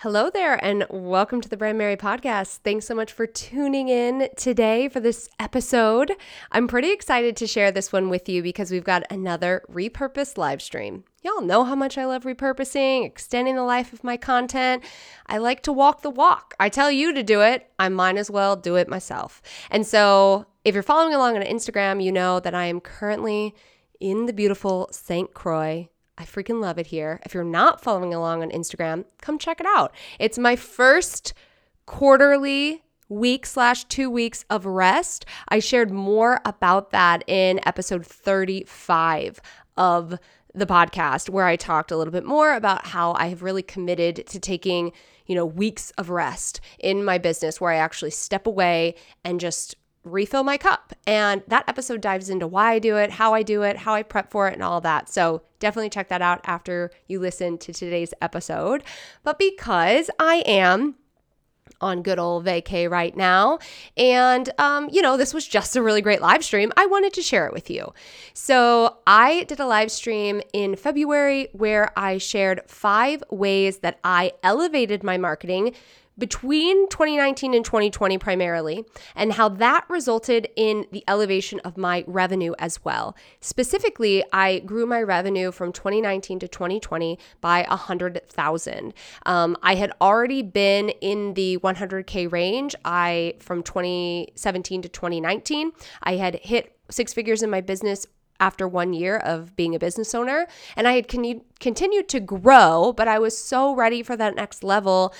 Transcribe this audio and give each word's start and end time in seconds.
Hello 0.00 0.28
there, 0.28 0.62
and 0.62 0.84
welcome 0.90 1.40
to 1.40 1.48
the 1.48 1.56
Brandmerry 1.56 1.96
podcast. 1.96 2.58
Thanks 2.58 2.84
so 2.84 2.94
much 2.94 3.10
for 3.10 3.26
tuning 3.26 3.88
in 3.88 4.28
today 4.36 4.90
for 4.90 5.00
this 5.00 5.26
episode. 5.40 6.12
I'm 6.52 6.68
pretty 6.68 6.92
excited 6.92 7.34
to 7.38 7.46
share 7.46 7.72
this 7.72 7.94
one 7.94 8.10
with 8.10 8.28
you 8.28 8.42
because 8.42 8.70
we've 8.70 8.84
got 8.84 9.10
another 9.10 9.62
repurposed 9.72 10.36
live 10.36 10.60
stream. 10.60 11.04
Y'all 11.22 11.40
know 11.40 11.64
how 11.64 11.74
much 11.74 11.96
I 11.96 12.04
love 12.04 12.24
repurposing, 12.24 13.06
extending 13.06 13.56
the 13.56 13.62
life 13.62 13.94
of 13.94 14.04
my 14.04 14.18
content. 14.18 14.84
I 15.28 15.38
like 15.38 15.62
to 15.62 15.72
walk 15.72 16.02
the 16.02 16.10
walk. 16.10 16.52
I 16.60 16.68
tell 16.68 16.90
you 16.90 17.14
to 17.14 17.22
do 17.22 17.40
it, 17.40 17.70
I 17.78 17.88
might 17.88 18.18
as 18.18 18.30
well 18.30 18.54
do 18.54 18.76
it 18.76 18.88
myself. 18.88 19.40
And 19.70 19.86
so, 19.86 20.44
if 20.62 20.74
you're 20.74 20.82
following 20.82 21.14
along 21.14 21.36
on 21.36 21.42
Instagram, 21.42 22.04
you 22.04 22.12
know 22.12 22.38
that 22.40 22.54
I 22.54 22.66
am 22.66 22.80
currently 22.80 23.54
in 23.98 24.26
the 24.26 24.34
beautiful 24.34 24.90
St. 24.92 25.32
Croix 25.32 25.88
I 26.18 26.24
freaking 26.24 26.60
love 26.60 26.78
it 26.78 26.86
here. 26.86 27.20
If 27.24 27.34
you're 27.34 27.44
not 27.44 27.80
following 27.82 28.14
along 28.14 28.42
on 28.42 28.50
Instagram, 28.50 29.04
come 29.20 29.38
check 29.38 29.60
it 29.60 29.66
out. 29.66 29.94
It's 30.18 30.38
my 30.38 30.56
first 30.56 31.34
quarterly 31.84 32.82
week 33.08 33.46
slash 33.46 33.84
two 33.84 34.10
weeks 34.10 34.44
of 34.50 34.66
rest. 34.66 35.26
I 35.48 35.58
shared 35.58 35.90
more 35.90 36.40
about 36.44 36.90
that 36.90 37.22
in 37.28 37.60
episode 37.66 38.04
35 38.04 39.40
of 39.76 40.18
the 40.54 40.66
podcast, 40.66 41.28
where 41.28 41.44
I 41.44 41.56
talked 41.56 41.90
a 41.90 41.96
little 41.96 42.12
bit 42.12 42.24
more 42.24 42.54
about 42.54 42.86
how 42.86 43.12
I 43.12 43.26
have 43.26 43.42
really 43.42 43.62
committed 43.62 44.26
to 44.26 44.40
taking, 44.40 44.92
you 45.26 45.34
know, 45.34 45.44
weeks 45.44 45.90
of 45.98 46.08
rest 46.08 46.60
in 46.78 47.04
my 47.04 47.18
business 47.18 47.60
where 47.60 47.72
I 47.72 47.76
actually 47.76 48.10
step 48.10 48.46
away 48.46 48.94
and 49.22 49.38
just 49.38 49.76
refill 50.06 50.42
my 50.42 50.56
cup. 50.56 50.92
And 51.06 51.42
that 51.48 51.64
episode 51.68 52.00
dives 52.00 52.30
into 52.30 52.46
why 52.46 52.72
I 52.72 52.78
do 52.78 52.96
it, 52.96 53.10
how 53.10 53.34
I 53.34 53.42
do 53.42 53.62
it, 53.62 53.78
how 53.78 53.94
I 53.94 54.02
prep 54.02 54.30
for 54.30 54.48
it, 54.48 54.54
and 54.54 54.62
all 54.62 54.80
that. 54.80 55.08
So 55.08 55.42
definitely 55.58 55.90
check 55.90 56.08
that 56.08 56.22
out 56.22 56.40
after 56.44 56.90
you 57.06 57.20
listen 57.20 57.58
to 57.58 57.72
today's 57.72 58.14
episode. 58.20 58.82
But 59.22 59.38
because 59.38 60.10
I 60.18 60.42
am 60.46 60.96
on 61.80 62.02
good 62.02 62.18
old 62.18 62.44
vacay 62.44 62.88
right 62.90 63.16
now. 63.16 63.58
And, 63.96 64.48
um, 64.58 64.88
you 64.90 65.02
know, 65.02 65.16
this 65.16 65.34
was 65.34 65.46
just 65.46 65.76
a 65.76 65.82
really 65.82 66.00
great 66.00 66.20
live 66.20 66.44
stream. 66.44 66.72
I 66.76 66.86
wanted 66.86 67.12
to 67.14 67.22
share 67.22 67.46
it 67.46 67.52
with 67.52 67.70
you. 67.70 67.92
So, 68.34 68.98
I 69.06 69.44
did 69.44 69.60
a 69.60 69.66
live 69.66 69.90
stream 69.90 70.40
in 70.52 70.76
February 70.76 71.48
where 71.52 71.92
I 71.98 72.18
shared 72.18 72.62
five 72.66 73.22
ways 73.30 73.78
that 73.78 73.98
I 74.04 74.32
elevated 74.42 75.02
my 75.02 75.18
marketing 75.18 75.74
between 76.18 76.88
2019 76.88 77.54
and 77.54 77.64
2020 77.64 78.18
primarily, 78.18 78.84
and 79.14 79.34
how 79.34 79.48
that 79.48 79.84
resulted 79.88 80.48
in 80.56 80.86
the 80.92 81.04
elevation 81.08 81.60
of 81.60 81.76
my 81.76 82.04
revenue 82.06 82.54
as 82.58 82.84
well. 82.84 83.16
Specifically, 83.40 84.24
I 84.32 84.60
grew 84.60 84.86
my 84.86 85.02
revenue 85.02 85.52
from 85.52 85.72
2019 85.72 86.38
to 86.40 86.48
2020 86.48 87.18
by 87.40 87.66
100,000. 87.68 88.94
Um, 89.24 89.56
I 89.62 89.74
had 89.74 89.92
already 90.00 90.42
been 90.42 90.90
in 91.00 91.34
the 91.34 91.58
100K 91.58 92.30
range. 92.30 92.74
I, 92.84 93.34
from 93.38 93.62
2017 93.62 94.82
to 94.82 94.88
2019, 94.88 95.72
I 96.02 96.16
had 96.16 96.36
hit 96.36 96.76
six 96.90 97.12
figures 97.12 97.42
in 97.42 97.50
my 97.50 97.60
business 97.60 98.06
after 98.40 98.66
one 98.68 98.92
year 98.92 99.16
of 99.16 99.54
being 99.56 99.74
a 99.74 99.78
business 99.78 100.14
owner. 100.14 100.46
And 100.76 100.86
I 100.86 100.92
had 100.92 101.08
con- 101.08 101.42
continued 101.60 102.08
to 102.10 102.20
grow, 102.20 102.92
but 102.96 103.08
I 103.08 103.18
was 103.18 103.36
so 103.36 103.74
ready 103.74 104.02
for 104.02 104.16
that 104.16 104.36
next 104.36 104.62
level. 104.62 105.14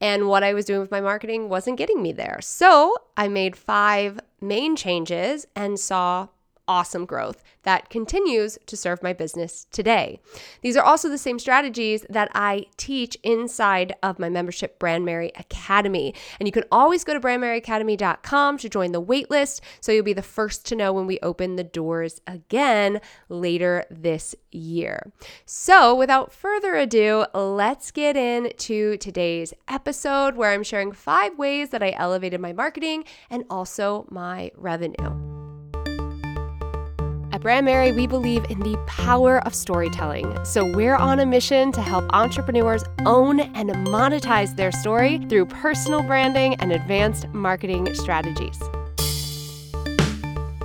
And 0.00 0.28
what 0.28 0.42
I 0.42 0.54
was 0.54 0.64
doing 0.64 0.80
with 0.80 0.90
my 0.90 1.00
marketing 1.00 1.48
wasn't 1.48 1.78
getting 1.78 2.02
me 2.02 2.12
there. 2.12 2.38
So 2.42 2.96
I 3.16 3.28
made 3.28 3.56
five 3.56 4.20
main 4.40 4.76
changes 4.76 5.46
and 5.54 5.78
saw 5.78 6.28
awesome 6.72 7.04
growth 7.04 7.44
that 7.64 7.90
continues 7.90 8.58
to 8.64 8.78
serve 8.78 9.02
my 9.02 9.12
business 9.12 9.66
today. 9.70 10.18
These 10.62 10.74
are 10.74 10.82
also 10.82 11.10
the 11.10 11.18
same 11.18 11.38
strategies 11.38 12.06
that 12.08 12.30
I 12.34 12.64
teach 12.78 13.14
inside 13.22 13.94
of 14.02 14.18
my 14.18 14.30
membership 14.30 14.78
Brandmerry 14.78 15.38
Academy. 15.38 16.14
And 16.40 16.48
you 16.48 16.52
can 16.52 16.64
always 16.72 17.04
go 17.04 17.12
to 17.12 17.20
brandmerryacademy.com 17.20 18.56
to 18.56 18.68
join 18.70 18.92
the 18.92 19.02
waitlist 19.02 19.60
so 19.82 19.92
you'll 19.92 20.02
be 20.02 20.14
the 20.14 20.22
first 20.22 20.64
to 20.68 20.74
know 20.74 20.94
when 20.94 21.06
we 21.06 21.18
open 21.20 21.56
the 21.56 21.64
doors 21.64 22.22
again 22.26 23.02
later 23.28 23.84
this 23.90 24.34
year. 24.50 25.12
So, 25.44 25.94
without 25.94 26.32
further 26.32 26.74
ado, 26.74 27.26
let's 27.34 27.90
get 27.90 28.16
into 28.16 28.96
today's 28.96 29.52
episode 29.68 30.36
where 30.36 30.52
I'm 30.52 30.62
sharing 30.62 30.92
five 30.92 31.36
ways 31.36 31.68
that 31.68 31.82
I 31.82 31.90
elevated 31.98 32.40
my 32.40 32.54
marketing 32.54 33.04
and 33.28 33.44
also 33.50 34.06
my 34.10 34.52
revenue. 34.56 35.31
Brandmerry, 37.42 37.92
we 37.92 38.06
believe 38.06 38.44
in 38.50 38.60
the 38.60 38.76
power 38.86 39.44
of 39.44 39.52
storytelling. 39.52 40.32
So 40.44 40.64
we're 40.64 40.94
on 40.94 41.18
a 41.18 41.26
mission 41.26 41.72
to 41.72 41.82
help 41.82 42.04
entrepreneurs 42.12 42.84
own 43.04 43.40
and 43.40 43.70
monetize 43.70 44.54
their 44.54 44.70
story 44.70 45.18
through 45.28 45.46
personal 45.46 46.04
branding 46.04 46.54
and 46.60 46.70
advanced 46.70 47.26
marketing 47.30 47.92
strategies. 47.94 48.60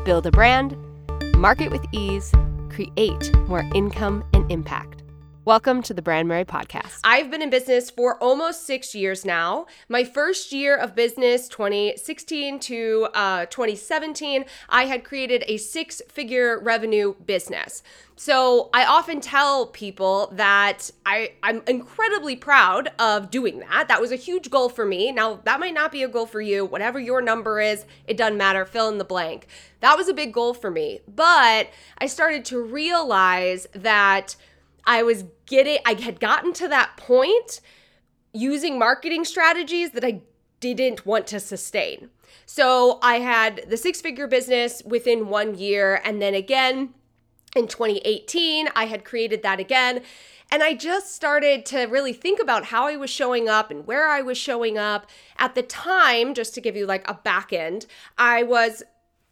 Build 0.05 0.27
a 0.27 0.31
brand, 0.31 0.77
market 1.35 1.71
with 1.71 1.83
ease, 1.91 2.31
create 2.69 3.35
more 3.47 3.67
income 3.73 4.23
and 4.33 4.49
impact. 4.51 4.96
Welcome 5.47 5.81
to 5.83 5.93
the 5.93 6.01
Brandmerry 6.01 6.43
podcast. 6.43 6.99
I've 7.05 7.31
been 7.31 7.41
in 7.41 7.49
business 7.49 7.89
for 7.89 8.21
almost 8.21 8.65
six 8.65 8.93
years 8.93 9.23
now. 9.23 9.67
My 9.87 10.03
first 10.03 10.51
year 10.51 10.75
of 10.75 10.93
business, 10.93 11.47
2016 11.47 12.59
to 12.59 13.07
uh, 13.13 13.45
2017, 13.45 14.43
I 14.67 14.87
had 14.87 15.05
created 15.05 15.45
a 15.47 15.55
six 15.55 16.01
figure 16.09 16.59
revenue 16.59 17.15
business. 17.25 17.81
So 18.17 18.69
I 18.73 18.83
often 18.83 19.21
tell 19.21 19.67
people 19.67 20.27
that 20.33 20.91
I, 21.05 21.31
I'm 21.41 21.61
incredibly 21.65 22.35
proud 22.35 22.91
of 22.99 23.31
doing 23.31 23.59
that. 23.59 23.87
That 23.87 24.01
was 24.01 24.11
a 24.11 24.17
huge 24.17 24.49
goal 24.49 24.67
for 24.67 24.85
me. 24.85 25.13
Now, 25.13 25.39
that 25.45 25.61
might 25.61 25.73
not 25.73 25.93
be 25.93 26.03
a 26.03 26.09
goal 26.09 26.25
for 26.25 26.41
you. 26.41 26.65
Whatever 26.65 26.99
your 26.99 27.21
number 27.21 27.61
is, 27.61 27.85
it 28.05 28.17
doesn't 28.17 28.37
matter. 28.37 28.65
Fill 28.65 28.89
in 28.89 28.97
the 28.97 29.05
blank. 29.05 29.47
That 29.79 29.95
was 29.95 30.09
a 30.09 30.13
big 30.13 30.33
goal 30.33 30.53
for 30.53 30.69
me. 30.69 30.99
But 31.07 31.69
I 31.99 32.07
started 32.07 32.43
to 32.45 32.61
realize 32.61 33.65
that 33.73 34.35
I 34.87 35.03
was 35.03 35.25
getting, 35.47 35.79
I 35.85 35.93
had 35.93 36.19
gotten 36.19 36.53
to 36.53 36.67
that 36.67 36.95
point 36.97 37.61
using 38.33 38.77
marketing 38.77 39.25
strategies 39.25 39.91
that 39.91 40.03
I 40.03 40.21
didn't 40.59 41.05
want 41.05 41.27
to 41.27 41.39
sustain. 41.39 42.09
So 42.45 42.99
I 43.01 43.19
had 43.19 43.65
the 43.67 43.77
six 43.77 44.01
figure 44.01 44.27
business 44.27 44.81
within 44.85 45.29
one 45.29 45.55
year. 45.55 46.01
And 46.03 46.21
then 46.21 46.33
again 46.33 46.93
in 47.55 47.67
2018, 47.67 48.69
I 48.75 48.85
had 48.85 49.03
created 49.03 49.43
that 49.43 49.59
again. 49.59 50.01
And 50.49 50.63
I 50.63 50.75
just 50.75 51.13
started 51.13 51.65
to 51.67 51.85
really 51.85 52.13
think 52.13 52.39
about 52.39 52.65
how 52.65 52.87
I 52.87 52.95
was 52.95 53.09
showing 53.09 53.49
up 53.49 53.69
and 53.69 53.85
where 53.85 54.07
I 54.07 54.21
was 54.21 54.37
showing 54.37 54.77
up. 54.77 55.09
At 55.37 55.55
the 55.55 55.63
time, 55.63 56.33
just 56.33 56.53
to 56.55 56.61
give 56.61 56.75
you 56.75 56.85
like 56.85 57.09
a 57.09 57.15
back 57.15 57.51
end, 57.51 57.85
I 58.17 58.43
was 58.43 58.83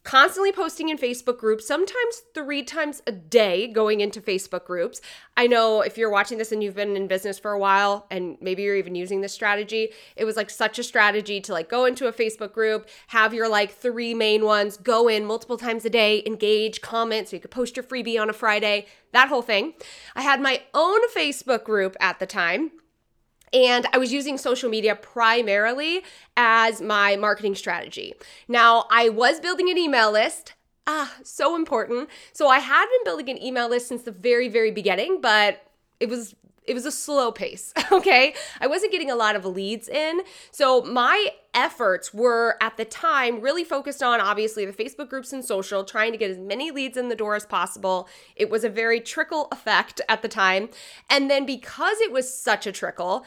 constantly 0.05 0.51
posting 0.51 0.89
in 0.89 0.97
Facebook 0.97 1.37
groups, 1.37 1.67
sometimes 1.67 2.21
three 2.33 2.63
times 2.63 3.01
a 3.07 3.11
day 3.11 3.67
going 3.67 4.01
into 4.01 4.21
Facebook 4.21 4.63
groups. 4.63 5.01
I 5.35 5.47
know 5.47 5.81
if 5.81 5.97
you're 5.97 6.11
watching 6.11 6.37
this 6.37 6.51
and 6.51 6.63
you've 6.63 6.75
been 6.75 6.95
in 6.95 7.07
business 7.07 7.39
for 7.39 7.51
a 7.51 7.59
while 7.59 8.05
and 8.11 8.37
maybe 8.39 8.61
you're 8.61 8.75
even 8.75 8.93
using 8.93 9.21
this 9.21 9.33
strategy, 9.33 9.89
it 10.15 10.23
was 10.23 10.37
like 10.37 10.51
such 10.51 10.77
a 10.79 10.83
strategy 10.83 11.41
to 11.41 11.51
like 11.51 11.69
go 11.69 11.85
into 11.85 12.07
a 12.07 12.13
Facebook 12.13 12.53
group, 12.53 12.87
have 13.07 13.33
your 13.33 13.49
like 13.49 13.71
three 13.71 14.13
main 14.13 14.45
ones, 14.45 14.77
go 14.77 15.07
in 15.07 15.25
multiple 15.25 15.57
times 15.57 15.83
a 15.85 15.89
day, 15.89 16.21
engage, 16.25 16.81
comment 16.81 17.27
so 17.27 17.35
you 17.35 17.41
could 17.41 17.51
post 17.51 17.75
your 17.75 17.83
freebie 17.83 18.21
on 18.21 18.29
a 18.29 18.33
Friday, 18.33 18.85
that 19.11 19.27
whole 19.27 19.41
thing. 19.41 19.73
I 20.15 20.21
had 20.21 20.39
my 20.39 20.61
own 20.75 20.99
Facebook 21.09 21.63
group 21.63 21.97
at 21.99 22.19
the 22.19 22.27
time 22.27 22.71
and 23.53 23.87
I 23.93 23.97
was 23.97 24.11
using 24.11 24.37
social 24.37 24.69
media 24.69 24.95
primarily 24.95 26.03
as 26.37 26.81
my 26.81 27.15
marketing 27.15 27.55
strategy. 27.55 28.13
Now, 28.47 28.85
I 28.89 29.09
was 29.09 29.39
building 29.39 29.69
an 29.69 29.77
email 29.77 30.11
list. 30.11 30.53
Ah, 30.87 31.15
so 31.23 31.55
important. 31.55 32.09
So 32.33 32.47
I 32.47 32.59
had 32.59 32.85
been 32.85 33.03
building 33.03 33.29
an 33.29 33.41
email 33.41 33.69
list 33.69 33.87
since 33.87 34.03
the 34.03 34.11
very, 34.11 34.49
very 34.49 34.71
beginning, 34.71 35.19
but 35.21 35.61
it 35.99 36.09
was 36.09 36.35
it 36.67 36.73
was 36.73 36.85
a 36.85 36.91
slow 36.91 37.31
pace, 37.31 37.73
okay? 37.91 38.33
I 38.59 38.67
wasn't 38.67 38.91
getting 38.91 39.11
a 39.11 39.15
lot 39.15 39.35
of 39.35 39.45
leads 39.45 39.87
in. 39.87 40.21
So 40.51 40.81
my 40.81 41.29
efforts 41.53 42.13
were 42.13 42.57
at 42.61 42.77
the 42.77 42.85
time 42.85 43.39
really 43.39 43.63
focused 43.63 44.03
on 44.03 44.19
obviously 44.19 44.65
the 44.65 44.73
Facebook 44.73 45.09
groups 45.09 45.31
and 45.31 45.43
social, 45.43 45.83
trying 45.83 46.11
to 46.11 46.17
get 46.17 46.29
as 46.29 46.37
many 46.37 46.71
leads 46.71 46.97
in 46.97 47.09
the 47.09 47.15
door 47.15 47.35
as 47.35 47.45
possible. 47.45 48.09
It 48.35 48.49
was 48.49 48.63
a 48.63 48.69
very 48.69 48.99
trickle 48.99 49.47
effect 49.51 50.01
at 50.09 50.21
the 50.21 50.27
time. 50.27 50.69
And 51.09 51.29
then 51.29 51.45
because 51.45 51.99
it 52.01 52.11
was 52.11 52.33
such 52.33 52.67
a 52.67 52.71
trickle, 52.71 53.25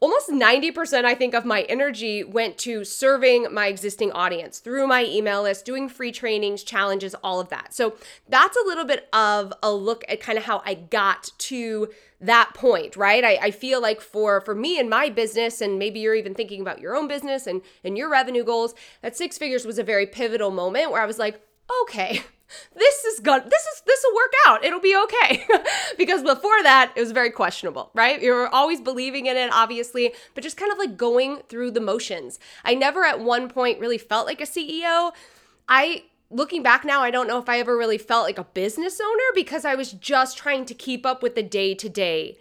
almost 0.00 0.30
90% 0.30 1.04
I 1.04 1.14
think 1.14 1.34
of 1.34 1.44
my 1.44 1.62
energy 1.62 2.24
went 2.24 2.56
to 2.58 2.84
serving 2.84 3.52
my 3.52 3.66
existing 3.66 4.10
audience 4.12 4.58
through 4.58 4.86
my 4.86 5.04
email 5.04 5.42
list, 5.42 5.66
doing 5.66 5.88
free 5.88 6.10
trainings, 6.10 6.62
challenges, 6.62 7.14
all 7.22 7.38
of 7.38 7.50
that. 7.50 7.74
So 7.74 7.96
that's 8.28 8.56
a 8.56 8.66
little 8.66 8.86
bit 8.86 9.08
of 9.12 9.52
a 9.62 9.72
look 9.72 10.04
at 10.08 10.20
kind 10.20 10.38
of 10.38 10.44
how 10.44 10.62
I 10.64 10.74
got 10.74 11.30
to 11.38 11.90
that 12.22 12.52
point, 12.54 12.96
right? 12.96 13.24
I, 13.24 13.38
I 13.42 13.50
feel 13.50 13.80
like 13.80 14.00
for 14.00 14.40
for 14.40 14.54
me 14.54 14.78
and 14.78 14.90
my 14.90 15.08
business, 15.08 15.60
and 15.60 15.78
maybe 15.78 16.00
you're 16.00 16.14
even 16.14 16.34
thinking 16.34 16.60
about 16.60 16.80
your 16.80 16.96
own 16.96 17.08
business 17.08 17.46
and 17.46 17.62
and 17.84 17.96
your 17.96 18.10
revenue 18.10 18.44
goals, 18.44 18.74
that 19.02 19.16
six 19.16 19.38
figures 19.38 19.64
was 19.64 19.78
a 19.78 19.84
very 19.84 20.06
pivotal 20.06 20.50
moment 20.50 20.90
where 20.90 21.00
I 21.00 21.06
was 21.06 21.18
like, 21.18 21.40
okay, 21.82 22.22
this 22.74 23.04
is 23.04 23.20
good. 23.20 23.44
This 23.44 23.62
is 23.62 23.82
this 23.86 24.04
will 24.04 24.14
work 24.16 24.32
out. 24.46 24.64
It'll 24.64 24.80
be 24.80 24.96
okay. 25.04 25.46
because 25.98 26.22
before 26.22 26.62
that, 26.62 26.92
it 26.96 27.00
was 27.00 27.12
very 27.12 27.30
questionable, 27.30 27.90
right? 27.94 28.20
You're 28.20 28.48
always 28.48 28.80
believing 28.80 29.26
in 29.26 29.36
it, 29.36 29.52
obviously, 29.52 30.12
but 30.34 30.42
just 30.42 30.56
kind 30.56 30.72
of 30.72 30.78
like 30.78 30.96
going 30.96 31.42
through 31.48 31.72
the 31.72 31.80
motions. 31.80 32.38
I 32.64 32.74
never 32.74 33.04
at 33.04 33.20
one 33.20 33.48
point 33.48 33.80
really 33.80 33.98
felt 33.98 34.26
like 34.26 34.40
a 34.40 34.46
CEO. 34.46 35.12
I 35.68 36.04
looking 36.30 36.62
back 36.62 36.84
now, 36.84 37.02
I 37.02 37.10
don't 37.10 37.26
know 37.26 37.38
if 37.38 37.48
I 37.48 37.58
ever 37.58 37.76
really 37.76 37.98
felt 37.98 38.24
like 38.24 38.38
a 38.38 38.44
business 38.44 39.00
owner 39.00 39.24
because 39.34 39.64
I 39.64 39.74
was 39.74 39.92
just 39.92 40.38
trying 40.38 40.64
to 40.66 40.74
keep 40.74 41.04
up 41.04 41.22
with 41.22 41.34
the 41.34 41.42
day 41.42 41.74
to 41.74 41.88
day. 41.88 42.38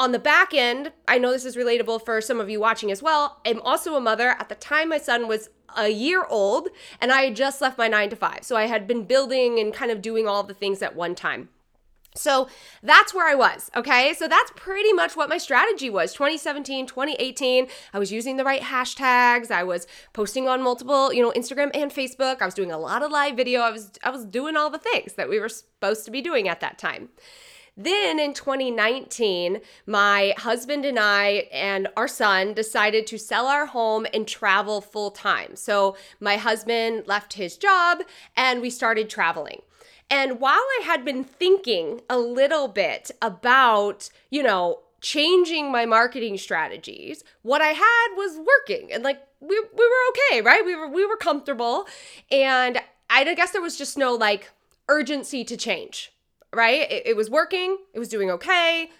On 0.00 0.12
the 0.12 0.18
back 0.18 0.54
end, 0.54 0.92
I 1.06 1.18
know 1.18 1.30
this 1.30 1.44
is 1.44 1.56
relatable 1.56 2.06
for 2.06 2.22
some 2.22 2.40
of 2.40 2.48
you 2.48 2.58
watching 2.58 2.90
as 2.90 3.02
well. 3.02 3.38
I'm 3.44 3.60
also 3.60 3.96
a 3.96 4.00
mother. 4.00 4.30
At 4.30 4.48
the 4.48 4.54
time, 4.54 4.88
my 4.88 4.96
son 4.96 5.28
was 5.28 5.50
a 5.76 5.90
year 5.90 6.24
old 6.24 6.70
and 7.02 7.12
I 7.12 7.24
had 7.24 7.36
just 7.36 7.60
left 7.60 7.76
my 7.76 7.86
nine 7.86 8.08
to 8.08 8.16
five. 8.16 8.42
So 8.42 8.56
I 8.56 8.64
had 8.64 8.86
been 8.86 9.04
building 9.04 9.58
and 9.58 9.74
kind 9.74 9.90
of 9.90 10.00
doing 10.00 10.26
all 10.26 10.42
the 10.42 10.54
things 10.54 10.80
at 10.80 10.96
one 10.96 11.14
time. 11.14 11.50
So 12.14 12.48
that's 12.82 13.12
where 13.12 13.28
I 13.28 13.34
was, 13.34 13.70
okay? 13.76 14.14
So 14.14 14.26
that's 14.26 14.50
pretty 14.56 14.94
much 14.94 15.16
what 15.16 15.28
my 15.28 15.36
strategy 15.36 15.90
was. 15.90 16.14
2017, 16.14 16.86
2018, 16.86 17.66
I 17.92 17.98
was 17.98 18.10
using 18.10 18.38
the 18.38 18.42
right 18.42 18.62
hashtags. 18.62 19.50
I 19.50 19.64
was 19.64 19.86
posting 20.14 20.48
on 20.48 20.62
multiple, 20.62 21.12
you 21.12 21.22
know, 21.22 21.30
Instagram 21.32 21.70
and 21.74 21.92
Facebook. 21.92 22.40
I 22.40 22.46
was 22.46 22.54
doing 22.54 22.72
a 22.72 22.78
lot 22.78 23.02
of 23.02 23.12
live 23.12 23.36
video. 23.36 23.60
I 23.60 23.70
was 23.70 23.92
I 24.02 24.08
was 24.08 24.24
doing 24.24 24.56
all 24.56 24.70
the 24.70 24.78
things 24.78 25.12
that 25.12 25.28
we 25.28 25.38
were 25.38 25.50
supposed 25.50 26.06
to 26.06 26.10
be 26.10 26.22
doing 26.22 26.48
at 26.48 26.60
that 26.60 26.78
time. 26.78 27.10
Then 27.82 28.20
in 28.20 28.34
2019, 28.34 29.62
my 29.86 30.34
husband 30.36 30.84
and 30.84 30.98
I 30.98 31.48
and 31.50 31.88
our 31.96 32.08
son 32.08 32.52
decided 32.52 33.06
to 33.06 33.18
sell 33.18 33.46
our 33.46 33.64
home 33.64 34.06
and 34.12 34.28
travel 34.28 34.82
full 34.82 35.10
time. 35.10 35.56
So 35.56 35.96
my 36.20 36.36
husband 36.36 37.04
left 37.06 37.34
his 37.34 37.56
job 37.56 38.02
and 38.36 38.60
we 38.60 38.68
started 38.68 39.08
traveling. 39.08 39.62
And 40.10 40.40
while 40.40 40.52
I 40.56 40.82
had 40.84 41.06
been 41.06 41.24
thinking 41.24 42.02
a 42.10 42.18
little 42.18 42.68
bit 42.68 43.12
about, 43.22 44.10
you 44.28 44.42
know, 44.42 44.80
changing 45.00 45.72
my 45.72 45.86
marketing 45.86 46.36
strategies, 46.36 47.24
what 47.40 47.62
I 47.62 47.68
had 47.68 48.08
was 48.14 48.38
working 48.38 48.92
and 48.92 49.02
like 49.02 49.22
we 49.40 49.58
we 49.58 49.88
were 49.88 50.10
okay, 50.10 50.42
right? 50.42 50.66
We 50.66 50.76
were 50.76 50.88
we 50.88 51.06
were 51.06 51.16
comfortable 51.16 51.86
and 52.30 52.78
I 53.08 53.32
guess 53.34 53.52
there 53.52 53.62
was 53.62 53.78
just 53.78 53.96
no 53.96 54.14
like 54.14 54.50
urgency 54.86 55.44
to 55.44 55.56
change, 55.56 56.12
right? 56.54 56.90
It, 56.90 57.06
it 57.06 57.16
was 57.16 57.30
working, 57.30 57.78
it 57.94 57.98
was 57.98 58.08
doing 58.08 58.30
okay. 58.30 58.90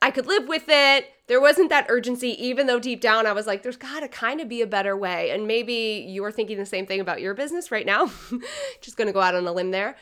I 0.00 0.10
could 0.10 0.26
live 0.26 0.46
with 0.48 0.64
it. 0.68 1.12
There 1.26 1.40
wasn't 1.40 1.70
that 1.70 1.86
urgency, 1.88 2.30
even 2.42 2.66
though 2.66 2.78
deep 2.78 3.00
down 3.00 3.26
I 3.26 3.32
was 3.32 3.46
like, 3.46 3.62
there's 3.62 3.76
got 3.76 4.00
to 4.00 4.08
kind 4.08 4.40
of 4.40 4.48
be 4.48 4.62
a 4.62 4.66
better 4.66 4.96
way. 4.96 5.30
And 5.30 5.46
maybe 5.46 6.06
you 6.08 6.24
are 6.24 6.32
thinking 6.32 6.56
the 6.56 6.66
same 6.66 6.86
thing 6.86 7.00
about 7.00 7.20
your 7.20 7.34
business 7.34 7.70
right 7.70 7.84
now. 7.84 8.10
Just 8.80 8.96
going 8.96 9.06
to 9.06 9.12
go 9.12 9.20
out 9.20 9.34
on 9.34 9.46
a 9.46 9.52
limb 9.52 9.72
there. 9.72 9.96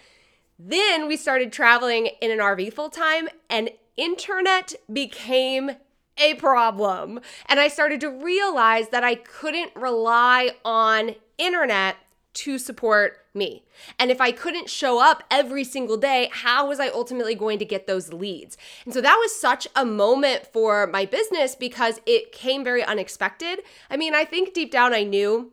Then 0.58 1.08
we 1.08 1.16
started 1.16 1.52
traveling 1.52 2.10
in 2.20 2.30
an 2.30 2.38
RV 2.38 2.72
full 2.72 2.88
time, 2.88 3.28
and 3.50 3.70
internet 3.96 4.74
became 4.90 5.72
a 6.18 6.34
problem. 6.34 7.20
And 7.46 7.60
I 7.60 7.68
started 7.68 8.00
to 8.02 8.10
realize 8.10 8.88
that 8.88 9.04
I 9.04 9.16
couldn't 9.16 9.72
rely 9.74 10.52
on 10.64 11.14
internet 11.38 11.96
to 12.36 12.58
support 12.58 13.24
me. 13.34 13.64
And 13.98 14.10
if 14.10 14.20
I 14.20 14.30
couldn't 14.30 14.70
show 14.70 15.02
up 15.02 15.22
every 15.30 15.64
single 15.64 15.96
day, 15.96 16.30
how 16.32 16.68
was 16.68 16.78
I 16.80 16.88
ultimately 16.88 17.34
going 17.34 17.58
to 17.58 17.64
get 17.64 17.86
those 17.86 18.12
leads? 18.12 18.56
And 18.84 18.92
so 18.92 19.00
that 19.00 19.16
was 19.16 19.34
such 19.34 19.66
a 19.74 19.84
moment 19.84 20.46
for 20.46 20.86
my 20.86 21.04
business 21.04 21.54
because 21.54 22.00
it 22.06 22.32
came 22.32 22.62
very 22.62 22.84
unexpected. 22.84 23.60
I 23.90 23.96
mean, 23.96 24.14
I 24.14 24.24
think 24.24 24.54
deep 24.54 24.70
down 24.70 24.94
I 24.94 25.02
knew 25.02 25.52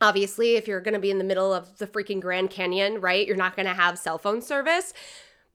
Obviously, 0.00 0.54
if 0.54 0.68
you're 0.68 0.80
going 0.80 0.94
to 0.94 1.00
be 1.00 1.10
in 1.10 1.18
the 1.18 1.24
middle 1.24 1.52
of 1.52 1.78
the 1.78 1.86
freaking 1.86 2.20
Grand 2.20 2.50
Canyon, 2.50 3.00
right, 3.00 3.26
you're 3.26 3.36
not 3.36 3.56
going 3.56 3.66
to 3.66 3.74
have 3.74 3.98
cell 3.98 4.16
phone 4.16 4.40
service. 4.40 4.94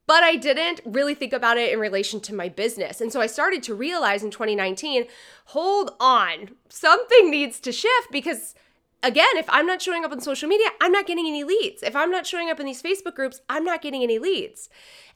But 0.05 0.21
I 0.23 0.35
didn't 0.35 0.81
really 0.83 1.15
think 1.15 1.31
about 1.31 1.57
it 1.57 1.71
in 1.71 1.79
relation 1.79 2.19
to 2.21 2.35
my 2.35 2.49
business. 2.49 2.99
And 2.99 3.11
so 3.11 3.21
I 3.21 3.27
started 3.27 3.63
to 3.63 3.73
realize 3.73 4.21
in 4.21 4.31
2019 4.31 5.05
hold 5.47 5.91
on, 5.99 6.49
something 6.67 7.31
needs 7.31 7.59
to 7.61 7.71
shift 7.71 8.11
because 8.11 8.53
again, 9.03 9.35
if 9.35 9.45
I'm 9.49 9.67
not 9.67 9.81
showing 9.81 10.03
up 10.03 10.11
on 10.11 10.21
social 10.21 10.49
media, 10.49 10.67
I'm 10.81 10.91
not 10.91 11.05
getting 11.05 11.27
any 11.27 11.43
leads. 11.43 11.83
If 11.83 11.95
I'm 11.95 12.09
not 12.09 12.25
showing 12.25 12.49
up 12.49 12.59
in 12.59 12.65
these 12.65 12.81
Facebook 12.81 13.15
groups, 13.15 13.41
I'm 13.49 13.63
not 13.63 13.81
getting 13.81 14.01
any 14.01 14.17
leads. 14.17 14.69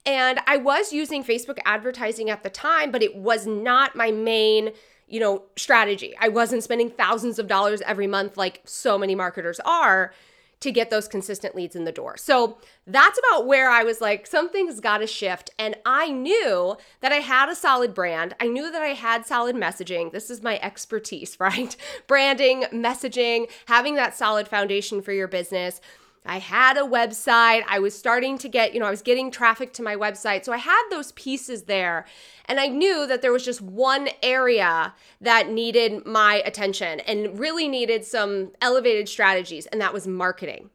And 0.06 0.40
I 0.46 0.58
was 0.58 0.94
using 0.94 1.24
Facebook 1.24 1.58
advertising 1.66 2.30
at 2.30 2.44
the 2.44 2.50
time, 2.50 2.92
but 2.92 3.02
it 3.02 3.16
was 3.16 3.48
not 3.48 3.96
my 3.96 4.12
main 4.12 4.72
you 5.08 5.20
know, 5.20 5.44
strategy. 5.56 6.14
I 6.20 6.28
wasn't 6.28 6.64
spending 6.64 6.90
thousands 6.90 7.40
of 7.40 7.48
dollars 7.48 7.82
every 7.86 8.08
month 8.08 8.38
like 8.38 8.62
so 8.66 8.98
many 8.98 9.16
marketers 9.16 9.60
are 9.62 10.14
to 10.60 10.72
get 10.72 10.90
those 10.90 11.08
consistent 11.08 11.56
leads 11.56 11.76
in 11.76 11.84
the 11.84 11.92
door. 11.92 12.18
So 12.18 12.58
that's 12.86 13.20
about 13.20 13.46
where 13.46 13.70
I 13.70 13.84
was 13.84 14.02
like, 14.02 14.26
something's 14.26 14.80
got 14.80 15.00
to 15.00 15.08
shift. 15.08 15.52
And 15.60 15.76
I 15.86 16.10
knew 16.10 16.78
that 17.02 17.12
I 17.12 17.18
had 17.18 17.50
a 17.50 17.56
solid 17.56 17.94
brand. 17.94 18.36
I 18.40 18.48
knew 18.48 18.72
that 18.72 18.82
I 18.82 18.90
had 18.90 19.26
solid 19.26 19.56
messaging. 19.56 20.12
This 20.12 20.30
is 20.30 20.42
my 20.42 20.60
expertise, 20.62 21.38
right? 21.40 21.76
Branding, 22.08 22.64
messaging, 22.74 23.50
having 23.68 23.96
that 23.96 24.16
solid 24.16 24.48
foundation 24.48 25.02
for 25.02 25.12
your 25.12 25.28
business. 25.28 25.80
I 26.28 26.40
had 26.40 26.78
a 26.78 26.82
website. 26.82 27.64
I 27.68 27.80
was 27.80 27.98
starting 27.98 28.38
to 28.40 28.50
get, 28.50 28.74
you 28.74 28.80
know, 28.80 28.86
I 28.86 28.92
was 28.92 29.02
getting 29.02 29.32
traffic 29.32 29.74
to 29.74 29.84
my 29.84 29.96
website. 29.96 30.46
So 30.46 30.52
I 30.54 30.58
had 30.58 30.84
those 30.90 31.12
pieces 31.14 31.64
there. 31.64 32.06
And 32.46 32.60
I 32.60 32.68
knew 32.68 33.08
that 33.08 33.22
there 33.22 33.32
was 33.32 33.46
just 33.46 33.62
one 33.62 34.10
area 34.22 34.94
that 35.22 35.50
needed 35.50 36.06
my 36.06 36.42
attention 36.46 37.00
and 37.02 37.40
really 37.40 37.68
needed 37.68 38.06
some 38.06 38.52
elevated 38.62 39.10
strategies, 39.10 39.66
and 39.68 39.82
that 39.82 39.94
was 39.94 40.08
marketing. 40.08 40.70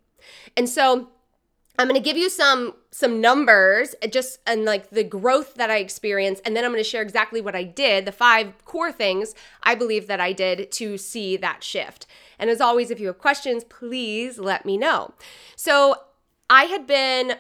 And 0.57 0.69
so 0.69 1.09
I'm 1.79 1.89
going 1.89 2.01
to 2.01 2.05
give 2.05 2.17
you 2.17 2.29
some 2.29 2.75
some 2.91 3.23
numbers 3.23 3.95
uh, 4.03 4.07
just 4.07 4.39
and 4.47 4.65
like 4.67 4.91
the 4.91 5.03
growth 5.03 5.55
that 5.55 5.71
I 5.71 5.79
experienced 5.79 6.43
and 6.45 6.55
then 6.55 6.65
I'm 6.65 6.71
going 6.71 6.85
to 6.85 6.89
share 6.89 7.01
exactly 7.01 7.41
what 7.41 7.57
I 7.57 7.65
did, 7.65 8.05
the 8.05 8.13
five 8.13 8.65
core 8.67 8.93
things 8.93 9.35
I 9.63 9.75
believe 9.75 10.07
that 10.09 10.21
I 10.21 10.33
did 10.33 10.71
to 10.73 10.99
see 10.99 11.39
that 11.39 11.65
shift. 11.65 12.07
And 12.43 12.51
as 12.51 12.61
always 12.61 12.91
if 12.91 12.99
you 12.99 13.07
have 13.07 13.21
questions, 13.21 13.63
please 13.63 14.37
let 14.37 14.67
me 14.67 14.77
know. 14.77 15.15
So, 15.55 15.95
I 16.51 16.65
had 16.65 16.89
been 16.89 17.37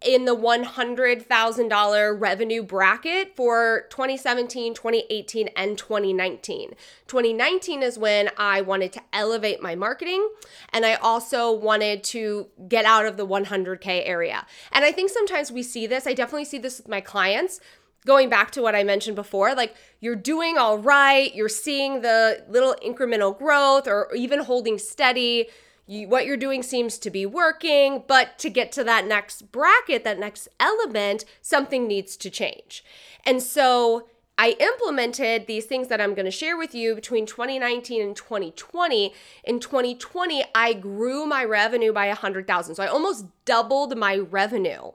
in 0.00 0.24
the 0.24 0.34
$100,000 0.34 2.20
revenue 2.20 2.62
bracket 2.62 3.36
for 3.36 3.86
2017, 3.90 4.72
2018, 4.72 5.48
and 5.56 5.76
2019. 5.76 6.70
2019 7.06 7.82
is 7.82 7.98
when 7.98 8.30
I 8.38 8.62
wanted 8.62 8.92
to 8.94 9.02
elevate 9.12 9.60
my 9.60 9.74
marketing 9.74 10.26
and 10.72 10.86
I 10.86 10.94
also 10.94 11.52
wanted 11.52 12.02
to 12.04 12.48
get 12.66 12.86
out 12.86 13.04
of 13.04 13.18
the 13.18 13.26
100K 13.26 14.06
area. 14.06 14.46
And 14.72 14.86
I 14.86 14.92
think 14.92 15.10
sometimes 15.10 15.52
we 15.52 15.62
see 15.62 15.86
this, 15.86 16.06
I 16.06 16.14
definitely 16.14 16.46
see 16.46 16.58
this 16.58 16.78
with 16.78 16.88
my 16.88 17.02
clients. 17.02 17.60
Going 18.06 18.30
back 18.30 18.50
to 18.52 18.62
what 18.62 18.74
I 18.74 18.84
mentioned 18.84 19.16
before, 19.16 19.54
like 19.54 19.74
you're 20.00 20.16
doing 20.16 20.56
all 20.56 20.78
right, 20.78 21.34
you're 21.34 21.50
seeing 21.50 22.00
the 22.00 22.42
little 22.48 22.74
incremental 22.82 23.36
growth 23.36 23.86
or 23.86 24.08
even 24.14 24.40
holding 24.40 24.78
steady 24.78 25.48
you, 25.86 26.08
what 26.08 26.26
you're 26.26 26.36
doing 26.36 26.62
seems 26.62 26.98
to 26.98 27.10
be 27.10 27.26
working, 27.26 28.02
but 28.08 28.38
to 28.38 28.50
get 28.50 28.72
to 28.72 28.84
that 28.84 29.06
next 29.06 29.52
bracket, 29.52 30.02
that 30.04 30.18
next 30.18 30.48
element, 30.58 31.24
something 31.42 31.86
needs 31.86 32.16
to 32.16 32.30
change. 32.30 32.84
And 33.24 33.40
so 33.40 34.08
I 34.38 34.56
implemented 34.58 35.46
these 35.46 35.64
things 35.64 35.88
that 35.88 36.00
I'm 36.00 36.14
going 36.14 36.26
to 36.26 36.30
share 36.30 36.56
with 36.56 36.74
you 36.74 36.94
between 36.94 37.24
2019 37.24 38.02
and 38.02 38.16
2020. 38.16 39.14
In 39.44 39.60
2020, 39.60 40.44
I 40.54 40.72
grew 40.74 41.24
my 41.24 41.44
revenue 41.44 41.92
by 41.92 42.08
100,000. 42.08 42.74
So 42.74 42.82
I 42.82 42.88
almost 42.88 43.26
doubled 43.44 43.96
my 43.96 44.16
revenue. 44.16 44.90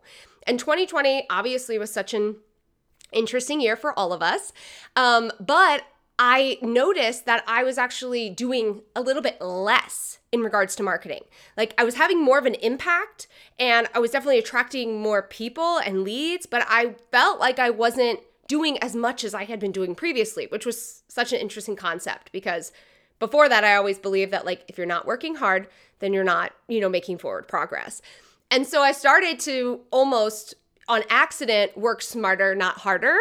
And 0.45 0.59
2020 0.59 1.25
obviously 1.29 1.79
was 1.79 1.91
such 1.91 2.13
an 2.13 2.35
interesting 3.11 3.61
year 3.61 3.75
for 3.75 3.97
all 3.97 4.13
of 4.13 4.21
us. 4.21 4.53
Um, 4.95 5.31
but 5.39 5.83
I 6.23 6.59
noticed 6.61 7.25
that 7.25 7.43
I 7.47 7.63
was 7.63 7.77
actually 7.77 8.29
doing 8.29 8.81
a 8.95 9.01
little 9.01 9.23
bit 9.23 9.41
less 9.41 10.19
in 10.31 10.41
regards 10.41 10.75
to 10.75 10.83
marketing. 10.83 11.23
Like 11.57 11.73
I 11.77 11.83
was 11.83 11.95
having 11.95 12.23
more 12.23 12.37
of 12.37 12.45
an 12.45 12.55
impact 12.55 13.27
and 13.59 13.87
I 13.93 13.99
was 13.99 14.11
definitely 14.11 14.37
attracting 14.37 15.01
more 15.01 15.23
people 15.23 15.79
and 15.79 16.03
leads, 16.03 16.45
but 16.45 16.65
I 16.69 16.95
felt 17.11 17.39
like 17.39 17.59
I 17.59 17.69
wasn't 17.69 18.19
doing 18.47 18.77
as 18.83 18.95
much 18.95 19.23
as 19.23 19.33
I 19.33 19.45
had 19.45 19.59
been 19.59 19.71
doing 19.71 19.95
previously, 19.95 20.45
which 20.47 20.65
was 20.65 21.03
such 21.07 21.33
an 21.33 21.39
interesting 21.39 21.75
concept 21.75 22.31
because 22.31 22.71
before 23.17 23.49
that 23.49 23.63
I 23.63 23.75
always 23.75 23.97
believed 23.97 24.31
that 24.31 24.45
like 24.45 24.63
if 24.67 24.77
you're 24.77 24.85
not 24.85 25.07
working 25.07 25.35
hard, 25.35 25.67
then 25.99 26.13
you're 26.13 26.23
not, 26.23 26.53
you 26.67 26.81
know, 26.81 26.89
making 26.89 27.17
forward 27.17 27.47
progress. 27.47 28.01
And 28.51 28.67
so 28.67 28.81
I 28.81 28.91
started 28.91 29.39
to 29.41 29.81
almost 29.91 30.53
on 30.91 31.03
accident 31.09 31.77
work 31.77 32.01
smarter, 32.01 32.53
not 32.53 32.77
harder. 32.77 33.17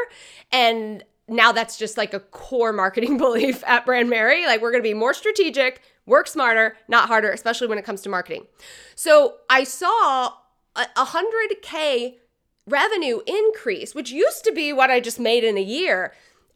And 0.51 1.05
now 1.29 1.53
that's 1.53 1.79
just 1.79 1.97
like 1.97 2.13
a 2.13 2.19
core 2.19 2.73
marketing 2.73 3.17
belief 3.25 3.63
at 3.65 3.87
Brandmerry. 3.87 4.45
Like 4.45 4.61
we're 4.61 4.73
going 4.73 4.83
to 4.83 4.89
be 4.89 4.95
more 4.95 5.15
strategic, 5.15 5.81
work 6.05 6.27
smarter, 6.27 6.77
not 6.89 7.07
harder, 7.07 7.31
especially 7.31 7.69
when 7.69 7.79
it 7.79 7.85
comes 7.85 8.03
to 8.03 8.09
marketing. 8.09 8.47
So 8.97 9.37
I 9.49 9.63
saw 9.63 10.35
a 10.75 10.87
100K 10.97 12.17
revenue 12.67 13.21
increase, 13.27 13.95
which 13.95 14.11
used 14.11 14.45
to 14.45 14.53
be 14.53 14.73
what 14.73 14.91
I 14.91 14.99
just 14.99 15.21
made 15.21 15.45
in 15.45 15.57
a 15.57 15.63
year. 15.63 16.13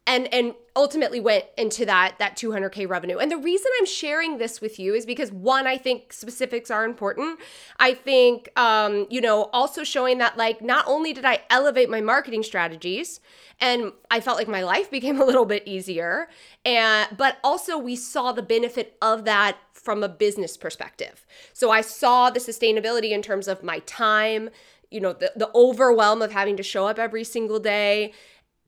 And 0.07 0.31
and 0.33 0.53
ultimately 0.75 1.19
went 1.19 1.45
into 1.57 1.85
that 1.85 2.15
that 2.19 2.35
200k 2.35 2.87
revenue. 2.87 3.17
And 3.17 3.31
the 3.31 3.37
reason 3.37 3.71
i'm 3.79 3.85
sharing 3.85 4.37
this 4.37 4.61
with 4.61 4.79
you 4.79 4.93
is 4.93 5.05
because 5.05 5.31
one 5.31 5.67
i 5.67 5.77
think 5.77 6.13
specifics 6.13 6.69
are 6.69 6.85
important. 6.85 7.39
I 7.79 7.93
think 7.93 8.49
um 8.57 9.07
you 9.09 9.21
know 9.21 9.49
also 9.53 9.83
showing 9.83 10.17
that 10.19 10.37
like 10.37 10.61
not 10.61 10.85
only 10.87 11.13
did 11.13 11.25
i 11.25 11.41
elevate 11.49 11.89
my 11.89 12.01
marketing 12.01 12.43
strategies 12.43 13.19
and 13.59 13.91
i 14.11 14.19
felt 14.19 14.37
like 14.37 14.47
my 14.47 14.63
life 14.63 14.91
became 14.97 15.19
a 15.19 15.25
little 15.25 15.45
bit 15.45 15.63
easier 15.65 16.27
and 16.63 17.07
but 17.17 17.37
also 17.43 17.77
we 17.77 17.95
saw 17.95 18.31
the 18.31 18.43
benefit 18.43 18.97
of 19.01 19.25
that 19.25 19.57
from 19.73 20.03
a 20.03 20.09
business 20.09 20.57
perspective. 20.57 21.25
So 21.53 21.71
i 21.71 21.81
saw 21.81 22.29
the 22.29 22.39
sustainability 22.39 23.11
in 23.11 23.21
terms 23.21 23.47
of 23.47 23.63
my 23.63 23.79
time 23.79 24.49
you 24.91 25.01
know 25.01 25.13
the, 25.13 25.31
the 25.35 25.49
overwhelm 25.55 26.21
of 26.21 26.31
having 26.31 26.55
to 26.57 26.63
show 26.63 26.87
up 26.87 26.99
every 26.99 27.23
single 27.23 27.59
day 27.59 28.13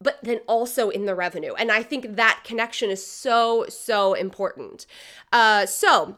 but 0.01 0.19
then 0.23 0.39
also 0.47 0.89
in 0.89 1.05
the 1.05 1.15
revenue. 1.15 1.53
And 1.53 1.71
I 1.71 1.83
think 1.83 2.15
that 2.15 2.41
connection 2.43 2.89
is 2.89 3.05
so, 3.05 3.65
so 3.69 4.13
important. 4.13 4.85
Uh, 5.31 5.65
so, 5.65 6.17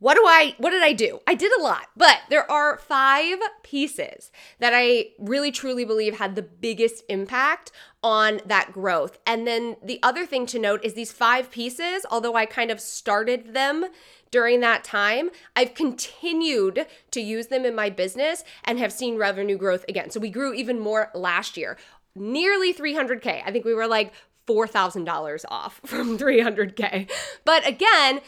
what 0.00 0.14
do 0.14 0.24
I 0.24 0.54
what 0.58 0.70
did 0.70 0.82
I 0.82 0.92
do? 0.92 1.18
I 1.26 1.34
did 1.34 1.50
a 1.58 1.60
lot, 1.60 1.86
but 1.96 2.20
there 2.30 2.48
are 2.48 2.78
5 2.78 3.38
pieces 3.64 4.30
that 4.60 4.72
I 4.72 5.08
really 5.18 5.50
truly 5.50 5.84
believe 5.84 6.18
had 6.18 6.36
the 6.36 6.42
biggest 6.42 7.02
impact 7.08 7.72
on 8.00 8.40
that 8.46 8.72
growth. 8.72 9.18
And 9.26 9.44
then 9.44 9.74
the 9.82 9.98
other 10.04 10.24
thing 10.24 10.46
to 10.46 10.58
note 10.58 10.84
is 10.84 10.94
these 10.94 11.10
5 11.10 11.50
pieces, 11.50 12.06
although 12.12 12.36
I 12.36 12.46
kind 12.46 12.70
of 12.70 12.80
started 12.80 13.54
them 13.54 13.86
during 14.30 14.60
that 14.60 14.84
time, 14.84 15.30
I've 15.56 15.74
continued 15.74 16.86
to 17.10 17.20
use 17.20 17.46
them 17.48 17.64
in 17.64 17.74
my 17.74 17.90
business 17.90 18.44
and 18.64 18.78
have 18.78 18.92
seen 18.92 19.16
revenue 19.16 19.56
growth 19.56 19.84
again. 19.88 20.10
So 20.10 20.20
we 20.20 20.30
grew 20.30 20.52
even 20.52 20.78
more 20.78 21.10
last 21.14 21.56
year 21.56 21.76
nearly 22.14 22.72
300K. 22.74 23.42
I 23.44 23.50
think 23.50 23.64
we 23.64 23.74
were 23.74 23.86
like 23.86 24.12
$4,000 24.46 25.44
off 25.48 25.80
from 25.86 26.18
300K. 26.18 27.10
But 27.44 27.66
again, 27.66 28.20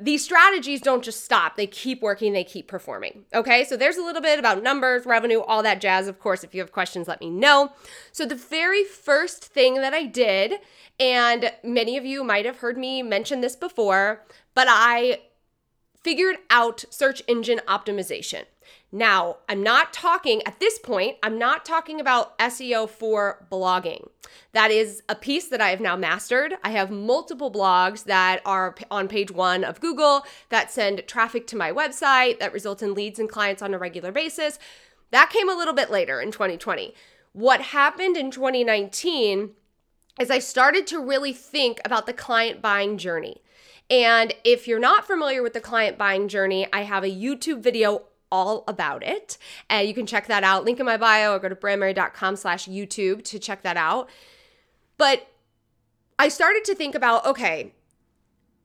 these 0.00 0.24
strategies 0.24 0.80
don't 0.80 1.04
just 1.04 1.24
stop. 1.24 1.56
They 1.56 1.68
keep 1.68 2.02
working, 2.02 2.32
they 2.32 2.42
keep 2.42 2.66
performing. 2.66 3.24
Okay, 3.32 3.64
so 3.64 3.76
there's 3.76 3.96
a 3.96 4.02
little 4.02 4.22
bit 4.22 4.38
about 4.38 4.62
numbers, 4.62 5.06
revenue, 5.06 5.40
all 5.40 5.62
that 5.62 5.80
jazz. 5.80 6.08
Of 6.08 6.18
course, 6.18 6.42
if 6.42 6.54
you 6.54 6.60
have 6.60 6.72
questions, 6.72 7.06
let 7.06 7.20
me 7.20 7.30
know. 7.30 7.72
So, 8.10 8.26
the 8.26 8.34
very 8.34 8.82
first 8.82 9.44
thing 9.44 9.76
that 9.76 9.94
I 9.94 10.04
did, 10.04 10.54
and 10.98 11.52
many 11.62 11.96
of 11.96 12.04
you 12.04 12.24
might 12.24 12.46
have 12.46 12.58
heard 12.58 12.76
me 12.76 13.02
mention 13.02 13.42
this 13.42 13.54
before, 13.54 14.24
but 14.54 14.66
I 14.68 15.20
figured 16.02 16.38
out 16.50 16.84
search 16.90 17.22
engine 17.28 17.60
optimization. 17.68 18.44
Now, 18.94 19.38
I'm 19.48 19.62
not 19.62 19.94
talking 19.94 20.42
at 20.46 20.60
this 20.60 20.78
point, 20.78 21.16
I'm 21.22 21.38
not 21.38 21.64
talking 21.64 21.98
about 21.98 22.38
SEO 22.38 22.88
for 22.90 23.46
blogging. 23.50 24.06
That 24.52 24.70
is 24.70 25.02
a 25.08 25.14
piece 25.14 25.48
that 25.48 25.62
I 25.62 25.70
have 25.70 25.80
now 25.80 25.96
mastered. 25.96 26.54
I 26.62 26.72
have 26.72 26.90
multiple 26.90 27.50
blogs 27.50 28.04
that 28.04 28.42
are 28.44 28.74
on 28.90 29.08
page 29.08 29.30
one 29.30 29.64
of 29.64 29.80
Google 29.80 30.26
that 30.50 30.70
send 30.70 31.04
traffic 31.06 31.46
to 31.48 31.56
my 31.56 31.72
website, 31.72 32.38
that 32.38 32.52
result 32.52 32.82
in 32.82 32.92
leads 32.92 33.18
and 33.18 33.30
clients 33.30 33.62
on 33.62 33.72
a 33.72 33.78
regular 33.78 34.12
basis. 34.12 34.58
That 35.10 35.30
came 35.30 35.48
a 35.48 35.56
little 35.56 35.74
bit 35.74 35.90
later 35.90 36.20
in 36.20 36.30
2020. 36.30 36.94
What 37.32 37.62
happened 37.62 38.18
in 38.18 38.30
2019 38.30 39.52
is 40.20 40.30
I 40.30 40.38
started 40.38 40.86
to 40.88 41.00
really 41.00 41.32
think 41.32 41.80
about 41.82 42.04
the 42.04 42.12
client 42.12 42.60
buying 42.60 42.98
journey. 42.98 43.42
And 43.88 44.34
if 44.44 44.68
you're 44.68 44.78
not 44.78 45.06
familiar 45.06 45.42
with 45.42 45.54
the 45.54 45.60
client 45.60 45.96
buying 45.96 46.28
journey, 46.28 46.66
I 46.72 46.82
have 46.82 47.04
a 47.04 47.10
YouTube 47.10 47.62
video 47.62 48.02
all 48.32 48.64
about 48.66 49.04
it. 49.04 49.38
And 49.70 49.86
you 49.86 49.94
can 49.94 50.06
check 50.06 50.26
that 50.26 50.42
out. 50.42 50.64
Link 50.64 50.80
in 50.80 50.86
my 50.86 50.96
bio 50.96 51.34
or 51.34 51.38
go 51.38 51.48
to 51.48 51.54
brandmerry.com 51.54 52.34
slash 52.34 52.66
YouTube 52.66 53.22
to 53.24 53.38
check 53.38 53.62
that 53.62 53.76
out. 53.76 54.08
But 54.98 55.28
I 56.18 56.28
started 56.28 56.64
to 56.64 56.74
think 56.74 56.94
about, 56.94 57.24
okay, 57.26 57.74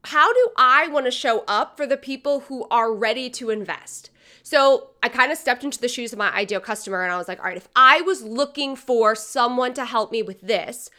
how 0.05 0.33
do 0.33 0.50
I 0.57 0.88
want 0.88 1.05
to 1.05 1.12
show 1.12 1.43
up 1.47 1.75
for 1.75 1.86
the 1.86 1.97
people 1.97 2.41
who 2.41 2.65
are 2.71 2.93
ready 2.93 3.29
to 3.31 3.50
invest? 3.50 4.09
So 4.41 4.91
I 5.03 5.09
kind 5.09 5.31
of 5.31 5.38
stepped 5.38 5.65
into 5.65 5.79
the 5.79 5.89
shoes 5.89 6.13
of 6.13 6.19
my 6.19 6.33
ideal 6.33 6.62
customer 6.62 7.03
and 7.03 7.12
I 7.12 7.17
was 7.17 7.27
like, 7.27 7.39
all 7.39 7.45
right, 7.45 7.57
if 7.57 7.67
I 7.75 8.00
was 8.01 8.24
looking 8.24 8.77
for 8.77 9.13
someone 9.13 9.74
to 9.74 9.83
help 9.83 10.12
me 10.12 10.24
with 10.24 10.39
this, 10.39 10.89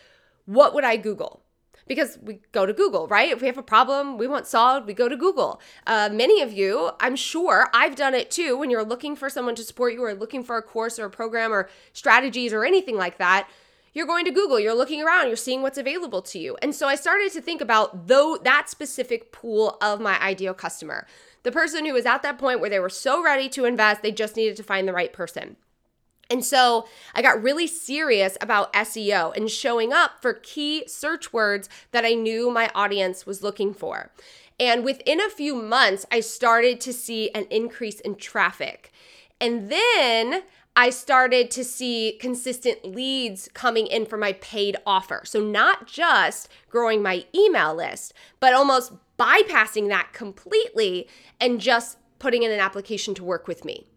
what 0.44 0.74
would 0.74 0.84
I 0.84 0.98
Google? 0.98 1.42
Because 1.88 2.18
we 2.22 2.40
go 2.52 2.66
to 2.66 2.72
Google, 2.72 3.08
right? 3.08 3.30
If 3.30 3.40
we 3.40 3.46
have 3.46 3.58
a 3.58 3.62
problem 3.62 4.18
we 4.18 4.28
want 4.28 4.46
solved, 4.46 4.86
we 4.86 4.94
go 4.94 5.08
to 5.08 5.16
Google. 5.16 5.60
Uh, 5.86 6.08
many 6.12 6.42
of 6.42 6.52
you, 6.52 6.90
I'm 7.00 7.16
sure, 7.16 7.68
I've 7.72 7.96
done 7.96 8.14
it 8.14 8.30
too, 8.30 8.56
when 8.56 8.70
you're 8.70 8.84
looking 8.84 9.16
for 9.16 9.28
someone 9.28 9.54
to 9.56 9.64
support 9.64 9.94
you 9.94 10.04
or 10.04 10.14
looking 10.14 10.44
for 10.44 10.56
a 10.56 10.62
course 10.62 10.98
or 10.98 11.06
a 11.06 11.10
program 11.10 11.52
or 11.52 11.68
strategies 11.92 12.52
or 12.52 12.64
anything 12.64 12.96
like 12.96 13.18
that. 13.18 13.48
You're 13.94 14.06
going 14.06 14.26
to 14.26 14.30
Google, 14.30 14.60
you're 14.60 14.74
looking 14.74 15.02
around, 15.02 15.26
you're 15.26 15.36
seeing 15.36 15.62
what's 15.62 15.78
available 15.78 16.22
to 16.22 16.38
you. 16.38 16.56
And 16.62 16.74
so 16.74 16.86
I 16.86 16.94
started 16.94 17.32
to 17.32 17.40
think 17.40 17.60
about 17.60 18.06
though 18.06 18.38
that 18.44 18.68
specific 18.68 19.32
pool 19.32 19.76
of 19.80 20.00
my 20.00 20.20
ideal 20.22 20.54
customer. 20.54 21.06
The 21.42 21.50
person 21.50 21.86
who 21.86 21.94
was 21.94 22.06
at 22.06 22.22
that 22.22 22.38
point 22.38 22.60
where 22.60 22.70
they 22.70 22.78
were 22.78 22.90
so 22.90 23.22
ready 23.24 23.48
to 23.50 23.64
invest, 23.64 24.02
they 24.02 24.12
just 24.12 24.36
needed 24.36 24.56
to 24.56 24.62
find 24.62 24.86
the 24.86 24.92
right 24.92 25.12
person. 25.12 25.56
And 26.30 26.44
so 26.44 26.86
I 27.14 27.22
got 27.22 27.42
really 27.42 27.66
serious 27.66 28.36
about 28.40 28.72
SEO 28.74 29.34
and 29.34 29.50
showing 29.50 29.92
up 29.92 30.20
for 30.20 30.34
key 30.34 30.84
search 30.86 31.32
words 31.32 31.68
that 31.92 32.04
I 32.04 32.14
knew 32.14 32.50
my 32.50 32.70
audience 32.74 33.24
was 33.24 33.42
looking 33.42 33.72
for. 33.72 34.10
And 34.60 34.84
within 34.84 35.20
a 35.20 35.30
few 35.30 35.54
months, 35.54 36.04
I 36.10 36.20
started 36.20 36.80
to 36.82 36.92
see 36.92 37.30
an 37.30 37.46
increase 37.50 38.00
in 38.00 38.16
traffic. 38.16 38.92
And 39.40 39.70
then 39.70 40.42
I 40.74 40.90
started 40.90 41.50
to 41.52 41.64
see 41.64 42.16
consistent 42.20 42.84
leads 42.84 43.48
coming 43.52 43.88
in 43.88 44.06
for 44.06 44.16
my 44.16 44.34
paid 44.34 44.76
offer. 44.86 45.22
So, 45.24 45.40
not 45.40 45.88
just 45.88 46.48
growing 46.70 47.02
my 47.02 47.24
email 47.34 47.74
list, 47.74 48.14
but 48.38 48.54
almost 48.54 48.92
bypassing 49.18 49.88
that 49.88 50.12
completely 50.12 51.08
and 51.40 51.60
just 51.60 51.98
putting 52.20 52.44
in 52.44 52.52
an 52.52 52.60
application 52.60 53.12
to 53.14 53.24
work 53.24 53.48
with 53.48 53.64
me. 53.64 53.87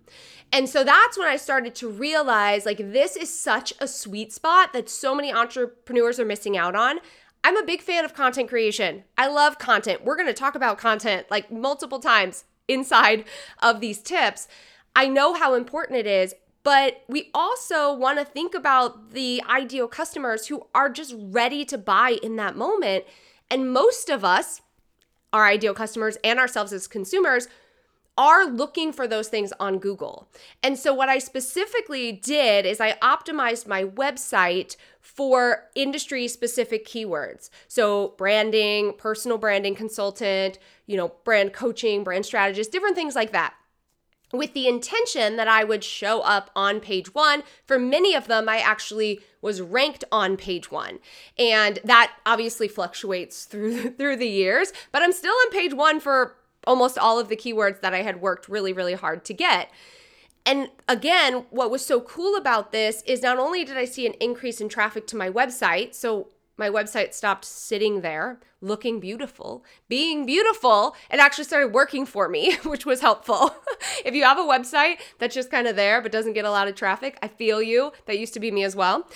And 0.51 0.67
so 0.67 0.83
that's 0.83 1.17
when 1.17 1.27
I 1.27 1.37
started 1.37 1.75
to 1.75 1.89
realize 1.89 2.65
like 2.65 2.77
this 2.77 3.15
is 3.15 3.33
such 3.33 3.73
a 3.79 3.87
sweet 3.87 4.33
spot 4.33 4.73
that 4.73 4.89
so 4.89 5.15
many 5.15 5.31
entrepreneurs 5.31 6.19
are 6.19 6.25
missing 6.25 6.57
out 6.57 6.75
on. 6.75 6.99
I'm 7.43 7.57
a 7.57 7.65
big 7.65 7.81
fan 7.81 8.05
of 8.05 8.13
content 8.13 8.49
creation. 8.49 9.03
I 9.17 9.27
love 9.27 9.57
content. 9.57 10.03
We're 10.03 10.15
going 10.15 10.27
to 10.27 10.33
talk 10.33 10.55
about 10.55 10.77
content 10.77 11.27
like 11.31 11.51
multiple 11.51 11.99
times 11.99 12.43
inside 12.67 13.25
of 13.61 13.79
these 13.79 13.99
tips. 13.99 14.47
I 14.95 15.07
know 15.07 15.33
how 15.33 15.53
important 15.53 15.99
it 15.99 16.07
is, 16.07 16.35
but 16.63 17.03
we 17.07 17.31
also 17.33 17.93
want 17.93 18.19
to 18.19 18.25
think 18.25 18.53
about 18.53 19.11
the 19.11 19.41
ideal 19.49 19.87
customers 19.87 20.47
who 20.47 20.67
are 20.75 20.89
just 20.89 21.15
ready 21.17 21.65
to 21.65 21.77
buy 21.77 22.19
in 22.21 22.35
that 22.35 22.55
moment. 22.55 23.05
And 23.49 23.71
most 23.71 24.09
of 24.09 24.23
us, 24.23 24.61
our 25.33 25.45
ideal 25.45 25.73
customers 25.73 26.17
and 26.23 26.39
ourselves 26.39 26.73
as 26.73 26.87
consumers, 26.87 27.47
are 28.17 28.45
looking 28.45 28.91
for 28.91 29.07
those 29.07 29.29
things 29.29 29.53
on 29.59 29.79
Google. 29.79 30.29
And 30.61 30.77
so, 30.77 30.93
what 30.93 31.09
I 31.09 31.19
specifically 31.19 32.11
did 32.11 32.65
is 32.65 32.79
I 32.79 32.93
optimized 32.93 33.67
my 33.67 33.83
website 33.83 34.75
for 34.99 35.69
industry 35.75 36.27
specific 36.27 36.85
keywords. 36.85 37.49
So, 37.67 38.09
branding, 38.17 38.93
personal 38.97 39.37
branding 39.37 39.75
consultant, 39.75 40.59
you 40.85 40.97
know, 40.97 41.13
brand 41.23 41.53
coaching, 41.53 42.03
brand 42.03 42.25
strategist, 42.25 42.71
different 42.71 42.95
things 42.95 43.15
like 43.15 43.31
that. 43.31 43.53
With 44.33 44.53
the 44.53 44.67
intention 44.67 45.35
that 45.35 45.49
I 45.49 45.65
would 45.65 45.83
show 45.83 46.21
up 46.21 46.51
on 46.55 46.79
page 46.79 47.13
one. 47.13 47.43
For 47.65 47.77
many 47.77 48.15
of 48.15 48.27
them, 48.27 48.47
I 48.47 48.59
actually 48.59 49.19
was 49.41 49.61
ranked 49.61 50.05
on 50.09 50.37
page 50.37 50.71
one. 50.71 50.99
And 51.37 51.79
that 51.83 52.13
obviously 52.25 52.69
fluctuates 52.69 53.45
through 53.45 53.91
through 53.97 54.17
the 54.17 54.29
years, 54.29 54.71
but 54.91 55.01
I'm 55.01 55.11
still 55.11 55.33
on 55.33 55.51
page 55.51 55.73
one 55.73 55.99
for 55.99 56.37
almost 56.65 56.97
all 56.97 57.19
of 57.19 57.29
the 57.29 57.35
keywords 57.35 57.81
that 57.81 57.93
I 57.93 58.01
had 58.01 58.21
worked 58.21 58.47
really, 58.47 58.73
really 58.73 58.93
hard 58.93 59.25
to 59.25 59.33
get. 59.33 59.69
And 60.45 60.69
again, 60.87 61.45
what 61.49 61.69
was 61.69 61.85
so 61.85 62.01
cool 62.01 62.35
about 62.35 62.71
this 62.71 63.03
is 63.05 63.21
not 63.21 63.37
only 63.37 63.63
did 63.63 63.77
I 63.77 63.85
see 63.85 64.07
an 64.07 64.13
increase 64.13 64.59
in 64.59 64.69
traffic 64.69 65.05
to 65.07 65.15
my 65.15 65.29
website, 65.29 65.93
so 65.93 66.29
my 66.57 66.69
website 66.69 67.13
stopped 67.13 67.45
sitting 67.45 68.01
there 68.01 68.39
looking 68.61 68.99
beautiful, 68.99 69.65
being 69.89 70.25
beautiful, 70.25 70.95
and 71.09 71.19
actually 71.19 71.43
started 71.43 71.73
working 71.73 72.05
for 72.05 72.29
me, 72.29 72.55
which 72.63 72.85
was 72.85 73.01
helpful. 73.01 73.55
if 74.05 74.13
you 74.13 74.23
have 74.23 74.37
a 74.37 74.41
website 74.41 74.99
that's 75.17 75.33
just 75.33 75.49
kind 75.49 75.67
of 75.67 75.75
there 75.75 76.01
but 76.01 76.11
doesn't 76.11 76.33
get 76.33 76.45
a 76.45 76.51
lot 76.51 76.67
of 76.67 76.75
traffic, 76.75 77.17
I 77.21 77.27
feel 77.27 77.61
you. 77.61 77.91
That 78.05 78.19
used 78.19 78.33
to 78.35 78.39
be 78.39 78.51
me 78.51 78.63
as 78.63 78.75
well. 78.75 79.07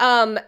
Um, 0.00 0.38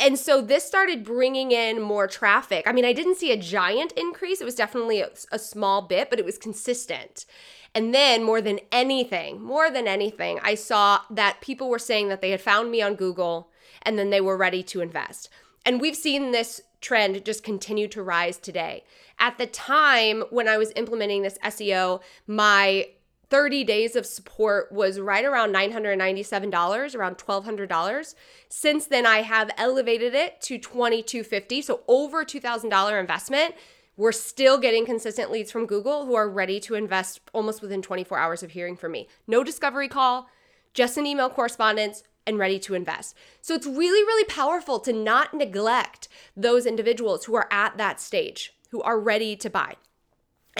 and 0.00 0.18
so 0.18 0.40
this 0.40 0.64
started 0.64 1.04
bringing 1.04 1.52
in 1.52 1.80
more 1.80 2.06
traffic. 2.06 2.66
I 2.66 2.72
mean, 2.72 2.86
I 2.86 2.94
didn't 2.94 3.16
see 3.16 3.30
a 3.32 3.36
giant 3.36 3.92
increase. 3.92 4.40
It 4.40 4.46
was 4.46 4.54
definitely 4.54 5.00
a, 5.02 5.10
a, 5.30 5.38
small 5.38 5.82
bit, 5.82 6.08
but 6.08 6.18
it 6.18 6.24
was 6.24 6.38
consistent. 6.38 7.26
And 7.74 7.94
then, 7.94 8.24
more 8.24 8.40
than 8.40 8.60
anything, 8.72 9.40
more 9.40 9.70
than 9.70 9.86
anything, 9.86 10.40
I 10.42 10.54
saw 10.54 11.00
that 11.10 11.40
people 11.40 11.68
were 11.68 11.78
saying 11.78 12.08
that 12.08 12.22
they 12.22 12.30
had 12.30 12.40
found 12.40 12.70
me 12.70 12.82
on 12.82 12.94
Google 12.96 13.50
and 13.82 13.98
then 13.98 14.10
they 14.10 14.20
were 14.20 14.36
ready 14.36 14.62
to 14.64 14.80
invest. 14.80 15.28
And 15.64 15.80
we've 15.80 15.96
seen 15.96 16.32
this 16.32 16.62
trend 16.80 17.24
just 17.24 17.44
continue 17.44 17.86
to 17.88 18.02
rise 18.02 18.38
today. 18.38 18.84
At 19.18 19.38
the 19.38 19.46
time 19.46 20.24
when 20.30 20.48
I 20.48 20.56
was 20.56 20.72
implementing 20.76 21.22
this 21.22 21.38
SEO, 21.44 22.00
my 22.26 22.86
30 23.30 23.62
days 23.64 23.94
of 23.94 24.04
support 24.04 24.70
was 24.72 24.98
right 24.98 25.24
around 25.24 25.54
$997, 25.54 26.94
around 26.94 27.16
$1,200. 27.16 28.14
Since 28.48 28.86
then, 28.86 29.06
I 29.06 29.22
have 29.22 29.50
elevated 29.56 30.14
it 30.14 30.40
to 30.42 30.58
2,250, 30.58 31.62
so 31.62 31.80
over 31.86 32.24
$2,000 32.24 33.00
investment. 33.00 33.54
We're 33.96 34.12
still 34.12 34.58
getting 34.58 34.84
consistent 34.84 35.30
leads 35.30 35.52
from 35.52 35.66
Google 35.66 36.06
who 36.06 36.14
are 36.14 36.28
ready 36.28 36.58
to 36.60 36.74
invest 36.74 37.20
almost 37.32 37.62
within 37.62 37.82
24 37.82 38.18
hours 38.18 38.42
of 38.42 38.50
hearing 38.50 38.76
from 38.76 38.92
me. 38.92 39.08
No 39.26 39.44
discovery 39.44 39.88
call, 39.88 40.28
just 40.74 40.96
an 40.96 41.06
email 41.06 41.30
correspondence, 41.30 42.02
and 42.26 42.38
ready 42.38 42.58
to 42.60 42.74
invest. 42.74 43.14
So 43.40 43.54
it's 43.54 43.66
really, 43.66 44.02
really 44.04 44.24
powerful 44.24 44.80
to 44.80 44.92
not 44.92 45.34
neglect 45.34 46.08
those 46.36 46.66
individuals 46.66 47.24
who 47.24 47.34
are 47.34 47.48
at 47.50 47.76
that 47.76 48.00
stage, 48.00 48.54
who 48.70 48.82
are 48.82 48.98
ready 48.98 49.36
to 49.36 49.50
buy. 49.50 49.76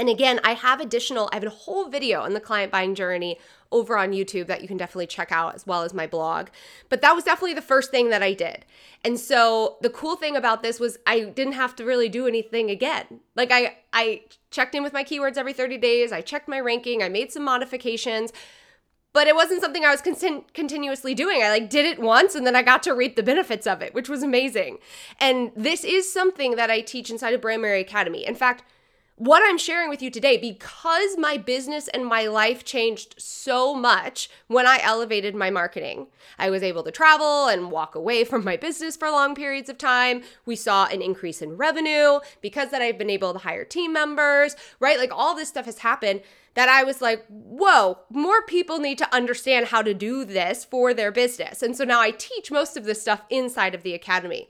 And 0.00 0.08
again, 0.08 0.40
I 0.42 0.54
have 0.54 0.80
additional, 0.80 1.28
I 1.30 1.36
have 1.36 1.44
a 1.44 1.50
whole 1.50 1.90
video 1.90 2.22
on 2.22 2.32
the 2.32 2.40
client 2.40 2.72
buying 2.72 2.94
journey 2.94 3.38
over 3.70 3.98
on 3.98 4.12
YouTube 4.12 4.46
that 4.46 4.62
you 4.62 4.66
can 4.66 4.78
definitely 4.78 5.06
check 5.06 5.30
out 5.30 5.54
as 5.54 5.66
well 5.66 5.82
as 5.82 5.92
my 5.92 6.06
blog. 6.06 6.48
But 6.88 7.02
that 7.02 7.14
was 7.14 7.24
definitely 7.24 7.52
the 7.52 7.60
first 7.60 7.90
thing 7.90 8.08
that 8.08 8.22
I 8.22 8.32
did. 8.32 8.64
And 9.04 9.20
so 9.20 9.76
the 9.82 9.90
cool 9.90 10.16
thing 10.16 10.36
about 10.36 10.62
this 10.62 10.80
was 10.80 10.96
I 11.06 11.24
didn't 11.24 11.52
have 11.52 11.76
to 11.76 11.84
really 11.84 12.08
do 12.08 12.26
anything 12.26 12.70
again. 12.70 13.20
Like 13.36 13.50
I 13.52 13.76
I 13.92 14.22
checked 14.50 14.74
in 14.74 14.82
with 14.82 14.94
my 14.94 15.04
keywords 15.04 15.36
every 15.36 15.52
30 15.52 15.76
days, 15.76 16.12
I 16.12 16.22
checked 16.22 16.48
my 16.48 16.60
ranking, 16.60 17.02
I 17.02 17.10
made 17.10 17.30
some 17.30 17.44
modifications, 17.44 18.32
but 19.12 19.26
it 19.26 19.34
wasn't 19.34 19.60
something 19.60 19.84
I 19.84 19.90
was 19.90 20.00
con- 20.00 20.46
continuously 20.54 21.14
doing. 21.14 21.42
I 21.42 21.50
like 21.50 21.68
did 21.68 21.84
it 21.84 22.00
once 22.00 22.34
and 22.34 22.46
then 22.46 22.56
I 22.56 22.62
got 22.62 22.82
to 22.84 22.94
reap 22.94 23.16
the 23.16 23.22
benefits 23.22 23.66
of 23.66 23.82
it, 23.82 23.92
which 23.92 24.08
was 24.08 24.22
amazing. 24.22 24.78
And 25.20 25.52
this 25.54 25.84
is 25.84 26.10
something 26.10 26.56
that 26.56 26.70
I 26.70 26.80
teach 26.80 27.10
inside 27.10 27.34
of 27.34 27.42
Brandmerry 27.42 27.82
Academy. 27.82 28.24
In 28.24 28.34
fact, 28.34 28.64
what 29.20 29.42
I'm 29.44 29.58
sharing 29.58 29.90
with 29.90 30.00
you 30.00 30.10
today, 30.10 30.38
because 30.38 31.18
my 31.18 31.36
business 31.36 31.88
and 31.88 32.06
my 32.06 32.26
life 32.26 32.64
changed 32.64 33.16
so 33.18 33.74
much 33.74 34.30
when 34.46 34.66
I 34.66 34.78
elevated 34.82 35.34
my 35.34 35.50
marketing. 35.50 36.06
I 36.38 36.48
was 36.48 36.62
able 36.62 36.82
to 36.84 36.90
travel 36.90 37.46
and 37.46 37.70
walk 37.70 37.94
away 37.94 38.24
from 38.30 38.44
my 38.44 38.56
business 38.56 38.96
for 38.96 39.10
long 39.10 39.34
periods 39.34 39.68
of 39.68 39.76
time. 39.76 40.22
We 40.46 40.56
saw 40.56 40.86
an 40.86 41.02
increase 41.02 41.42
in 41.42 41.58
revenue 41.58 42.20
because 42.40 42.70
that 42.70 42.80
I've 42.80 42.96
been 42.96 43.10
able 43.10 43.34
to 43.34 43.40
hire 43.40 43.66
team 43.66 43.92
members, 43.92 44.56
right? 44.80 44.98
Like 44.98 45.12
all 45.12 45.36
this 45.36 45.50
stuff 45.50 45.66
has 45.66 45.80
happened 45.80 46.22
that 46.54 46.70
I 46.70 46.82
was 46.82 47.02
like, 47.02 47.26
whoa, 47.28 47.98
more 48.08 48.40
people 48.40 48.78
need 48.78 48.96
to 48.98 49.14
understand 49.14 49.66
how 49.66 49.82
to 49.82 49.92
do 49.92 50.24
this 50.24 50.64
for 50.64 50.94
their 50.94 51.12
business. 51.12 51.62
And 51.62 51.76
so 51.76 51.84
now 51.84 52.00
I 52.00 52.10
teach 52.10 52.50
most 52.50 52.74
of 52.74 52.84
this 52.84 53.02
stuff 53.02 53.20
inside 53.28 53.74
of 53.74 53.82
the 53.82 53.92
academy. 53.92 54.48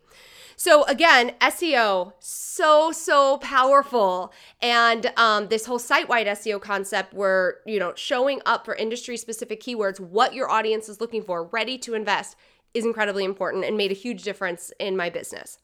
So 0.60 0.84
again, 0.84 1.32
SEO 1.40 2.12
so 2.18 2.92
so 2.92 3.38
powerful, 3.38 4.30
and 4.60 5.10
um, 5.16 5.48
this 5.48 5.64
whole 5.64 5.78
site-wide 5.78 6.26
SEO 6.26 6.60
concept, 6.60 7.14
where 7.14 7.60
you 7.64 7.78
know 7.78 7.94
showing 7.96 8.42
up 8.44 8.66
for 8.66 8.74
industry-specific 8.74 9.62
keywords, 9.62 9.98
what 9.98 10.34
your 10.34 10.50
audience 10.50 10.90
is 10.90 11.00
looking 11.00 11.22
for, 11.22 11.44
ready 11.44 11.78
to 11.78 11.94
invest, 11.94 12.36
is 12.74 12.84
incredibly 12.84 13.24
important 13.24 13.64
and 13.64 13.78
made 13.78 13.90
a 13.90 13.94
huge 13.94 14.22
difference 14.22 14.70
in 14.78 14.98
my 14.98 15.08
business. 15.08 15.56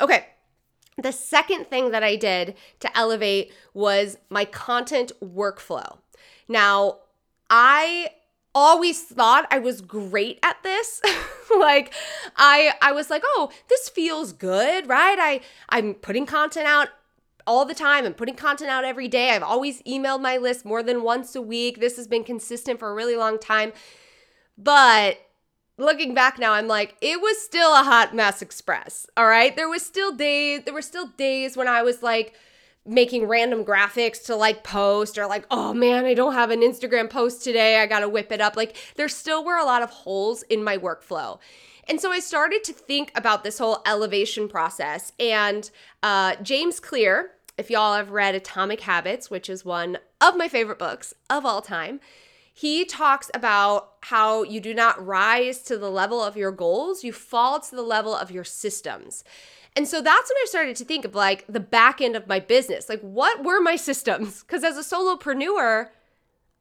Okay. 0.00 0.28
The 0.96 1.12
second 1.12 1.66
thing 1.66 1.90
that 1.90 2.02
I 2.02 2.16
did 2.16 2.54
to 2.78 2.96
elevate 2.96 3.52
was 3.74 4.16
my 4.30 4.46
content 4.46 5.12
workflow. 5.22 5.98
Now, 6.48 7.00
I 7.50 8.08
always 8.54 9.02
thought 9.02 9.46
I 9.50 9.58
was 9.58 9.80
great 9.80 10.38
at 10.42 10.62
this. 10.62 11.00
like 11.58 11.92
I 12.36 12.74
I 12.80 12.92
was 12.92 13.10
like, 13.10 13.22
"Oh, 13.24 13.50
this 13.68 13.88
feels 13.88 14.32
good, 14.32 14.88
right? 14.88 15.18
I 15.18 15.40
I'm 15.68 15.94
putting 15.94 16.26
content 16.26 16.66
out 16.66 16.88
all 17.46 17.64
the 17.64 17.74
time. 17.74 18.04
I'm 18.04 18.14
putting 18.14 18.36
content 18.36 18.70
out 18.70 18.84
every 18.84 19.08
day. 19.08 19.30
I've 19.30 19.42
always 19.42 19.82
emailed 19.82 20.20
my 20.20 20.36
list 20.36 20.64
more 20.64 20.82
than 20.82 21.02
once 21.02 21.34
a 21.34 21.42
week. 21.42 21.80
This 21.80 21.96
has 21.96 22.06
been 22.06 22.24
consistent 22.24 22.78
for 22.78 22.90
a 22.90 22.94
really 22.94 23.16
long 23.16 23.38
time." 23.38 23.72
But 24.58 25.18
looking 25.78 26.14
back 26.14 26.38
now, 26.38 26.52
I'm 26.52 26.68
like, 26.68 26.96
it 27.00 27.20
was 27.20 27.40
still 27.40 27.72
a 27.74 27.82
hot 27.82 28.14
mess 28.14 28.42
express. 28.42 29.06
All 29.16 29.26
right? 29.26 29.56
There 29.56 29.68
was 29.68 29.84
still 29.84 30.12
days 30.12 30.62
there 30.64 30.74
were 30.74 30.82
still 30.82 31.06
days 31.16 31.56
when 31.56 31.68
I 31.68 31.82
was 31.82 32.02
like 32.02 32.34
making 32.86 33.26
random 33.26 33.64
graphics 33.64 34.24
to 34.24 34.34
like 34.34 34.64
post 34.64 35.18
or 35.18 35.26
like, 35.26 35.46
oh 35.50 35.74
man, 35.74 36.04
I 36.04 36.14
don't 36.14 36.34
have 36.34 36.50
an 36.50 36.60
Instagram 36.60 37.10
post 37.10 37.44
today. 37.44 37.80
I 37.80 37.86
got 37.86 38.00
to 38.00 38.08
whip 38.08 38.32
it 38.32 38.40
up. 38.40 38.56
Like, 38.56 38.76
there 38.96 39.08
still 39.08 39.44
were 39.44 39.58
a 39.58 39.64
lot 39.64 39.82
of 39.82 39.90
holes 39.90 40.42
in 40.44 40.64
my 40.64 40.78
workflow. 40.78 41.38
And 41.88 42.00
so 42.00 42.10
I 42.10 42.20
started 42.20 42.64
to 42.64 42.72
think 42.72 43.10
about 43.14 43.44
this 43.44 43.58
whole 43.58 43.82
elevation 43.84 44.48
process. 44.48 45.12
And 45.18 45.70
uh, 46.02 46.36
James 46.42 46.80
Clear, 46.80 47.32
if 47.58 47.68
y'all 47.68 47.94
have 47.94 48.10
read 48.10 48.34
Atomic 48.34 48.80
Habits, 48.82 49.30
which 49.30 49.50
is 49.50 49.64
one 49.64 49.98
of 50.20 50.36
my 50.36 50.48
favorite 50.48 50.78
books 50.78 51.12
of 51.28 51.44
all 51.44 51.60
time, 51.60 52.00
he 52.52 52.84
talks 52.84 53.30
about 53.34 53.92
how 54.02 54.42
you 54.42 54.60
do 54.60 54.74
not 54.74 55.04
rise 55.04 55.62
to 55.62 55.78
the 55.78 55.90
level 55.90 56.22
of 56.22 56.36
your 56.36 56.52
goals, 56.52 57.04
you 57.04 57.12
fall 57.12 57.60
to 57.60 57.74
the 57.74 57.82
level 57.82 58.14
of 58.14 58.30
your 58.30 58.44
systems. 58.44 59.24
And 59.76 59.86
so 59.86 60.00
that's 60.00 60.30
when 60.30 60.36
I 60.42 60.46
started 60.46 60.76
to 60.76 60.84
think 60.84 61.04
of 61.04 61.14
like 61.14 61.44
the 61.46 61.60
back 61.60 62.00
end 62.00 62.16
of 62.16 62.26
my 62.26 62.40
business. 62.40 62.88
Like, 62.88 63.00
what 63.00 63.44
were 63.44 63.60
my 63.60 63.76
systems? 63.76 64.42
Because 64.50 64.64
as 64.64 64.76
a 64.76 64.80
solopreneur, 64.82 65.88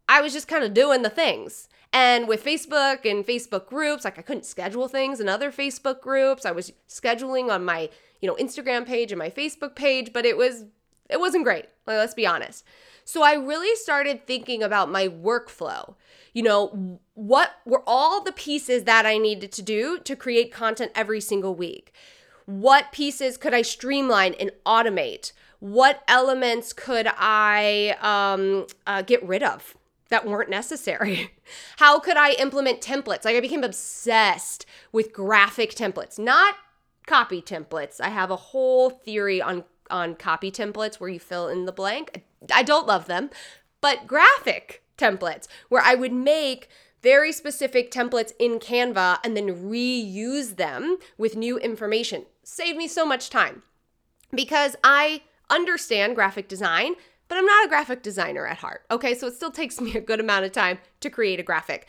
I 0.08 0.22
was 0.22 0.34
just 0.34 0.48
kind 0.48 0.64
of 0.64 0.74
doing 0.74 1.02
the 1.02 1.10
things. 1.10 1.68
And 1.92 2.28
with 2.28 2.46
Facebook 2.46 3.10
and 3.10 3.26
Facebook 3.26 3.66
groups, 3.66 4.06
like 4.06 4.20
I 4.20 4.22
couldn't 4.22 4.46
schedule 4.46 4.88
things 4.88 5.20
in 5.20 5.28
other 5.28 5.52
Facebook 5.52 6.02
groups. 6.02 6.46
I 6.46 6.52
was 6.52 6.72
scheduling 6.88 7.50
on 7.52 7.66
my, 7.66 7.90
you 8.22 8.28
know, 8.28 8.36
Instagram 8.36 8.86
page 8.86 9.12
and 9.12 9.18
my 9.18 9.30
Facebook 9.30 9.76
page, 9.76 10.14
but 10.14 10.26
it 10.26 10.38
was 10.38 10.66
it 11.10 11.20
wasn't 11.20 11.44
great. 11.44 11.66
Like 11.88 11.98
let's 11.98 12.14
be 12.14 12.28
honest. 12.28 12.64
So 13.06 13.24
I 13.24 13.34
really 13.34 13.76
started 13.76 14.28
thinking 14.28 14.62
about 14.62 14.92
my 14.92 15.08
workflow. 15.08 15.96
You 16.34 16.44
know, 16.44 17.00
what 17.16 17.54
were 17.66 17.82
all 17.88 18.24
the 18.24 18.32
pieces 18.32 18.84
that 18.84 19.08
I 19.08 19.18
needed 19.18 19.52
to 19.54 19.64
do 19.64 19.98
to 20.00 20.16
create 20.16 20.54
content 20.54 20.92
every 20.94 21.20
single 21.20 21.56
week? 21.56 21.92
What 22.50 22.92
pieces 22.92 23.38
could 23.38 23.54
I 23.54 23.62
streamline 23.62 24.34
and 24.40 24.50
automate? 24.66 25.34
What 25.60 26.02
elements 26.08 26.74
could 26.74 27.08
I 27.08 27.96
um, 28.02 28.66
uh, 28.88 29.04
get 29.04 29.22
rid 29.22 29.44
of 29.44 29.78
that 30.10 30.26
weren't 30.26 30.50
necessary? 30.50 31.30
How 31.78 32.00
could 32.00 32.18
I 32.18 32.32
implement 32.32 32.82
templates? 32.82 33.24
Like 33.24 33.36
I 33.36 33.40
became 33.40 33.64
obsessed 33.64 34.66
with 34.92 35.14
graphic 35.14 35.76
templates, 35.76 36.18
not 36.18 36.56
copy 37.06 37.40
templates. 37.40 38.02
I 38.02 38.10
have 38.10 38.32
a 38.32 38.36
whole 38.36 38.90
theory 38.90 39.40
on 39.40 39.64
on 39.92 40.16
copy 40.16 40.52
templates 40.52 40.96
where 40.96 41.10
you 41.10 41.20
fill 41.20 41.48
in 41.48 41.66
the 41.66 41.72
blank. 41.72 42.24
I 42.52 42.64
don't 42.64 42.88
love 42.88 43.06
them, 43.06 43.30
but 43.80 44.08
graphic 44.08 44.84
templates 44.98 45.48
where 45.68 45.84
I 45.84 45.94
would 45.94 46.14
make 46.14 46.68
very 47.02 47.32
specific 47.32 47.92
templates 47.92 48.34
in 48.40 48.60
Canva 48.60 49.20
and 49.24 49.36
then 49.36 49.70
reuse 49.70 50.56
them 50.56 50.98
with 51.18 51.36
new 51.36 51.58
information. 51.58 52.26
Save 52.44 52.76
me 52.76 52.88
so 52.88 53.06
much 53.06 53.30
time 53.30 53.64
because 54.34 54.76
I 54.84 55.22
understand 55.50 56.16
graphic 56.16 56.48
design, 56.48 56.94
but 57.28 57.38
I'm 57.38 57.46
not 57.46 57.66
a 57.66 57.70
graphic 57.70 58.04
designer 58.04 58.46
at 58.46 58.58
heart. 58.58 58.82
Okay, 58.92 59.14
so 59.14 59.28
it 59.28 59.36
still 59.36 59.52
takes 59.52 59.80
me 59.80 59.96
a 59.96 60.02
good 60.02 60.20
amount 60.20 60.46
of 60.46 60.52
time 60.52 60.80
to 61.02 61.10
create 61.10 61.40
a 61.40 61.44
graphic. 61.44 61.88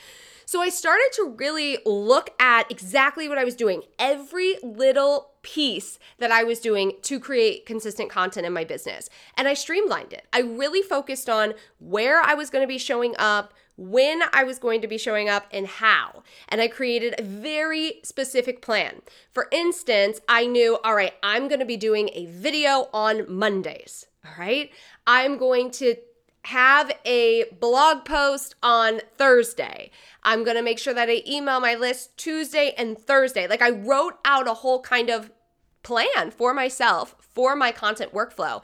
So 0.50 0.60
I 0.60 0.68
started 0.68 1.08
to 1.12 1.34
really 1.38 1.78
look 1.86 2.30
at 2.40 2.68
exactly 2.72 3.28
what 3.28 3.38
I 3.38 3.44
was 3.44 3.54
doing, 3.54 3.82
every 4.00 4.56
little 4.64 5.30
piece 5.42 6.00
that 6.18 6.32
I 6.32 6.42
was 6.42 6.58
doing 6.58 6.94
to 7.02 7.20
create 7.20 7.66
consistent 7.66 8.10
content 8.10 8.46
in 8.46 8.52
my 8.52 8.64
business. 8.64 9.08
And 9.36 9.46
I 9.46 9.54
streamlined 9.54 10.12
it. 10.12 10.26
I 10.32 10.40
really 10.40 10.82
focused 10.82 11.30
on 11.30 11.54
where 11.78 12.20
I 12.20 12.34
was 12.34 12.50
going 12.50 12.64
to 12.64 12.68
be 12.68 12.78
showing 12.78 13.14
up, 13.16 13.54
when 13.80 14.20
I 14.34 14.44
was 14.44 14.58
going 14.58 14.82
to 14.82 14.86
be 14.86 14.98
showing 14.98 15.30
up 15.30 15.46
and 15.50 15.66
how. 15.66 16.22
And 16.48 16.60
I 16.60 16.68
created 16.68 17.14
a 17.18 17.22
very 17.22 18.00
specific 18.04 18.60
plan. 18.60 19.00
For 19.32 19.48
instance, 19.50 20.20
I 20.28 20.46
knew, 20.46 20.78
all 20.84 20.94
right, 20.94 21.14
I'm 21.22 21.48
going 21.48 21.60
to 21.60 21.66
be 21.66 21.78
doing 21.78 22.10
a 22.12 22.26
video 22.26 22.90
on 22.92 23.24
Mondays. 23.32 24.06
All 24.24 24.34
right. 24.38 24.70
I'm 25.06 25.38
going 25.38 25.70
to 25.72 25.96
have 26.44 26.92
a 27.06 27.44
blog 27.58 28.04
post 28.04 28.54
on 28.62 29.00
Thursday. 29.16 29.90
I'm 30.24 30.44
going 30.44 30.56
to 30.56 30.62
make 30.62 30.78
sure 30.78 30.94
that 30.94 31.08
I 31.08 31.22
email 31.26 31.60
my 31.60 31.74
list 31.74 32.18
Tuesday 32.18 32.74
and 32.76 32.98
Thursday. 32.98 33.48
Like 33.48 33.62
I 33.62 33.70
wrote 33.70 34.18
out 34.26 34.46
a 34.46 34.54
whole 34.54 34.82
kind 34.82 35.08
of 35.08 35.30
plan 35.82 36.30
for 36.30 36.52
myself 36.52 37.16
for 37.18 37.56
my 37.56 37.72
content 37.72 38.12
workflow 38.12 38.60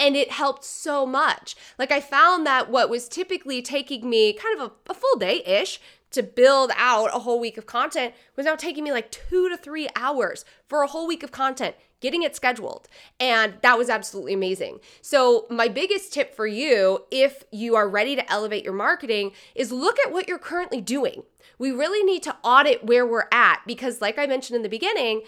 and 0.00 0.16
it 0.16 0.32
helped 0.32 0.64
so 0.64 1.06
much. 1.06 1.54
Like 1.78 1.92
I 1.92 2.00
found 2.00 2.46
that 2.46 2.70
what 2.70 2.90
was 2.90 3.06
typically 3.06 3.62
taking 3.62 4.08
me 4.08 4.32
kind 4.32 4.58
of 4.58 4.72
a, 4.72 4.90
a 4.90 4.94
full 4.94 5.18
day 5.18 5.44
ish 5.44 5.80
to 6.10 6.22
build 6.24 6.72
out 6.74 7.14
a 7.14 7.20
whole 7.20 7.38
week 7.38 7.56
of 7.56 7.66
content 7.66 8.14
was 8.34 8.46
now 8.46 8.56
taking 8.56 8.82
me 8.82 8.90
like 8.90 9.12
two 9.12 9.48
to 9.48 9.56
three 9.56 9.88
hours 9.94 10.44
for 10.66 10.82
a 10.82 10.88
whole 10.88 11.06
week 11.06 11.22
of 11.22 11.30
content 11.30 11.76
getting 12.00 12.22
it 12.22 12.34
scheduled. 12.34 12.88
And 13.20 13.54
that 13.60 13.78
was 13.78 13.90
absolutely 13.90 14.32
amazing. 14.32 14.80
So, 15.02 15.46
my 15.50 15.68
biggest 15.68 16.12
tip 16.12 16.34
for 16.34 16.46
you, 16.46 17.04
if 17.10 17.44
you 17.52 17.76
are 17.76 17.88
ready 17.88 18.16
to 18.16 18.32
elevate 18.32 18.64
your 18.64 18.72
marketing, 18.72 19.32
is 19.54 19.70
look 19.70 19.98
at 20.04 20.10
what 20.10 20.26
you're 20.26 20.38
currently 20.38 20.80
doing. 20.80 21.24
We 21.58 21.70
really 21.70 22.02
need 22.02 22.22
to 22.22 22.36
audit 22.42 22.84
where 22.84 23.06
we're 23.06 23.28
at 23.30 23.60
because, 23.66 24.00
like 24.00 24.18
I 24.18 24.26
mentioned 24.26 24.56
in 24.56 24.62
the 24.62 24.70
beginning, 24.70 25.22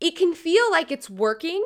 it 0.00 0.16
can 0.16 0.34
feel 0.34 0.70
like 0.70 0.92
it's 0.92 1.08
working 1.08 1.64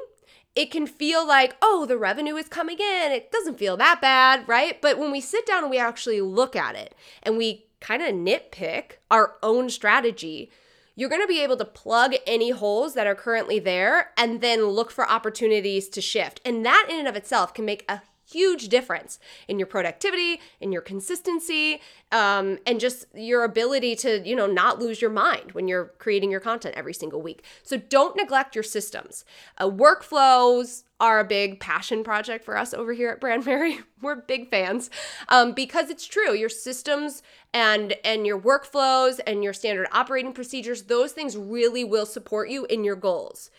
it 0.57 0.71
can 0.71 0.87
feel 0.87 1.27
like, 1.27 1.55
oh, 1.61 1.85
the 1.87 1.99
revenue 1.99 2.35
is 2.35 2.49
coming 2.49 2.79
in. 2.79 3.13
It 3.13 3.31
doesn't 3.31 3.59
feel 3.59 3.77
that 3.77 4.01
bad, 4.01 4.49
right? 4.49 4.81
But 4.81 4.99
when 4.99 5.13
we 5.13 5.21
sit 5.21 5.47
down 5.47 5.63
and 5.63 5.71
we 5.71 5.79
actually 5.79 6.23
look 6.23 6.57
at 6.57 6.75
it 6.75 6.95
and 7.23 7.37
we 7.37 7.67
kind 7.81 8.03
of 8.03 8.15
nitpick 8.15 8.93
our 9.11 9.35
own 9.43 9.69
strategy, 9.69 10.51
you're 10.95 11.11
going 11.11 11.21
to 11.21 11.29
be 11.29 11.43
able 11.43 11.59
to 11.59 11.65
plug 11.67 12.15
any 12.27 12.51
holes 12.51 12.95
that 12.95 13.07
are 13.07 13.15
currently 13.15 13.59
there 13.59 14.13
and 14.17 14.41
then 14.41 14.65
look 14.65 14.91
for 14.91 15.09
opportunities 15.09 15.91
to 15.91 16.01
shift. 16.01 16.41
And 16.43 16.65
that 16.65 16.87
in 16.89 16.99
and 16.99 17.07
of 17.07 17.17
itself 17.17 17.53
can 17.53 17.67
make 17.67 17.85
a 17.87 18.01
huge 18.29 18.69
difference 18.69 19.19
in 19.49 19.59
your 19.59 19.67
productivity, 19.67 20.41
in 20.61 20.73
your 20.73 20.83
consistency, 20.83 21.81
um, 22.13 22.59
and 22.67 22.81
just 22.81 23.07
your 23.15 23.45
ability 23.45 23.97
to, 23.97 24.27
you 24.27 24.37
know, 24.37 24.47
not 24.47 24.79
lose 24.79 25.01
your 25.01 25.11
mind 25.11 25.53
when 25.53 25.69
you're 25.69 25.93
creating 25.99 26.31
your 26.31 26.41
content 26.41 26.75
every 26.77 26.95
single 26.95 27.23
week. 27.23 27.45
So 27.63 27.77
don't 27.77 28.17
neglect 28.17 28.55
your 28.55 28.65
systems. 28.65 29.25
Uh, 29.59 29.69
workflows 29.71 30.85
are 30.99 31.21
a 31.21 31.25
big 31.25 31.61
passion 31.61 32.03
project 32.03 32.45
for 32.45 32.57
us 32.57 32.73
over 32.73 32.93
here 32.93 33.11
at 33.11 33.21
Brandmerry. 33.21 33.83
We're 34.03 34.17
big 34.17 34.51
fans 34.51 34.91
um, 35.29 35.53
because 35.53 35.91
it's 35.91 36.07
true. 36.07 36.33
Your 36.33 36.49
systems 36.49 37.23
and 37.53 37.95
and 38.05 38.27
your 38.27 38.41
workflows 38.41 39.21
and 39.27 39.45
your 39.45 39.53
standard 39.53 39.89
operating 39.93 40.33
procedures, 40.33 40.85
those 40.85 41.13
things 41.13 41.37
really 41.37 41.85
will 41.85 42.07
support 42.07 42.49
you 42.49 42.65
in 42.67 42.85
your 42.85 42.97
goals. 42.97 43.51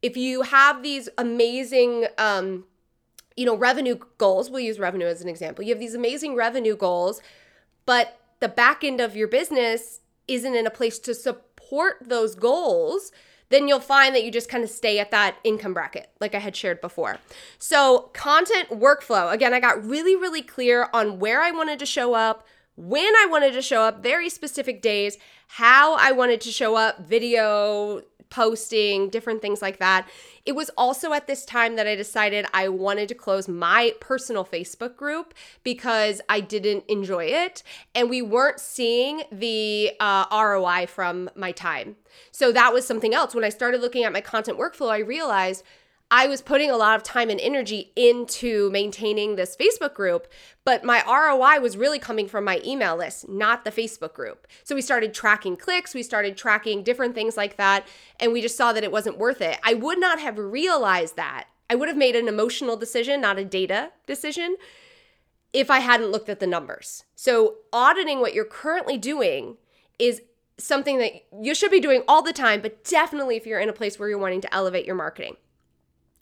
If 0.00 0.16
you 0.16 0.42
have 0.42 0.82
these 0.82 1.08
amazing 1.18 2.06
um, 2.18 2.64
you 3.38 3.46
know, 3.46 3.56
revenue 3.56 3.96
goals. 4.18 4.50
We'll 4.50 4.60
use 4.60 4.80
revenue 4.80 5.06
as 5.06 5.22
an 5.22 5.28
example. 5.28 5.64
You 5.64 5.70
have 5.70 5.78
these 5.78 5.94
amazing 5.94 6.34
revenue 6.34 6.76
goals, 6.76 7.22
but 7.86 8.18
the 8.40 8.48
back 8.48 8.82
end 8.82 9.00
of 9.00 9.14
your 9.14 9.28
business 9.28 10.00
isn't 10.26 10.54
in 10.56 10.66
a 10.66 10.70
place 10.70 10.98
to 10.98 11.14
support 11.14 11.98
those 12.04 12.34
goals, 12.34 13.12
then 13.50 13.68
you'll 13.68 13.78
find 13.78 14.12
that 14.14 14.24
you 14.24 14.32
just 14.32 14.48
kind 14.48 14.64
of 14.64 14.70
stay 14.70 14.98
at 14.98 15.12
that 15.12 15.36
income 15.44 15.72
bracket, 15.72 16.10
like 16.20 16.34
I 16.34 16.40
had 16.40 16.56
shared 16.56 16.80
before. 16.80 17.18
So, 17.58 18.10
content 18.12 18.70
workflow 18.70 19.32
again, 19.32 19.54
I 19.54 19.60
got 19.60 19.84
really, 19.84 20.16
really 20.16 20.42
clear 20.42 20.88
on 20.92 21.20
where 21.20 21.40
I 21.40 21.52
wanted 21.52 21.78
to 21.78 21.86
show 21.86 22.14
up, 22.14 22.44
when 22.74 23.14
I 23.16 23.26
wanted 23.30 23.52
to 23.52 23.62
show 23.62 23.82
up, 23.82 24.02
very 24.02 24.28
specific 24.28 24.82
days, 24.82 25.16
how 25.46 25.94
I 25.94 26.10
wanted 26.10 26.40
to 26.42 26.50
show 26.50 26.74
up, 26.74 27.06
video, 27.06 28.02
posting, 28.30 29.08
different 29.08 29.42
things 29.42 29.62
like 29.62 29.78
that. 29.78 30.08
It 30.44 30.52
was 30.52 30.70
also 30.76 31.12
at 31.12 31.26
this 31.26 31.44
time 31.44 31.76
that 31.76 31.86
I 31.86 31.94
decided 31.94 32.46
I 32.52 32.68
wanted 32.68 33.08
to 33.08 33.14
close 33.14 33.48
my 33.48 33.94
personal 34.00 34.44
Facebook 34.44 34.96
group 34.96 35.34
because 35.62 36.20
I 36.28 36.40
didn't 36.40 36.84
enjoy 36.88 37.26
it 37.26 37.62
and 37.94 38.08
we 38.08 38.22
weren't 38.22 38.60
seeing 38.60 39.22
the 39.30 39.92
uh, 40.00 40.26
ROI 40.32 40.86
from 40.86 41.30
my 41.34 41.52
time. 41.52 41.96
So 42.30 42.52
that 42.52 42.72
was 42.72 42.86
something 42.86 43.14
else. 43.14 43.34
When 43.34 43.44
I 43.44 43.48
started 43.50 43.80
looking 43.80 44.04
at 44.04 44.12
my 44.12 44.20
content 44.20 44.58
workflow, 44.58 44.90
I 44.90 44.98
realized 44.98 45.64
I 46.10 46.26
was 46.26 46.40
putting 46.40 46.70
a 46.70 46.76
lot 46.76 46.96
of 46.96 47.02
time 47.02 47.28
and 47.28 47.38
energy 47.38 47.92
into 47.94 48.70
maintaining 48.70 49.36
this 49.36 49.54
Facebook 49.54 49.92
group, 49.92 50.26
but 50.64 50.82
my 50.82 51.02
ROI 51.06 51.60
was 51.60 51.76
really 51.76 51.98
coming 51.98 52.26
from 52.26 52.44
my 52.44 52.62
email 52.64 52.96
list, 52.96 53.28
not 53.28 53.64
the 53.64 53.70
Facebook 53.70 54.14
group. 54.14 54.46
So 54.64 54.74
we 54.74 54.80
started 54.80 55.12
tracking 55.12 55.56
clicks, 55.56 55.94
we 55.94 56.02
started 56.02 56.36
tracking 56.36 56.82
different 56.82 57.14
things 57.14 57.36
like 57.36 57.56
that, 57.56 57.86
and 58.18 58.32
we 58.32 58.40
just 58.40 58.56
saw 58.56 58.72
that 58.72 58.84
it 58.84 58.92
wasn't 58.92 59.18
worth 59.18 59.42
it. 59.42 59.58
I 59.62 59.74
would 59.74 60.00
not 60.00 60.18
have 60.18 60.38
realized 60.38 61.16
that. 61.16 61.48
I 61.68 61.74
would 61.74 61.88
have 61.88 61.96
made 61.98 62.16
an 62.16 62.28
emotional 62.28 62.76
decision, 62.76 63.20
not 63.20 63.38
a 63.38 63.44
data 63.44 63.90
decision, 64.06 64.56
if 65.52 65.70
I 65.70 65.80
hadn't 65.80 66.10
looked 66.10 66.30
at 66.30 66.40
the 66.40 66.46
numbers. 66.46 67.04
So 67.16 67.56
auditing 67.70 68.20
what 68.20 68.32
you're 68.32 68.46
currently 68.46 68.96
doing 68.96 69.58
is 69.98 70.22
something 70.56 70.98
that 70.98 71.12
you 71.38 71.54
should 71.54 71.70
be 71.70 71.80
doing 71.80 72.02
all 72.08 72.22
the 72.22 72.32
time, 72.32 72.62
but 72.62 72.82
definitely 72.84 73.36
if 73.36 73.46
you're 73.46 73.60
in 73.60 73.68
a 73.68 73.74
place 73.74 73.98
where 73.98 74.08
you're 74.08 74.16
wanting 74.16 74.40
to 74.40 74.54
elevate 74.54 74.86
your 74.86 74.96
marketing. 74.96 75.36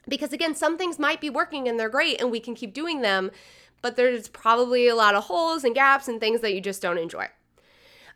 Because 0.09 0.33
again, 0.33 0.55
some 0.55 0.79
things 0.79 0.99
might 0.99 1.21
be 1.21 1.31
working 1.31 1.69
and 1.69 1.79
they're 1.79 1.89
great 1.89 2.21
and 2.21 2.31
we 2.31 2.41
can 2.41 2.55
keep 2.55 2.73
doing 2.73 3.01
them, 3.01 3.31
but 3.83 3.97
there's 3.97 4.29
probably 4.29 4.89
a 4.89 4.95
lot 4.95 5.15
of 5.15 5.25
holes 5.25 5.65
and 5.65 5.75
gaps 5.75 6.09
and 6.09 6.21
things 6.21 6.41
that 6.41 6.55
you 6.55 6.61
just 6.61 6.83
don't 6.83 6.99
enjoy. 6.99 7.27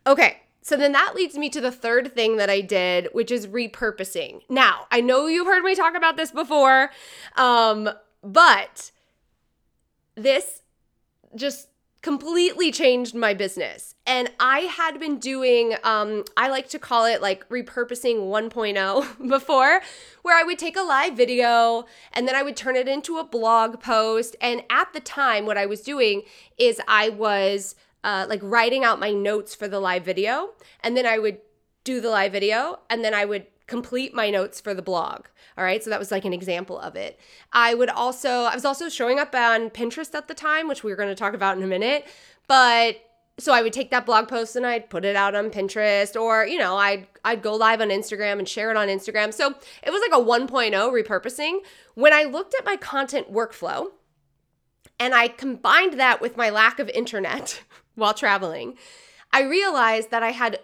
Okay, 0.06 0.38
so 0.62 0.76
then 0.76 0.92
that 0.92 1.14
leads 1.14 1.36
me 1.36 1.48
to 1.50 1.60
the 1.60 1.72
third 1.72 2.14
thing 2.14 2.36
that 2.36 2.50
I 2.50 2.60
did, 2.60 3.08
which 3.12 3.30
is 3.30 3.46
repurposing. 3.46 4.42
Now, 4.48 4.86
I 4.90 5.00
know 5.00 5.26
you've 5.26 5.46
heard 5.46 5.62
me 5.62 5.74
talk 5.74 5.96
about 5.96 6.16
this 6.16 6.30
before, 6.30 6.90
um, 7.36 7.88
but 8.22 8.90
this 10.14 10.62
just 11.34 11.68
completely 12.02 12.72
changed 12.72 13.14
my 13.14 13.34
business. 13.34 13.94
And 14.06 14.30
I 14.40 14.60
had 14.60 14.98
been 14.98 15.18
doing, 15.18 15.74
um, 15.84 16.24
I 16.36 16.48
like 16.48 16.68
to 16.70 16.78
call 16.78 17.04
it 17.04 17.20
like 17.20 17.48
repurposing 17.48 18.28
1.0 18.28 19.28
before, 19.28 19.80
where 20.22 20.38
I 20.38 20.42
would 20.42 20.58
take 20.58 20.76
a 20.76 20.82
live 20.82 21.16
video 21.16 21.84
and 22.12 22.26
then 22.26 22.34
I 22.34 22.42
would 22.42 22.56
turn 22.56 22.76
it 22.76 22.88
into 22.88 23.18
a 23.18 23.24
blog 23.24 23.80
post. 23.80 24.34
And 24.40 24.62
at 24.70 24.92
the 24.92 25.00
time, 25.00 25.44
what 25.44 25.58
I 25.58 25.66
was 25.66 25.82
doing 25.82 26.22
is 26.58 26.80
I 26.88 27.10
was 27.10 27.74
uh, 28.02 28.26
like 28.28 28.40
writing 28.42 28.84
out 28.84 28.98
my 28.98 29.12
notes 29.12 29.54
for 29.54 29.68
the 29.68 29.80
live 29.80 30.04
video, 30.04 30.50
and 30.82 30.96
then 30.96 31.06
I 31.06 31.18
would 31.18 31.38
do 31.84 32.00
the 32.00 32.08
live 32.08 32.32
video, 32.32 32.80
and 32.88 33.04
then 33.04 33.14
I 33.14 33.24
would 33.24 33.46
complete 33.70 34.12
my 34.12 34.30
notes 34.30 34.60
for 34.60 34.74
the 34.74 34.82
blog. 34.82 35.26
All 35.56 35.62
right. 35.62 35.82
So 35.82 35.90
that 35.90 36.00
was 36.00 36.10
like 36.10 36.24
an 36.24 36.32
example 36.32 36.78
of 36.80 36.96
it. 36.96 37.20
I 37.52 37.72
would 37.72 37.88
also, 37.88 38.42
I 38.42 38.54
was 38.54 38.64
also 38.64 38.88
showing 38.88 39.20
up 39.20 39.32
on 39.32 39.70
Pinterest 39.70 40.12
at 40.14 40.26
the 40.26 40.34
time, 40.34 40.66
which 40.66 40.82
we 40.82 40.90
are 40.90 40.96
going 40.96 41.08
to 41.08 41.14
talk 41.14 41.34
about 41.34 41.56
in 41.56 41.62
a 41.62 41.68
minute. 41.68 42.04
But 42.48 42.96
so 43.38 43.52
I 43.52 43.62
would 43.62 43.72
take 43.72 43.92
that 43.92 44.06
blog 44.06 44.26
post 44.26 44.56
and 44.56 44.66
I'd 44.66 44.90
put 44.90 45.04
it 45.04 45.14
out 45.14 45.36
on 45.36 45.50
Pinterest 45.50 46.20
or, 46.20 46.44
you 46.44 46.58
know, 46.58 46.76
I'd 46.76 47.06
I'd 47.24 47.42
go 47.42 47.54
live 47.54 47.80
on 47.80 47.90
Instagram 47.90 48.40
and 48.40 48.48
share 48.48 48.72
it 48.72 48.76
on 48.76 48.88
Instagram. 48.88 49.32
So 49.32 49.54
it 49.84 49.90
was 49.90 50.02
like 50.02 50.20
a 50.20 50.24
1.0 50.24 50.72
repurposing. 50.72 51.60
When 51.94 52.12
I 52.12 52.24
looked 52.24 52.54
at 52.58 52.64
my 52.64 52.76
content 52.76 53.32
workflow 53.32 53.86
and 54.98 55.14
I 55.14 55.28
combined 55.28 55.94
that 56.00 56.20
with 56.20 56.36
my 56.36 56.50
lack 56.50 56.80
of 56.80 56.88
internet 56.88 57.62
while 57.94 58.14
traveling, 58.14 58.76
I 59.32 59.42
realized 59.42 60.10
that 60.10 60.24
I 60.24 60.30
had 60.32 60.58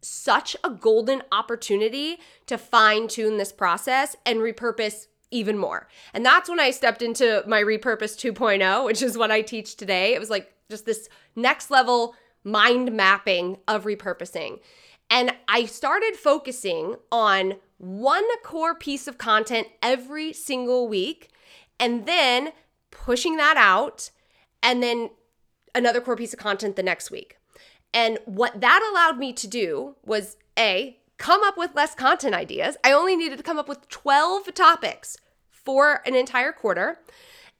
such 0.00 0.56
a 0.64 0.70
golden 0.70 1.22
opportunity 1.32 2.18
to 2.46 2.58
fine 2.58 3.08
tune 3.08 3.36
this 3.36 3.52
process 3.52 4.16
and 4.24 4.38
repurpose 4.38 5.06
even 5.30 5.58
more. 5.58 5.88
And 6.14 6.24
that's 6.24 6.48
when 6.48 6.60
I 6.60 6.70
stepped 6.70 7.02
into 7.02 7.42
my 7.46 7.62
repurpose 7.62 8.16
2.0, 8.16 8.84
which 8.84 9.02
is 9.02 9.18
what 9.18 9.30
I 9.30 9.42
teach 9.42 9.76
today. 9.76 10.14
It 10.14 10.20
was 10.20 10.30
like 10.30 10.52
just 10.70 10.86
this 10.86 11.08
next 11.36 11.70
level 11.70 12.14
mind 12.44 12.92
mapping 12.92 13.58
of 13.66 13.84
repurposing. 13.84 14.60
And 15.10 15.34
I 15.48 15.64
started 15.64 16.16
focusing 16.16 16.96
on 17.10 17.54
one 17.78 18.24
core 18.42 18.74
piece 18.74 19.06
of 19.06 19.18
content 19.18 19.68
every 19.82 20.32
single 20.32 20.88
week 20.88 21.30
and 21.80 22.06
then 22.06 22.50
pushing 22.90 23.36
that 23.36 23.56
out 23.56 24.10
and 24.62 24.82
then 24.82 25.10
another 25.74 26.00
core 26.00 26.16
piece 26.16 26.32
of 26.32 26.38
content 26.38 26.76
the 26.76 26.82
next 26.82 27.10
week. 27.10 27.37
And 27.92 28.18
what 28.26 28.60
that 28.60 28.86
allowed 28.90 29.18
me 29.18 29.32
to 29.32 29.46
do 29.46 29.96
was 30.04 30.36
A, 30.58 30.98
come 31.16 31.42
up 31.42 31.56
with 31.56 31.74
less 31.74 31.94
content 31.94 32.34
ideas. 32.34 32.76
I 32.84 32.92
only 32.92 33.16
needed 33.16 33.38
to 33.38 33.44
come 33.44 33.58
up 33.58 33.68
with 33.68 33.88
12 33.88 34.54
topics 34.54 35.16
for 35.50 36.02
an 36.06 36.14
entire 36.14 36.52
quarter. 36.52 36.98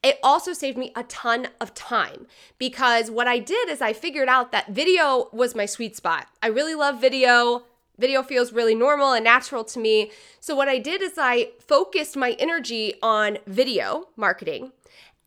It 0.03 0.19
also 0.23 0.53
saved 0.53 0.79
me 0.79 0.93
a 0.95 1.03
ton 1.05 1.49
of 1.61 1.75
time 1.75 2.27
because 2.57 3.11
what 3.11 3.27
I 3.27 3.41
did 3.41 3.69
is 3.69 3.83
I 3.83 3.93
figured 3.93 4.29
out 4.29 4.53
that 4.53 4.69
video 4.69 5.29
was 5.33 5.57
my 5.57 5.67
sweet 5.67 5.97
spot. 5.97 6.29
I 6.41 6.47
really 6.49 6.75
love 6.75 7.01
video. 7.01 7.65
Video 7.99 8.23
feels 8.23 8.53
really 8.53 8.77
normal 8.77 9.13
and 9.13 9.25
natural 9.25 9.65
to 9.65 9.81
me. 9.81 10.13
So, 10.39 10.55
what 10.55 10.69
I 10.69 10.79
did 10.79 11.03
is 11.03 11.15
I 11.19 11.51
focused 11.59 12.17
my 12.17 12.37
energy 12.39 12.95
on 13.03 13.39
video 13.49 14.09
marketing 14.17 14.71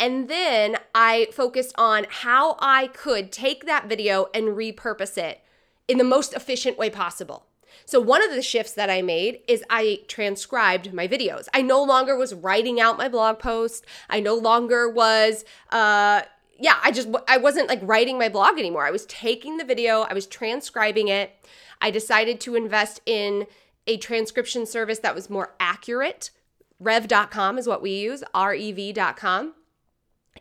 and 0.01 0.27
then 0.27 0.77
I 0.95 1.27
focused 1.31 1.75
on 1.77 2.07
how 2.09 2.57
I 2.59 2.87
could 2.87 3.31
take 3.31 3.67
that 3.67 3.87
video 3.87 4.29
and 4.33 4.47
repurpose 4.47 5.15
it 5.15 5.41
in 5.87 5.99
the 5.99 6.03
most 6.03 6.33
efficient 6.33 6.79
way 6.79 6.89
possible. 6.89 7.45
So, 7.85 7.99
one 8.01 8.23
of 8.23 8.31
the 8.31 8.41
shifts 8.41 8.73
that 8.73 8.89
I 8.89 9.03
made 9.03 9.41
is 9.47 9.63
I 9.69 10.01
transcribed 10.07 10.91
my 10.91 11.07
videos. 11.07 11.47
I 11.53 11.61
no 11.61 11.83
longer 11.83 12.17
was 12.17 12.33
writing 12.33 12.81
out 12.81 12.97
my 12.97 13.07
blog 13.07 13.37
post. 13.37 13.85
I 14.09 14.19
no 14.19 14.33
longer 14.35 14.89
was, 14.89 15.45
uh, 15.69 16.23
yeah, 16.59 16.79
I 16.83 16.91
just, 16.91 17.07
I 17.27 17.37
wasn't 17.37 17.69
like 17.69 17.79
writing 17.83 18.17
my 18.17 18.27
blog 18.27 18.57
anymore. 18.57 18.85
I 18.85 18.91
was 18.91 19.05
taking 19.05 19.57
the 19.57 19.63
video, 19.63 20.01
I 20.01 20.15
was 20.15 20.25
transcribing 20.25 21.09
it. 21.09 21.31
I 21.79 21.91
decided 21.91 22.41
to 22.41 22.55
invest 22.55 23.01
in 23.05 23.45
a 23.85 23.97
transcription 23.97 24.65
service 24.65 24.99
that 24.99 25.15
was 25.15 25.29
more 25.29 25.53
accurate. 25.59 26.31
Rev.com 26.79 27.59
is 27.59 27.67
what 27.67 27.83
we 27.83 27.91
use, 27.91 28.23
R 28.33 28.55
E 28.55 28.71
V.com. 28.71 29.53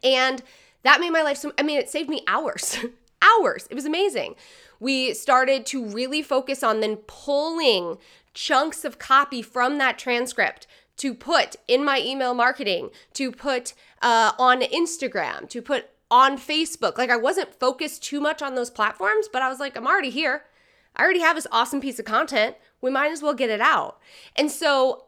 And 0.03 0.43
that 0.83 1.01
made 1.01 1.11
my 1.11 1.23
life 1.23 1.37
so, 1.37 1.53
I 1.59 1.63
mean, 1.63 1.79
it 1.79 1.91
saved 1.91 2.09
me 2.09 2.23
hours, 2.27 2.79
hours. 3.23 3.67
It 3.71 3.75
was 3.75 3.85
amazing. 3.85 4.35
We 4.79 5.13
started 5.15 5.67
to 5.67 5.85
really 5.85 6.23
focus 6.23 6.63
on 6.63 6.81
then 6.81 6.97
pulling 7.07 7.99
chunks 8.33 8.85
of 8.85 8.99
copy 8.99 9.43
from 9.43 9.79
that 9.79 9.99
transcript 9.99 10.67
to 10.97 11.15
put 11.15 11.57
in 11.67 11.85
my 11.85 11.99
email 12.01 12.35
marketing, 12.35 12.91
to 13.15 13.33
put 13.33 13.75
uh, 14.03 14.33
on 14.39 14.61
Instagram, 14.61 15.49
to 15.49 15.63
put 15.63 15.91
on 16.11 16.37
Facebook. 16.37 16.99
Like 16.99 17.11
I 17.11 17.17
wasn't 17.17 17.55
focused 17.55 18.03
too 18.03 18.21
much 18.21 18.43
on 18.43 18.55
those 18.55 18.71
platforms, 18.71 19.29
but 19.31 19.43
I 19.43 19.49
was 19.49 19.61
like, 19.61 19.77
I'm 19.77 19.87
already 19.87 20.11
here. 20.11 20.45
I 20.97 21.03
already 21.03 21.21
have 21.21 21.37
this 21.37 21.47
awesome 21.53 21.81
piece 21.81 21.99
of 21.99 22.05
content. 22.05 22.57
We 22.81 22.91
might 22.91 23.13
as 23.13 23.23
well 23.23 23.35
get 23.35 23.51
it 23.51 23.61
out. 23.61 23.99
And 24.37 24.51
so 24.51 25.05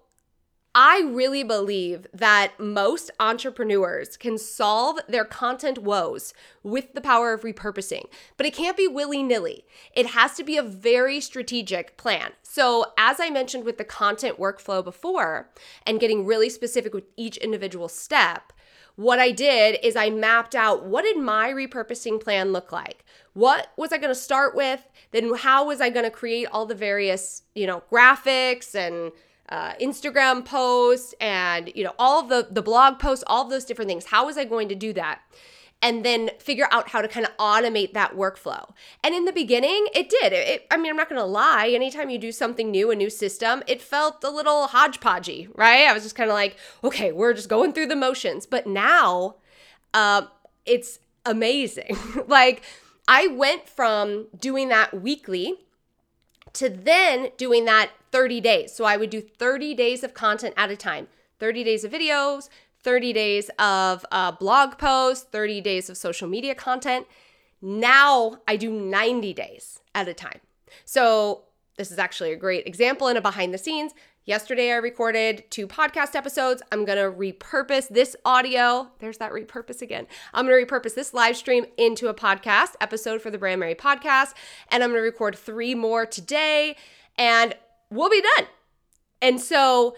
I 0.74 1.02
really 1.06 1.42
believe 1.42 2.06
that 2.14 2.58
most 2.58 3.10
entrepreneurs 3.20 4.16
can 4.16 4.38
solve 4.38 4.98
their 5.06 5.26
content 5.26 5.78
woes 5.78 6.32
with 6.62 6.94
the 6.94 7.02
power 7.02 7.34
of 7.34 7.42
repurposing, 7.42 8.06
but 8.38 8.46
it 8.46 8.54
can't 8.54 8.76
be 8.76 8.88
willy 8.88 9.22
nilly. 9.22 9.66
It 9.94 10.06
has 10.06 10.34
to 10.36 10.44
be 10.44 10.56
a 10.56 10.62
very 10.62 11.20
strategic 11.20 11.98
plan. 11.98 12.32
So, 12.42 12.86
as 12.96 13.20
I 13.20 13.28
mentioned 13.28 13.64
with 13.64 13.76
the 13.76 13.84
content 13.84 14.38
workflow 14.38 14.82
before 14.82 15.50
and 15.86 16.00
getting 16.00 16.24
really 16.24 16.48
specific 16.48 16.94
with 16.94 17.04
each 17.18 17.36
individual 17.36 17.88
step, 17.88 18.54
what 18.96 19.18
I 19.18 19.30
did 19.30 19.78
is 19.82 19.94
I 19.94 20.08
mapped 20.08 20.54
out 20.54 20.84
what 20.84 21.02
did 21.02 21.18
my 21.18 21.50
repurposing 21.50 22.18
plan 22.18 22.52
look 22.52 22.72
like? 22.72 23.04
What 23.34 23.72
was 23.76 23.92
I 23.92 23.98
going 23.98 24.10
to 24.10 24.14
start 24.14 24.54
with? 24.54 24.88
Then 25.10 25.34
how 25.34 25.66
was 25.66 25.82
I 25.82 25.90
going 25.90 26.04
to 26.04 26.10
create 26.10 26.46
all 26.50 26.64
the 26.64 26.74
various, 26.74 27.42
you 27.54 27.66
know, 27.66 27.82
graphics 27.90 28.74
and 28.74 29.12
uh, 29.52 29.74
Instagram 29.74 30.46
posts 30.46 31.14
and 31.20 31.70
you 31.74 31.84
know 31.84 31.92
all 31.98 32.22
the 32.22 32.48
the 32.50 32.62
blog 32.62 32.98
posts, 32.98 33.22
all 33.26 33.44
those 33.44 33.66
different 33.66 33.86
things. 33.88 34.06
How 34.06 34.24
was 34.24 34.38
I 34.38 34.44
going 34.44 34.68
to 34.70 34.74
do 34.74 34.94
that? 34.94 35.20
And 35.82 36.04
then 36.04 36.30
figure 36.38 36.68
out 36.70 36.88
how 36.88 37.02
to 37.02 37.08
kind 37.08 37.26
of 37.26 37.36
automate 37.36 37.92
that 37.92 38.16
workflow. 38.16 38.70
And 39.04 39.14
in 39.14 39.24
the 39.24 39.32
beginning, 39.32 39.88
it 39.94 40.08
did. 40.08 40.32
It, 40.32 40.48
it, 40.48 40.66
I 40.70 40.76
mean, 40.76 40.90
I'm 40.90 40.96
not 40.96 41.08
going 41.08 41.20
to 41.20 41.26
lie. 41.26 41.68
Anytime 41.68 42.08
you 42.08 42.18
do 42.18 42.30
something 42.30 42.70
new, 42.70 42.92
a 42.92 42.94
new 42.94 43.10
system, 43.10 43.64
it 43.66 43.82
felt 43.82 44.22
a 44.22 44.30
little 44.30 44.68
hodgepodgey, 44.68 45.48
right? 45.56 45.88
I 45.88 45.92
was 45.92 46.04
just 46.04 46.14
kind 46.14 46.30
of 46.30 46.34
like, 46.34 46.56
okay, 46.84 47.10
we're 47.10 47.34
just 47.34 47.48
going 47.48 47.72
through 47.72 47.88
the 47.88 47.96
motions. 47.96 48.46
But 48.46 48.64
now, 48.64 49.34
uh, 49.92 50.22
it's 50.64 51.00
amazing. 51.26 51.96
like, 52.28 52.62
I 53.08 53.26
went 53.26 53.68
from 53.68 54.28
doing 54.38 54.68
that 54.68 55.02
weekly 55.02 55.56
to 56.52 56.68
then 56.68 57.30
doing 57.36 57.64
that 57.64 57.90
30 58.12 58.40
days. 58.40 58.72
So 58.72 58.84
I 58.84 58.96
would 58.96 59.10
do 59.10 59.20
30 59.20 59.74
days 59.74 60.04
of 60.04 60.14
content 60.14 60.54
at 60.56 60.70
a 60.70 60.76
time 60.76 61.08
30 61.38 61.64
days 61.64 61.82
of 61.82 61.90
videos, 61.90 62.48
30 62.84 63.12
days 63.12 63.50
of 63.58 64.06
uh, 64.12 64.30
blog 64.30 64.78
posts, 64.78 65.26
30 65.32 65.60
days 65.60 65.90
of 65.90 65.96
social 65.96 66.28
media 66.28 66.54
content. 66.54 67.06
Now 67.60 68.38
I 68.46 68.56
do 68.56 68.70
90 68.70 69.32
days 69.34 69.80
at 69.94 70.06
a 70.06 70.14
time. 70.14 70.40
So 70.84 71.44
this 71.76 71.90
is 71.90 71.98
actually 71.98 72.32
a 72.32 72.36
great 72.36 72.66
example 72.66 73.08
in 73.08 73.16
a 73.16 73.20
behind 73.20 73.52
the 73.52 73.58
scenes. 73.58 73.92
Yesterday, 74.24 74.70
I 74.70 74.76
recorded 74.76 75.50
two 75.50 75.66
podcast 75.66 76.14
episodes. 76.14 76.62
I'm 76.70 76.84
going 76.84 76.98
to 76.98 77.10
repurpose 77.10 77.88
this 77.88 78.14
audio. 78.24 78.88
There's 79.00 79.18
that 79.18 79.32
repurpose 79.32 79.82
again. 79.82 80.06
I'm 80.32 80.46
going 80.46 80.64
to 80.64 80.72
repurpose 80.72 80.94
this 80.94 81.12
live 81.12 81.36
stream 81.36 81.66
into 81.76 82.06
a 82.06 82.14
podcast 82.14 82.74
episode 82.80 83.20
for 83.20 83.32
the 83.32 83.38
Brandmerry 83.38 83.76
podcast. 83.76 84.34
And 84.70 84.84
I'm 84.84 84.90
going 84.90 85.00
to 85.00 85.04
record 85.04 85.36
three 85.36 85.74
more 85.74 86.06
today, 86.06 86.76
and 87.18 87.56
we'll 87.92 88.10
be 88.10 88.22
done. 88.36 88.46
And 89.20 89.40
so, 89.40 89.96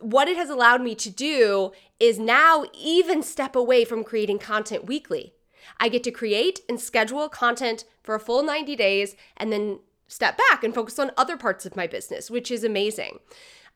what 0.00 0.28
it 0.28 0.36
has 0.36 0.50
allowed 0.50 0.82
me 0.82 0.94
to 0.96 1.10
do 1.10 1.72
is 1.98 2.18
now 2.18 2.64
even 2.74 3.22
step 3.22 3.54
away 3.54 3.84
from 3.84 4.02
creating 4.02 4.38
content 4.38 4.86
weekly. 4.86 5.34
I 5.78 5.88
get 5.88 6.02
to 6.04 6.10
create 6.10 6.60
and 6.68 6.80
schedule 6.80 7.28
content 7.28 7.84
for 8.02 8.14
a 8.14 8.20
full 8.20 8.42
90 8.42 8.74
days 8.76 9.14
and 9.36 9.52
then 9.52 9.80
step 10.08 10.38
back 10.50 10.64
and 10.64 10.74
focus 10.74 10.98
on 10.98 11.12
other 11.16 11.36
parts 11.36 11.64
of 11.66 11.76
my 11.76 11.86
business, 11.86 12.30
which 12.30 12.50
is 12.50 12.64
amazing. 12.64 13.18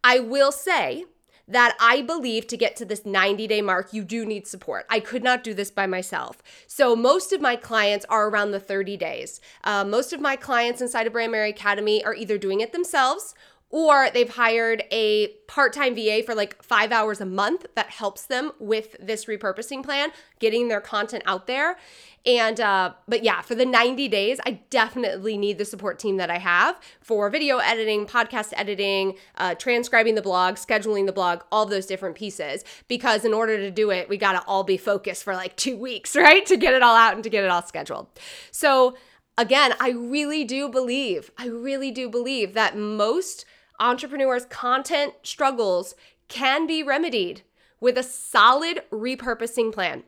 I 0.03 0.19
will 0.19 0.53
say 0.53 1.05
that 1.47 1.77
I 1.81 2.03
believe 2.03 2.47
to 2.49 2.57
get 2.57 2.77
to 2.77 2.85
this 2.85 3.05
90 3.05 3.47
day 3.47 3.61
mark, 3.61 3.93
you 3.93 4.03
do 4.03 4.25
need 4.25 4.47
support. 4.47 4.87
I 4.89 5.01
could 5.01 5.23
not 5.23 5.45
do 5.45 5.55
this 5.55 5.71
by 5.71 5.87
myself. 5.87 6.43
So, 6.67 6.97
most 6.97 7.33
of 7.33 7.41
my 7.41 7.57
clients 7.57 8.07
are 8.09 8.29
around 8.29 8.53
the 8.53 8.61
30 8.61 8.97
days. 8.97 9.41
Uh, 9.63 9.85
most 9.85 10.13
of 10.13 10.21
my 10.21 10.37
clients 10.37 10.81
inside 10.81 11.07
of 11.07 11.13
Brandmerry 11.13 11.51
Academy 11.51 12.05
are 12.05 12.15
either 12.15 12.39
doing 12.39 12.61
it 12.61 12.73
themselves 12.73 13.35
or 13.75 14.09
they've 14.15 14.29
hired 14.37 14.85
a 14.93 15.27
part-time 15.49 15.97
VA 15.97 16.23
for 16.25 16.33
like 16.33 16.63
5 16.63 16.93
hours 16.93 17.21
a 17.21 17.27
month 17.27 17.67
that 17.75 17.91
helps 17.91 18.27
them 18.27 18.53
with 18.61 18.95
this 19.01 19.25
repurposing 19.25 19.83
plan, 19.83 20.11
getting 20.39 20.69
their 20.69 20.81
content 20.81 21.25
out 21.27 21.49
there. 21.49 21.77
And 22.25 22.61
uh 22.61 22.93
but 23.09 23.25
yeah, 23.25 23.41
for 23.41 23.57
the 23.57 23.67
90 23.67 24.07
days, 24.07 24.39
I 24.47 24.61
definitely 24.71 25.37
need 25.37 25.59
the 25.59 25.65
support 25.65 25.99
team 25.99 26.19
that 26.19 26.31
I 26.31 26.39
have 26.39 26.79
for 27.01 27.29
video 27.31 27.59
editing, 27.59 28.07
podcast 28.07 28.53
editing, 28.57 29.17
uh, 29.39 29.57
transcribing 29.57 30.15
the 30.15 30.23
blog, 30.23 30.55
scheduling 30.55 31.07
the 31.07 31.13
blog, 31.13 31.41
all 31.51 31.67
those 31.67 31.87
different 31.87 32.15
pieces. 32.15 32.65
Because 32.87 33.25
in 33.25 33.35
order 33.35 33.57
to 33.57 33.73
do 33.73 33.91
it, 33.91 34.09
we 34.09 34.17
got 34.17 34.35
to 34.35 34.45
all 34.47 34.63
be 34.63 34.77
focused 34.77 35.25
for 35.25 35.35
like 35.35 35.57
two 35.57 35.77
weeks, 35.77 36.15
right? 36.27 36.47
To 36.47 36.57
get 36.57 36.75
it 36.75 36.83
all 36.85 36.95
out 36.95 37.15
and 37.15 37.25
to 37.25 37.29
get 37.29 37.43
it 37.43 37.51
all 37.51 37.63
scheduled. 37.63 38.07
So 38.53 38.97
again, 39.37 39.75
I 39.81 39.91
really 39.91 40.45
do 40.45 40.69
believe, 40.69 41.33
I 41.37 41.49
really 41.49 41.91
do 41.91 42.09
believe 42.09 42.55
that 42.55 42.79
most 42.79 43.45
entrepreneurs' 43.85 44.47
content 44.47 45.13
struggles 45.23 45.95
can 46.29 46.67
be 46.67 46.83
remedied 46.83 47.43
with 47.81 47.99
a 47.99 48.03
solid 48.03 48.83
repurposing 48.91 49.71
plan 49.71 50.03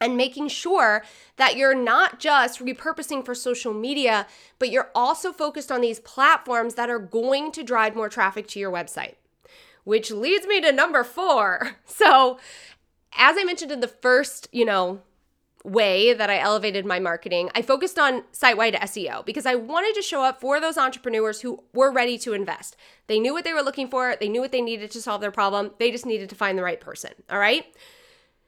and 0.00 0.16
making 0.16 0.48
sure 0.48 1.04
that 1.36 1.56
you're 1.56 1.74
not 1.74 2.18
just 2.18 2.58
repurposing 2.58 3.24
for 3.24 3.34
social 3.34 3.72
media, 3.72 4.26
but 4.58 4.70
you're 4.70 4.90
also 4.94 5.32
focused 5.32 5.70
on 5.70 5.80
these 5.80 6.00
platforms 6.00 6.74
that 6.74 6.90
are 6.90 6.98
going 6.98 7.52
to 7.52 7.62
drive 7.62 7.94
more 7.94 8.08
traffic 8.08 8.48
to 8.48 8.58
your 8.58 8.72
website. 8.72 9.14
Which 9.84 10.10
leads 10.10 10.46
me 10.46 10.60
to 10.60 10.72
number 10.72 11.04
4. 11.04 11.76
So, 11.86 12.38
as 13.16 13.36
I 13.38 13.44
mentioned 13.44 13.72
in 13.72 13.80
the 13.80 13.88
first, 13.88 14.48
you 14.52 14.64
know, 14.64 15.00
way 15.64 16.12
that 16.12 16.30
I 16.30 16.38
elevated 16.38 16.86
my 16.86 16.98
marketing, 16.98 17.50
I 17.54 17.62
focused 17.62 17.98
on 17.98 18.24
site 18.32 18.56
wide 18.56 18.74
SEO 18.74 19.24
because 19.24 19.46
I 19.46 19.54
wanted 19.54 19.94
to 19.94 20.02
show 20.02 20.22
up 20.22 20.40
for 20.40 20.60
those 20.60 20.78
entrepreneurs 20.78 21.40
who 21.40 21.62
were 21.72 21.92
ready 21.92 22.18
to 22.18 22.32
invest. 22.32 22.76
They 23.06 23.18
knew 23.18 23.32
what 23.32 23.44
they 23.44 23.52
were 23.52 23.62
looking 23.62 23.88
for, 23.88 24.16
they 24.18 24.28
knew 24.28 24.40
what 24.40 24.52
they 24.52 24.60
needed 24.60 24.90
to 24.92 25.02
solve 25.02 25.20
their 25.20 25.30
problem, 25.30 25.72
they 25.78 25.90
just 25.90 26.06
needed 26.06 26.28
to 26.30 26.36
find 26.36 26.56
the 26.56 26.62
right 26.62 26.80
person. 26.80 27.12
All 27.30 27.38
right. 27.38 27.64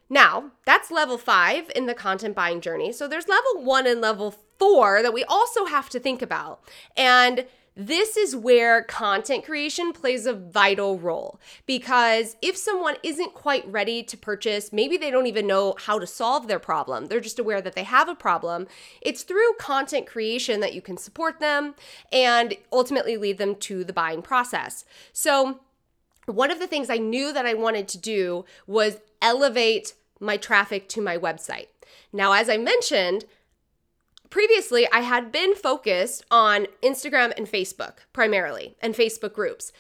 Now, 0.09 0.51
that's 0.67 0.91
level 0.91 1.19
five 1.19 1.71
in 1.77 1.87
the 1.87 1.95
content 1.95 2.35
buying 2.35 2.61
journey. 2.61 2.93
So 2.93 3.07
there's 3.07 3.29
level 3.29 3.65
one 3.65 3.87
and 3.87 4.01
level 4.01 4.35
four 4.59 5.03
that 5.03 5.15
we 5.15 5.23
also 5.25 5.67
have 5.67 5.89
to 5.91 6.01
think 6.01 6.21
about. 6.21 6.61
And 6.97 7.47
this 7.77 8.17
is 8.17 8.35
where 8.35 8.83
content 8.83 9.45
creation 9.45 9.93
plays 9.93 10.27
a 10.27 10.33
vital 10.33 10.99
role 10.99 11.41
because 11.67 12.37
if 12.43 12.57
someone 12.57 12.97
isn't 13.03 13.35
quite 13.35 13.67
ready 13.71 14.03
to 14.03 14.17
purchase, 14.17 14.73
maybe 14.73 14.97
they 14.97 15.11
don't 15.11 15.27
even 15.27 15.47
know 15.47 15.75
how 15.79 15.99
to 15.99 16.07
solve 16.07 16.49
their 16.49 16.59
problem, 16.59 17.07
they're 17.07 17.21
just 17.21 17.39
aware 17.39 17.63
that 17.63 17.75
they 17.75 17.85
have 17.85 18.09
a 18.09 18.15
problem, 18.15 18.67
it's 19.01 19.23
through 19.23 19.55
content 19.59 20.07
creation 20.07 20.61
that 20.61 20.75
you 20.75 20.83
can 20.83 20.97
support 20.97 21.41
them 21.41 21.75
and 22.13 22.55
ultimately 22.73 23.17
lead 23.17 23.39
them 23.39 23.55
to 23.57 23.85
the 23.85 23.93
buying 23.93 24.23
process. 24.23 24.85
So, 25.13 25.61
one 26.27 26.51
of 26.51 26.61
the 26.61 26.67
things 26.67 26.91
I 26.91 26.99
knew 26.99 27.33
that 27.33 27.47
I 27.47 27.55
wanted 27.55 27.89
to 27.89 27.99
do 27.99 28.45
was 28.67 28.99
elevate 29.21 29.95
my 30.21 30.37
traffic 30.37 30.89
to 30.91 31.01
my 31.01 31.17
website. 31.17 31.67
Now, 32.13 32.33
as 32.33 32.49
I 32.49 32.57
mentioned, 32.57 33.25
previously 34.31 34.89
I 34.91 35.01
had 35.01 35.31
been 35.31 35.55
focused 35.55 36.25
on 36.31 36.67
Instagram 36.83 37.33
and 37.37 37.47
Facebook 37.47 37.99
primarily, 38.13 38.77
and 38.81 38.95
Facebook 38.95 39.35
groups. 39.35 39.73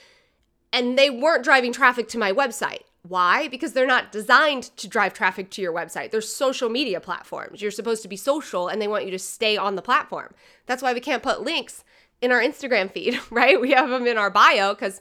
And 0.73 0.99
they 0.99 1.11
weren't 1.11 1.45
driving 1.45 1.73
traffic 1.73 2.09
to 2.09 2.19
my 2.19 2.33
website. 2.33 2.83
Why? 3.03 3.49
Because 3.49 3.73
they're 3.73 3.87
not 3.87 4.13
designed 4.13 4.65
to 4.77 4.87
drive 4.87 5.15
traffic 5.15 5.51
to 5.53 5.63
your 5.63 5.73
website. 5.73 6.11
They're 6.11 6.21
social 6.21 6.69
media 6.69 7.01
platforms. 7.01 7.63
You're 7.63 7.71
supposed 7.71 8.03
to 8.03 8.09
be 8.09 8.17
social 8.17 8.69
and 8.69 8.81
they 8.81 8.89
want 8.89 9.07
you 9.07 9.11
to 9.11 9.19
stay 9.19 9.57
on 9.57 9.75
the 9.75 9.83
platform. 9.83 10.35
That's 10.67 10.83
why 10.83 10.93
we 10.93 11.01
can't 11.01 11.23
put 11.23 11.41
links 11.41 11.83
in 12.21 12.31
our 12.31 12.41
Instagram 12.41 12.91
feed, 12.91 13.19
right? 13.31 13.61
We 13.61 13.71
have 13.71 13.89
them 13.89 14.07
in 14.07 14.19
our 14.19 14.31
bio 14.31 14.75
because 14.75 15.01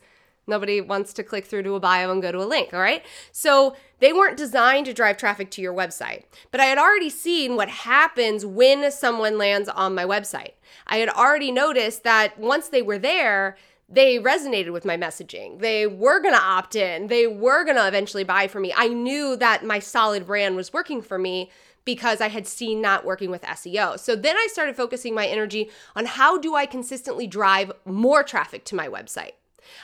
Nobody 0.50 0.82
wants 0.82 1.14
to 1.14 1.24
click 1.24 1.46
through 1.46 1.64
to 1.64 1.76
a 1.76 1.80
bio 1.80 2.12
and 2.12 2.22
go 2.22 2.32
to 2.32 2.42
a 2.42 2.46
link, 2.46 2.74
all 2.74 2.80
right? 2.80 3.06
So 3.32 3.76
they 4.00 4.12
weren't 4.12 4.38
designed 4.38 4.88
to 4.88 4.94
drive 4.94 5.18
traffic 5.18 5.52
to 5.52 5.62
your 5.62 5.74
website. 5.74 6.24
But 6.52 6.60
I 6.60 6.66
had 6.66 6.78
already 6.78 7.10
seen 7.10 7.56
what 7.56 7.70
happens 7.70 8.46
when 8.46 8.92
someone 8.92 9.38
lands 9.38 9.70
on 9.70 9.96
my 9.96 10.06
website. 10.06 10.54
I 10.88 10.98
had 10.98 11.10
already 11.10 11.52
noticed 11.52 12.04
that 12.04 12.38
once 12.40 12.70
they 12.70 12.82
were 12.82 12.98
there, 12.98 13.58
they 13.92 14.20
resonated 14.20 14.72
with 14.72 14.86
my 14.86 14.98
messaging. 14.98 15.60
They 15.60 15.88
were 15.88 16.20
going 16.22 16.36
to 16.36 16.42
opt 16.42 16.76
in. 16.76 17.08
They 17.08 17.26
were 17.26 17.64
going 17.64 17.78
to 17.78 17.88
eventually 17.88 18.24
buy 18.24 18.48
for 18.48 18.60
me. 18.60 18.74
I 18.76 18.88
knew 18.88 19.36
that 19.38 19.66
my 19.66 19.80
solid 19.80 20.28
brand 20.28 20.56
was 20.56 20.72
working 20.72 21.02
for 21.02 21.18
me 21.18 21.50
because 21.86 22.22
I 22.22 22.30
had 22.30 22.46
seen 22.46 22.84
that 22.84 23.04
working 23.04 23.32
with 23.32 23.42
SEO. 23.42 24.00
So 24.00 24.16
then 24.16 24.38
I 24.38 24.48
started 24.52 24.76
focusing 24.76 25.16
my 25.16 25.26
energy 25.26 25.72
on 25.96 26.06
how 26.06 26.38
do 26.38 26.54
I 26.54 26.68
consistently 26.68 27.26
drive 27.26 27.72
more 27.84 28.22
traffic 28.22 28.64
to 28.66 28.76
my 28.76 28.88
website. 28.88 29.32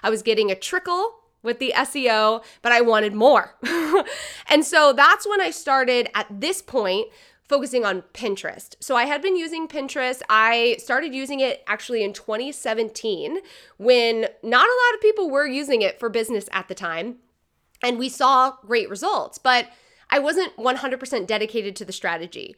I 0.04 0.10
was 0.10 0.22
getting 0.22 0.52
a 0.52 0.56
trickle 0.56 1.16
with 1.44 1.60
the 1.60 1.74
SEO, 1.76 2.44
but 2.62 2.72
I 2.72 2.82
wanted 2.82 3.14
more. 3.14 3.56
and 4.48 4.66
so 4.66 4.94
that's 4.94 5.28
when 5.28 5.40
I 5.40 5.52
started 5.52 6.10
at 6.16 6.28
this 6.30 6.62
point 6.62 7.08
focusing 7.48 7.86
on 7.86 8.02
Pinterest. 8.14 8.76
So 8.80 8.96
I 8.96 9.06
had 9.06 9.22
been 9.22 9.36
using 9.36 9.68
Pinterest. 9.68 10.22
I 10.30 10.78
started 10.80 11.14
using 11.14 11.40
it 11.40 11.64
actually 11.68 12.04
in 12.04 12.12
2017 12.12 13.38
when 13.78 14.28
not 14.42 14.68
a 14.68 14.80
lot 14.82 14.96
of 14.96 15.02
people 15.02 15.30
were 15.30 15.46
using 15.46 15.84
it 15.84 16.00
for 16.00 16.10
business 16.10 16.50
at 16.52 16.68
the 16.68 16.76
time. 16.76 17.18
And 17.84 18.00
we 18.00 18.10
saw 18.10 18.54
great 18.66 18.90
results, 18.90 19.38
but 19.38 19.70
I 20.10 20.18
wasn't 20.18 20.56
100% 20.58 21.28
dedicated 21.28 21.76
to 21.76 21.86
the 21.86 21.94
strategy 21.94 22.56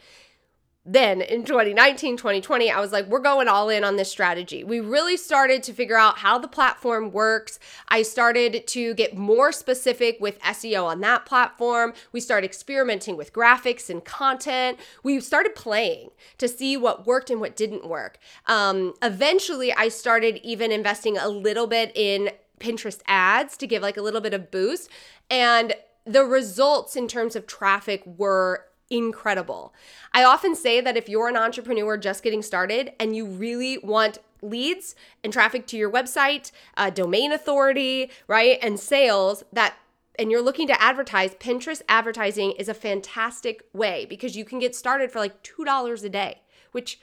then 0.88 1.22
in 1.22 1.44
2019, 1.44 2.16
2020, 2.16 2.72
I 2.72 2.80
was 2.80 2.94
like, 2.94 3.06
we're 3.08 3.20
going 3.20 3.50
all 3.50 3.68
in 3.68 3.84
on 3.84 3.98
this 3.98 4.10
strategy. 4.10 4.64
We 4.64 4.80
really 4.80 5.18
started 5.18 5.62
to 5.64 5.74
figure 5.74 5.98
out 5.98 6.20
how 6.20 6.40
the 6.40 6.48
platform 6.48 7.12
works. 7.12 7.60
I 7.90 8.04
started 8.04 8.66
to 8.68 8.94
get 8.94 9.18
more 9.18 9.52
specific 9.52 10.18
with 10.22 10.40
SEO 10.40 10.86
on 10.86 11.02
that 11.02 11.26
platform. 11.26 11.94
We 12.14 12.22
started 12.22 12.48
experimenting 12.48 13.18
with 13.18 13.34
graphics 13.34 13.90
and 13.90 14.04
content. 14.06 14.80
We 15.04 15.20
started 15.20 15.56
playing 15.56 16.12
to 16.38 16.48
see 16.48 16.78
what 16.78 17.06
worked 17.06 17.30
and 17.30 17.42
what 17.42 17.58
didn't 17.58 17.86
work. 17.86 18.18
Um, 18.46 18.94
eventually, 19.04 19.74
I 19.74 19.90
started 19.90 20.40
even 20.42 20.72
investing 20.72 21.18
a 21.18 21.28
little 21.28 21.68
bit 21.68 21.92
in 21.96 22.30
Pinterest 22.62 23.02
ads 23.08 23.58
to 23.58 23.68
give 23.68 23.82
like 23.82 23.98
a 23.98 24.02
little 24.02 24.22
bit 24.22 24.34
of 24.34 24.52
boost. 24.52 24.90
And 25.30 25.74
the 26.06 26.24
results 26.24 26.96
in 26.96 27.10
terms 27.10 27.36
of 27.36 27.46
traffic 27.46 28.04
were 28.06 28.67
incredible. 28.90 29.74
I 30.14 30.24
often 30.24 30.56
say 30.56 30.82
that 30.82 30.98
if 30.98 31.10
you're 31.10 31.28
an 31.28 31.38
entrepreneur 31.38 31.98
just 31.98 32.24
getting 32.24 32.42
started 32.42 32.92
and 33.00 33.16
you 33.16 33.26
really 33.26 33.78
want 33.80 34.20
leads 34.42 34.96
and 35.24 35.34
traffic 35.34 35.68
to 35.68 35.78
your 35.78 35.92
website, 35.92 36.52
uh, 36.76 36.90
domain 36.90 37.32
authority, 37.32 38.12
right, 38.28 38.60
and 38.62 38.80
sales, 38.80 39.44
that 39.52 39.76
and 40.20 40.32
you're 40.32 40.42
looking 40.42 40.68
to 40.68 40.82
advertise, 40.82 41.36
Pinterest 41.36 41.84
advertising 41.88 42.52
is 42.54 42.68
a 42.68 42.74
fantastic 42.74 43.64
way 43.72 44.06
because 44.06 44.36
you 44.36 44.44
can 44.44 44.58
get 44.58 44.76
started 44.76 45.12
for 45.12 45.20
like 45.20 45.44
$2 45.44 46.04
a 46.04 46.10
day, 46.10 46.42
which 46.72 47.00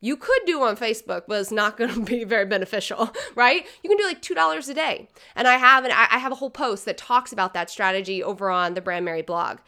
you 0.00 0.16
could 0.16 0.40
do 0.46 0.62
on 0.62 0.76
Facebook, 0.76 1.24
but 1.26 1.40
it's 1.40 1.50
not 1.50 1.76
going 1.76 1.92
to 1.94 2.00
be 2.00 2.22
very 2.24 2.46
beneficial, 2.46 3.10
right? 3.34 3.66
You 3.82 3.90
can 3.90 3.98
do 3.98 4.04
like 4.04 4.22
two 4.22 4.34
dollars 4.34 4.68
a 4.68 4.74
day, 4.74 5.08
and 5.34 5.48
I 5.48 5.58
have 5.58 5.84
an 5.84 5.90
I 5.92 6.18
have 6.18 6.32
a 6.32 6.36
whole 6.36 6.50
post 6.50 6.84
that 6.84 6.98
talks 6.98 7.32
about 7.32 7.54
that 7.54 7.70
strategy 7.70 8.22
over 8.22 8.50
on 8.50 8.74
the 8.74 8.80
Brandmerry 8.80 9.24
blog. 9.24 9.58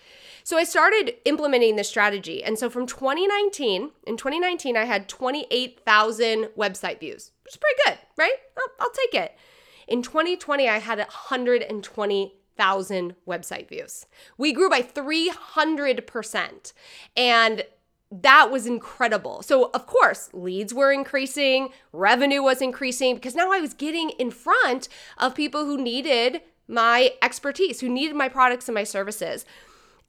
So 0.44 0.56
I 0.56 0.64
started 0.64 1.14
implementing 1.26 1.76
this 1.76 1.88
strategy, 1.88 2.42
and 2.42 2.58
so 2.58 2.70
from 2.70 2.86
2019, 2.86 3.90
in 4.06 4.16
2019, 4.16 4.78
I 4.78 4.86
had 4.86 5.08
28,000 5.08 6.44
website 6.56 7.00
views, 7.00 7.32
which 7.44 7.52
is 7.52 7.58
pretty 7.58 7.76
good, 7.84 7.98
right? 8.16 8.36
I'll, 8.56 8.70
I'll 8.80 8.90
take 8.90 9.12
it. 9.14 9.36
In 9.86 10.02
2020, 10.02 10.66
I 10.68 10.78
had 10.78 10.98
120,000 10.98 13.14
website 13.26 13.68
views. 13.68 14.06
We 14.38 14.52
grew 14.52 14.70
by 14.70 14.80
300%. 14.80 16.72
And 17.16 17.64
that 18.10 18.50
was 18.50 18.66
incredible. 18.66 19.42
So, 19.42 19.70
of 19.74 19.86
course, 19.86 20.30
leads 20.32 20.72
were 20.72 20.92
increasing, 20.92 21.70
revenue 21.92 22.42
was 22.42 22.62
increasing 22.62 23.16
because 23.16 23.34
now 23.34 23.52
I 23.52 23.60
was 23.60 23.74
getting 23.74 24.10
in 24.10 24.30
front 24.30 24.88
of 25.18 25.34
people 25.34 25.66
who 25.66 25.76
needed 25.76 26.40
my 26.66 27.12
expertise, 27.20 27.80
who 27.80 27.88
needed 27.88 28.16
my 28.16 28.28
products 28.28 28.68
and 28.68 28.74
my 28.74 28.84
services. 28.84 29.44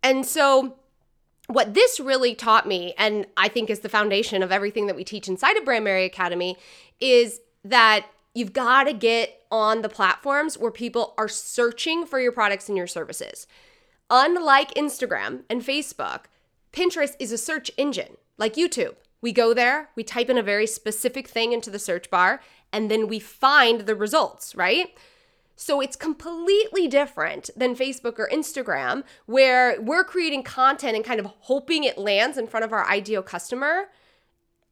And 0.01 0.25
so, 0.25 0.75
what 1.47 1.73
this 1.73 1.99
really 1.99 2.35
taught 2.35 2.67
me, 2.67 2.93
and 2.97 3.25
I 3.35 3.47
think 3.47 3.69
is 3.69 3.79
the 3.79 3.89
foundation 3.89 4.43
of 4.43 4.51
everything 4.51 4.87
that 4.87 4.95
we 4.95 5.03
teach 5.03 5.27
inside 5.27 5.57
of 5.57 5.65
Brandmerry 5.65 6.05
Academy, 6.05 6.57
is 7.01 7.41
that 7.65 8.05
you've 8.33 8.53
got 8.53 8.83
to 8.83 8.93
get 8.93 9.41
on 9.51 9.81
the 9.81 9.89
platforms 9.89 10.57
where 10.57 10.71
people 10.71 11.15
are 11.17 11.27
searching 11.27 12.05
for 12.05 12.19
your 12.19 12.31
products 12.31 12.69
and 12.69 12.77
your 12.77 12.87
services. 12.87 13.47
Unlike 14.09 14.75
Instagram 14.75 15.41
and 15.49 15.61
Facebook, 15.61 16.25
Pinterest 16.71 17.15
is 17.19 17.31
a 17.31 17.37
search 17.37 17.71
engine 17.77 18.17
like 18.37 18.55
YouTube. 18.55 18.95
We 19.21 19.31
go 19.31 19.53
there, 19.53 19.89
we 19.95 20.03
type 20.03 20.29
in 20.29 20.37
a 20.37 20.43
very 20.43 20.65
specific 20.67 21.27
thing 21.27 21.51
into 21.51 21.69
the 21.69 21.79
search 21.79 22.09
bar, 22.09 22.41
and 22.71 22.89
then 22.89 23.07
we 23.07 23.19
find 23.19 23.81
the 23.81 23.95
results, 23.95 24.55
right? 24.55 24.97
So 25.55 25.81
it's 25.81 25.97
completely 25.97 26.87
different 26.87 27.49
than 27.53 27.75
Facebook 27.75 28.17
or 28.17 28.29
Instagram, 28.31 29.03
where 29.25 29.79
we're 29.81 30.05
creating 30.05 30.43
content 30.43 30.95
and 30.95 31.03
kind 31.03 31.19
of 31.19 31.25
hoping 31.25 31.83
it 31.83 31.97
lands 31.97 32.37
in 32.37 32.47
front 32.47 32.63
of 32.63 32.71
our 32.71 32.87
ideal 32.87 33.21
customer 33.21 33.89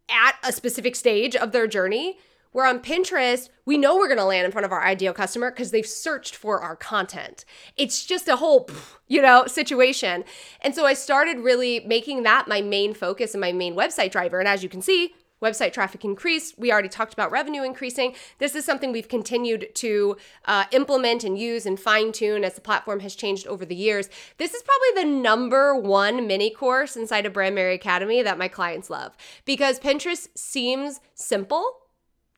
at 0.09 0.35
a 0.43 0.53
specific 0.53 0.95
stage 0.95 1.35
of 1.35 1.51
their 1.51 1.67
journey. 1.67 2.19
Where 2.51 2.65
on 2.65 2.79
Pinterest, 2.79 3.49
we 3.65 3.77
know 3.77 3.95
we're 3.95 4.07
going 4.07 4.17
to 4.17 4.25
land 4.25 4.45
in 4.45 4.51
front 4.51 4.65
of 4.65 4.71
our 4.71 4.83
ideal 4.83 5.13
customer 5.13 5.51
because 5.51 5.71
they've 5.71 5.85
searched 5.85 6.35
for 6.35 6.61
our 6.61 6.75
content. 6.75 7.45
It's 7.75 8.05
just 8.05 8.27
a 8.27 8.37
whole, 8.37 8.69
you 9.07 9.21
know, 9.21 9.45
situation. 9.47 10.23
And 10.61 10.73
so 10.73 10.85
I 10.85 10.93
started 10.93 11.39
really 11.39 11.81
making 11.81 12.23
that 12.23 12.47
my 12.47 12.61
main 12.61 12.93
focus 12.93 13.33
and 13.33 13.41
my 13.41 13.51
main 13.51 13.75
website 13.75 14.11
driver. 14.11 14.39
And 14.39 14.47
as 14.47 14.63
you 14.63 14.69
can 14.69 14.81
see, 14.81 15.13
website 15.41 15.73
traffic 15.73 16.03
increased. 16.03 16.57
We 16.57 16.71
already 16.71 16.89
talked 16.89 17.13
about 17.13 17.31
revenue 17.31 17.63
increasing. 17.63 18.15
This 18.39 18.55
is 18.55 18.65
something 18.65 18.91
we've 18.91 19.07
continued 19.07 19.69
to 19.75 20.17
uh, 20.45 20.65
implement 20.71 21.23
and 21.23 21.37
use 21.37 21.65
and 21.65 21.79
fine 21.79 22.11
tune 22.11 22.43
as 22.43 22.53
the 22.53 22.61
platform 22.61 23.01
has 23.01 23.15
changed 23.15 23.47
over 23.47 23.65
the 23.65 23.75
years. 23.75 24.09
This 24.37 24.53
is 24.53 24.63
probably 24.63 25.03
the 25.03 25.19
number 25.19 25.75
one 25.75 26.27
mini 26.27 26.49
course 26.49 26.95
inside 26.95 27.25
of 27.25 27.33
Brandmerry 27.33 27.75
Academy 27.75 28.21
that 28.23 28.37
my 28.37 28.47
clients 28.47 28.89
love 28.89 29.15
because 29.45 29.79
Pinterest 29.79 30.27
seems 30.35 30.99
simple 31.13 31.81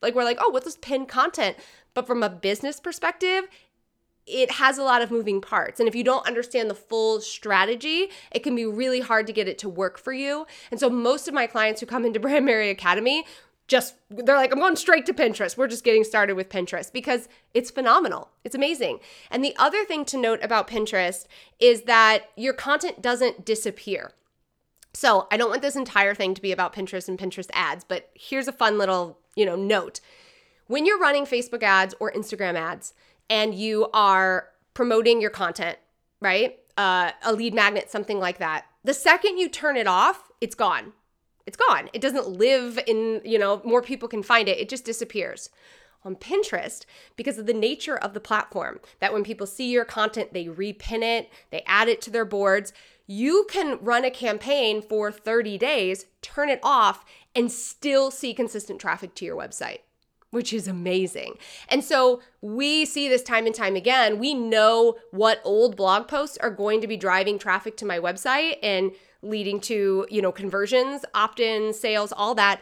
like 0.02 0.16
we're 0.16 0.24
like, 0.24 0.38
oh, 0.42 0.50
what's 0.50 0.66
this 0.66 0.78
pinned 0.78 1.08
content? 1.08 1.58
But 1.94 2.08
from 2.08 2.24
a 2.24 2.30
business 2.30 2.80
perspective, 2.80 3.46
it 4.26 4.52
has 4.52 4.78
a 4.78 4.84
lot 4.84 5.02
of 5.02 5.10
moving 5.12 5.42
parts. 5.42 5.80
And 5.80 5.90
if 5.90 5.96
you 5.96 6.04
don't 6.04 6.26
understand 6.28 6.70
the 6.70 6.76
full 6.76 7.20
strategy, 7.20 8.10
it 8.32 8.44
can 8.44 8.56
be 8.56 8.66
really 8.66 9.00
hard 9.00 9.26
to 9.28 9.34
get 9.34 9.48
it 9.48 9.58
to 9.60 9.70
work 9.70 9.98
for 9.98 10.14
you. 10.14 10.46
And 10.70 10.80
so 10.80 10.90
most 10.90 11.28
of 11.28 11.34
my 11.34 11.48
clients 11.48 11.82
who 11.82 11.88
come 11.88 12.06
into 12.06 12.20
Brandmerry 12.20 12.72
Academy 12.72 13.26
just 13.70 13.96
they're 14.10 14.36
like, 14.36 14.52
I'm 14.52 14.60
going 14.60 14.76
straight 14.76 15.06
to 15.06 15.14
Pinterest. 15.14 15.56
We're 15.56 15.68
just 15.68 15.84
getting 15.84 16.04
started 16.04 16.34
with 16.34 16.50
Pinterest 16.50 16.92
because 16.92 17.30
it's 17.54 17.70
phenomenal. 17.70 18.30
It's 18.44 18.56
amazing. 18.56 19.00
And 19.30 19.44
the 19.44 19.56
other 19.58 19.86
thing 19.86 20.06
to 20.06 20.18
note 20.18 20.40
about 20.42 20.68
Pinterest 20.68 21.26
is 21.60 21.84
that 21.84 22.30
your 22.36 22.54
content 22.54 23.02
doesn't 23.02 23.46
disappear. 23.46 24.14
So 24.94 25.28
I 25.32 25.38
don't 25.38 25.52
want 25.52 25.62
this 25.62 25.76
entire 25.76 26.16
thing 26.16 26.34
to 26.34 26.42
be 26.42 26.52
about 26.52 26.74
Pinterest 26.74 27.08
and 27.08 27.18
Pinterest 27.18 27.50
ads, 27.54 27.84
but 27.84 28.10
here's 28.16 28.48
a 28.48 28.52
fun 28.52 28.80
little, 28.80 29.20
you 29.36 29.46
know, 29.46 29.56
note. 29.56 30.00
When 30.68 30.86
you're 30.86 31.00
running 31.00 31.26
Facebook 31.26 31.64
ads 31.64 31.96
or 32.00 32.12
Instagram 32.12 32.56
ads 32.56 32.94
and 33.30 33.54
you 33.54 33.88
are 33.94 34.50
promoting 34.74 35.22
your 35.22 35.30
content, 35.30 35.78
right? 36.22 36.60
Uh, 36.78 37.12
a 37.24 37.34
lead 37.34 37.54
magnet, 37.54 37.90
something 37.90 38.20
like 38.20 38.38
that. 38.38 38.66
The 38.84 38.94
second 38.94 39.38
you 39.38 39.50
turn 39.50 39.78
it 39.78 39.88
off, 39.88 40.30
it's 40.42 40.56
gone. 40.56 40.94
It's 41.46 41.58
gone. 41.58 41.90
It 41.94 42.02
doesn't 42.02 42.30
live 42.30 42.80
in, 42.86 43.22
you 43.26 43.40
know, 43.40 43.62
more 43.66 43.82
people 43.82 44.08
can 44.08 44.24
find 44.24 44.48
it. 44.48 44.60
It 44.60 44.70
just 44.70 44.86
disappears 44.86 45.50
on 46.06 46.16
Pinterest 46.16 46.86
because 47.16 47.38
of 47.38 47.46
the 47.46 47.54
nature 47.54 47.98
of 47.98 48.14
the 48.14 48.20
platform. 48.20 48.80
That 49.00 49.12
when 49.12 49.24
people 49.24 49.48
see 49.48 49.70
your 49.70 49.86
content, 49.86 50.34
they 50.34 50.46
repin 50.46 51.02
it, 51.02 51.30
they 51.50 51.64
add 51.66 51.90
it 51.90 52.02
to 52.04 52.12
their 52.12 52.26
boards 52.26 52.72
you 53.12 53.48
can 53.50 53.80
run 53.82 54.06
a 54.06 54.12
campaign 54.12 54.84
for 54.84 55.12
30 55.12 55.58
days, 55.58 56.06
turn 56.22 56.48
it 56.48 56.60
off, 56.62 57.04
and 57.36 57.52
still 57.52 58.12
see 58.12 58.34
consistent 58.34 58.80
traffic 58.80 59.16
to 59.16 59.26
your 59.26 59.38
website, 59.38 59.80
which 60.32 60.52
is 60.54 60.68
amazing. 60.68 61.36
And 61.68 61.84
so 61.84 62.22
we 62.42 62.86
see 62.86 63.08
this 63.08 63.24
time 63.24 63.46
and 63.46 63.56
time 63.56 63.76
again. 63.76 64.20
We 64.20 64.34
know 64.34 64.96
what 65.12 65.42
old 65.44 65.76
blog 65.76 66.08
posts 66.08 66.38
are 66.38 66.52
going 66.52 66.82
to 66.82 66.88
be 66.88 66.98
driving 66.98 67.40
traffic 67.40 67.78
to 67.78 67.86
my 67.86 68.00
website 68.00 68.58
and 68.64 68.92
leading 69.22 69.60
to, 69.60 70.08
you 70.10 70.22
know, 70.22 70.32
conversions, 70.32 71.04
opt-ins, 71.14 71.80
sales, 71.80 72.14
all 72.16 72.36
that 72.36 72.62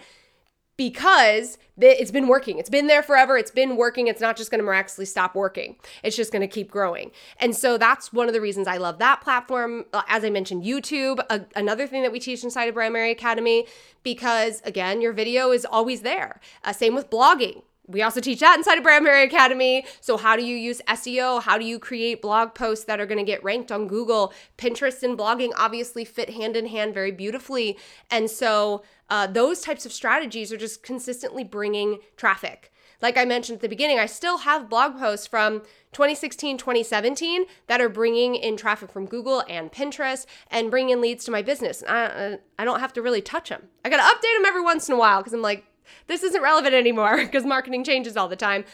because 0.78 1.58
it's 1.80 2.12
been 2.12 2.28
working. 2.28 2.58
It's 2.58 2.70
been 2.70 2.88
there 2.88 3.04
forever. 3.04 3.38
It's 3.38 3.52
been 3.52 3.76
working. 3.76 4.08
It's 4.08 4.22
not 4.22 4.38
just 4.38 4.50
going 4.50 4.60
to 4.60 4.66
miraculously 4.66 5.06
stop 5.06 5.36
working. 5.36 5.76
It's 6.04 6.16
just 6.16 6.32
going 6.32 6.42
to 6.42 6.48
keep 6.48 6.72
growing. 6.72 7.12
And 7.40 7.56
so 7.56 7.78
that's 7.78 8.14
one 8.14 8.28
of 8.28 8.34
the 8.34 8.42
reasons 8.42 8.68
I 8.68 8.78
love 8.78 8.98
that 9.00 9.22
platform. 9.22 9.86
Uh, 9.94 10.02
as 10.08 10.24
I 10.24 10.30
mentioned, 10.30 10.64
YouTube, 10.64 11.20
a, 11.30 11.46
another 11.56 11.86
thing 11.86 12.02
that 12.04 12.12
we 12.12 12.20
teach 12.20 12.44
inside 12.44 12.66
of 12.66 12.76
Brandmerry 12.76 13.12
Academy, 13.12 13.68
because 14.04 14.62
again, 14.64 15.02
your 15.02 15.14
video 15.14 15.52
is 15.52 15.66
always 15.66 16.02
there. 16.02 16.40
Uh, 16.64 16.74
same 16.74 16.96
with 16.96 17.10
blogging 17.10 17.62
we 17.88 18.02
also 18.02 18.20
teach 18.20 18.40
that 18.42 18.58
inside 18.58 18.78
of 18.78 18.84
Brandmerry 18.84 19.26
Academy. 19.26 19.86
So, 20.02 20.18
how 20.18 20.36
do 20.36 20.44
you 20.44 20.56
use 20.56 20.82
SEO? 20.88 21.42
How 21.42 21.58
do 21.58 21.66
you 21.66 21.80
create 21.80 22.22
blog 22.22 22.54
posts 22.54 22.86
that 22.86 23.00
are 23.00 23.06
going 23.06 23.18
to 23.18 23.24
get 23.24 23.44
ranked 23.44 23.72
on 23.72 23.88
Google? 23.88 24.34
Pinterest 24.58 25.04
and 25.04 25.18
blogging 25.18 25.52
obviously 25.58 26.04
fit 26.04 26.32
hand 26.32 26.58
in 26.58 26.68
hand 26.68 26.94
very 26.94 27.12
beautifully. 27.12 27.78
And 28.12 28.30
so, 28.30 28.84
uh, 29.10 29.28
those 29.28 29.62
types 29.62 29.86
of 29.86 29.94
strategies 29.94 30.52
are 30.52 30.58
just 30.58 30.84
consistently 30.84 31.44
bringing 31.44 32.00
traffic. 32.18 32.72
Like 33.02 33.18
I 33.18 33.26
mentioned 33.26 33.58
at 33.58 33.62
the 33.62 33.70
beginning, 33.70 34.00
I 34.00 34.08
still 34.08 34.40
have 34.40 34.70
blog 34.70 34.98
posts 34.98 35.28
from 35.28 35.62
2016, 35.94 36.58
2017 36.58 37.46
that 37.68 37.80
are 37.80 37.90
bringing 37.90 38.36
in 38.36 38.58
traffic 38.58 38.92
from 38.92 39.06
Google 39.06 39.44
and 39.48 39.72
Pinterest 39.72 40.26
and 40.50 40.72
bringing 40.72 40.94
in 40.94 41.02
leads 41.02 41.24
to 41.26 41.32
my 41.32 41.42
business. 41.42 41.84
I, 41.88 42.40
I 42.58 42.66
don't 42.66 42.80
have 42.80 42.94
to 42.94 43.02
really 43.02 43.22
touch 43.22 43.50
them. 43.50 43.68
I 43.86 43.90
got 43.90 43.98
to 43.98 44.04
update 44.04 44.38
them 44.38 44.46
every 44.48 44.62
once 44.62 44.90
in 44.90 44.96
a 44.96 44.98
while 44.98 45.20
because 45.20 45.34
I'm 45.34 45.44
like, 45.44 45.66
this 46.08 46.24
isn't 46.24 46.42
relevant 46.42 46.74
anymore 46.74 47.18
because 47.26 47.46
marketing 47.46 47.84
changes 47.84 48.18
all 48.18 48.28
the 48.28 48.36
time. 48.36 48.66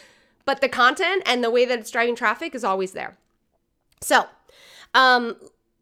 But 0.44 0.60
the 0.60 0.68
content 0.68 1.22
and 1.24 1.42
the 1.42 1.50
way 1.50 1.64
that 1.64 1.78
it's 1.78 1.90
driving 1.90 2.16
traffic 2.16 2.54
is 2.54 2.64
always 2.64 2.92
there. 2.92 3.16
So, 4.00 4.26
um, 4.92 5.36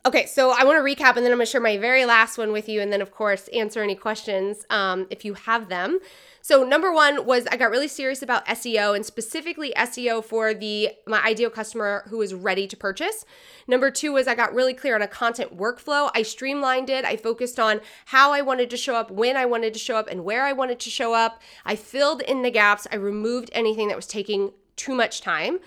Okay, 0.05 0.27
so 0.27 0.51
I 0.51 0.65
want 0.65 0.79
to 0.79 0.83
recap 0.83 1.15
and 1.17 1.25
then 1.25 1.31
I'm 1.31 1.39
going 1.39 1.47
to 1.47 1.47
share 1.47 1.61
my 1.61 1.79
very 1.79 2.05
last 2.07 2.37
one 2.37 2.51
with 2.51 2.69
you. 2.69 2.81
And 2.81 2.93
then, 2.93 3.01
of 3.01 3.13
course, 3.13 3.47
answer 3.49 3.85
any 3.85 3.95
questions 3.95 4.67
um, 4.69 5.07
if 5.11 5.25
you 5.25 5.35
have 5.35 5.69
them. 5.69 6.01
So 6.41 6.65
number 6.65 6.93
one 6.93 7.25
was 7.25 7.47
I 7.47 7.57
got 7.57 7.71
really 7.71 7.87
serious 7.87 8.21
about 8.21 8.45
SEO 8.47 8.97
and 8.97 9.07
specifically 9.07 9.73
SEO 9.77 10.25
for 10.25 10.55
the 10.55 10.91
my 11.07 11.23
ideal 11.23 11.51
customer 11.51 12.03
who 12.09 12.21
is 12.21 12.35
ready 12.35 12.67
to 12.67 12.77
purchase. 12.77 13.25
Number 13.69 13.93
two 13.93 14.13
was 14.13 14.27
I 14.27 14.35
got 14.35 14.53
really 14.53 14.75
clear 14.75 14.97
on 14.97 15.03
a 15.03 15.07
content 15.07 15.57
workflow. 15.57 16.11
I 16.17 16.23
streamlined 16.23 16.91
it. 16.91 17.05
I 17.05 17.15
focused 17.15 17.61
on 17.61 17.81
how 18.07 18.33
I 18.33 18.41
wanted 18.41 18.71
to 18.71 18.77
show 18.77 18.97
up, 18.97 19.13
when 19.13 19.37
I 19.37 19.47
wanted 19.47 19.73
to 19.75 19.79
show 19.79 19.95
up, 19.95 20.09
and 20.09 20.25
where 20.25 20.45
I 20.45 20.53
wanted 20.53 20.81
to 20.81 20.91
show 20.91 21.15
up. 21.15 21.41
I 21.65 21.77
filled 21.77 22.23
in 22.23 22.43
the 22.43 22.51
gaps. 22.51 22.89
I 22.91 22.97
removed 22.97 23.51
anything 23.53 23.87
that 23.87 23.97
was 23.97 24.09
taking 24.09 24.51
too 24.75 24.97
much 24.97 25.21
time. 25.21 25.61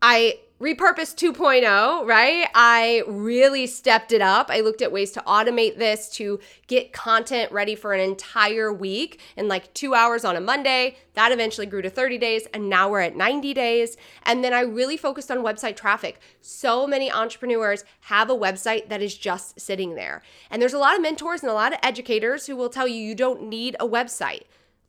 I 0.00 0.38
repurpose 0.62 1.12
2.0, 1.16 2.06
right? 2.06 2.46
I 2.54 3.02
really 3.08 3.66
stepped 3.66 4.12
it 4.12 4.22
up. 4.22 4.48
I 4.48 4.60
looked 4.60 4.80
at 4.80 4.92
ways 4.92 5.10
to 5.10 5.20
automate 5.26 5.76
this 5.76 6.08
to 6.10 6.38
get 6.68 6.92
content 6.92 7.50
ready 7.50 7.74
for 7.74 7.92
an 7.92 7.98
entire 7.98 8.72
week 8.72 9.18
in 9.36 9.48
like 9.48 9.74
two 9.74 9.92
hours 9.92 10.24
on 10.24 10.36
a 10.36 10.40
Monday. 10.40 10.98
That 11.14 11.32
eventually 11.32 11.66
grew 11.66 11.82
to 11.82 11.90
30 11.90 12.16
days, 12.16 12.46
and 12.54 12.68
now 12.68 12.88
we're 12.88 13.00
at 13.00 13.16
90 13.16 13.52
days. 13.54 13.96
And 14.22 14.44
then 14.44 14.54
I 14.54 14.60
really 14.60 14.96
focused 14.96 15.32
on 15.32 15.38
website 15.38 15.74
traffic. 15.74 16.20
So 16.40 16.86
many 16.86 17.10
entrepreneurs 17.10 17.84
have 18.02 18.30
a 18.30 18.36
website 18.36 18.88
that 18.88 19.02
is 19.02 19.18
just 19.18 19.60
sitting 19.60 19.96
there. 19.96 20.22
And 20.48 20.62
there's 20.62 20.74
a 20.74 20.78
lot 20.78 20.94
of 20.94 21.02
mentors 21.02 21.42
and 21.42 21.50
a 21.50 21.54
lot 21.54 21.72
of 21.72 21.80
educators 21.82 22.46
who 22.46 22.54
will 22.54 22.70
tell 22.70 22.86
you 22.86 22.94
you 22.94 23.16
don't 23.16 23.48
need 23.48 23.74
a 23.80 23.88
website 23.88 24.42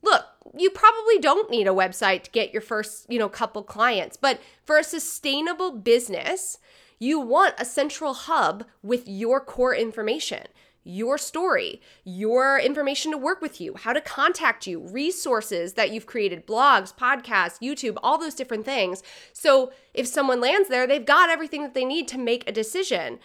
look, 0.04 0.26
you 0.56 0.70
probably 0.70 1.18
don't 1.18 1.50
need 1.50 1.66
a 1.66 1.70
website 1.70 2.22
to 2.24 2.30
get 2.30 2.52
your 2.52 2.62
first, 2.62 3.10
you 3.10 3.18
know, 3.18 3.28
couple 3.28 3.62
clients, 3.62 4.16
but 4.16 4.40
for 4.64 4.78
a 4.78 4.84
sustainable 4.84 5.72
business, 5.72 6.58
you 6.98 7.18
want 7.18 7.54
a 7.58 7.64
central 7.64 8.14
hub 8.14 8.64
with 8.82 9.08
your 9.08 9.40
core 9.40 9.74
information 9.74 10.46
your 10.84 11.16
story, 11.16 11.80
your 12.04 12.58
information 12.58 13.10
to 13.10 13.18
work 13.18 13.40
with 13.40 13.60
you, 13.60 13.74
how 13.74 13.92
to 13.92 14.00
contact 14.00 14.66
you, 14.66 14.78
resources 14.78 15.72
that 15.72 15.90
you've 15.90 16.06
created, 16.06 16.46
blogs, 16.46 16.94
podcasts, 16.94 17.58
YouTube, 17.60 17.96
all 18.02 18.18
those 18.18 18.34
different 18.34 18.66
things. 18.66 19.02
So 19.32 19.72
if 19.94 20.06
someone 20.06 20.40
lands 20.40 20.68
there, 20.68 20.86
they've 20.86 21.04
got 21.04 21.30
everything 21.30 21.62
that 21.62 21.72
they 21.72 21.86
need 21.86 22.06
to 22.08 22.18
make 22.18 22.46
a 22.46 22.52
decision. 22.52 23.18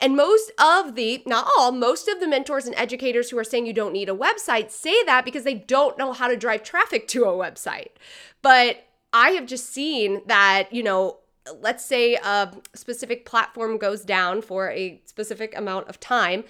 And 0.00 0.16
most 0.16 0.50
of 0.58 0.94
the, 0.94 1.22
not 1.26 1.46
all, 1.58 1.72
most 1.72 2.08
of 2.08 2.20
the 2.20 2.28
mentors 2.28 2.66
and 2.66 2.74
educators 2.76 3.30
who 3.30 3.38
are 3.38 3.44
saying 3.44 3.66
you 3.66 3.72
don't 3.72 3.92
need 3.92 4.08
a 4.08 4.14
website 4.14 4.70
say 4.70 5.04
that 5.04 5.24
because 5.24 5.44
they 5.44 5.54
don't 5.54 5.98
know 5.98 6.12
how 6.12 6.28
to 6.28 6.36
drive 6.36 6.62
traffic 6.62 7.06
to 7.08 7.24
a 7.24 7.32
website. 7.32 7.90
But 8.40 8.86
I 9.12 9.30
have 9.30 9.46
just 9.46 9.70
seen 9.72 10.22
that, 10.26 10.72
you 10.72 10.82
know, 10.82 11.18
let's 11.60 11.84
say 11.84 12.14
a 12.14 12.52
specific 12.74 13.26
platform 13.26 13.76
goes 13.76 14.04
down 14.04 14.40
for 14.42 14.70
a 14.70 15.00
specific 15.04 15.56
amount 15.56 15.88
of 15.88 16.00
time. 16.00 16.44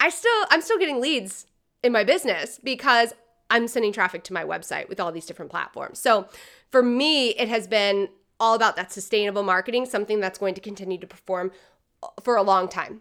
I 0.00 0.08
still, 0.08 0.44
I'm 0.50 0.62
still 0.62 0.78
getting 0.78 1.00
leads 1.00 1.46
in 1.82 1.92
my 1.92 2.04
business 2.04 2.58
because 2.62 3.14
I'm 3.50 3.68
sending 3.68 3.92
traffic 3.92 4.24
to 4.24 4.32
my 4.32 4.44
website 4.44 4.88
with 4.88 5.00
all 5.00 5.12
these 5.12 5.26
different 5.26 5.50
platforms. 5.50 5.98
So 5.98 6.28
for 6.70 6.82
me, 6.82 7.30
it 7.30 7.48
has 7.48 7.66
been 7.66 8.08
all 8.38 8.54
about 8.54 8.76
that 8.76 8.92
sustainable 8.92 9.42
marketing, 9.42 9.86
something 9.86 10.20
that's 10.20 10.38
going 10.38 10.54
to 10.54 10.60
continue 10.60 10.98
to 10.98 11.06
perform 11.06 11.52
for 12.22 12.36
a 12.36 12.42
long 12.42 12.68
time. 12.68 13.00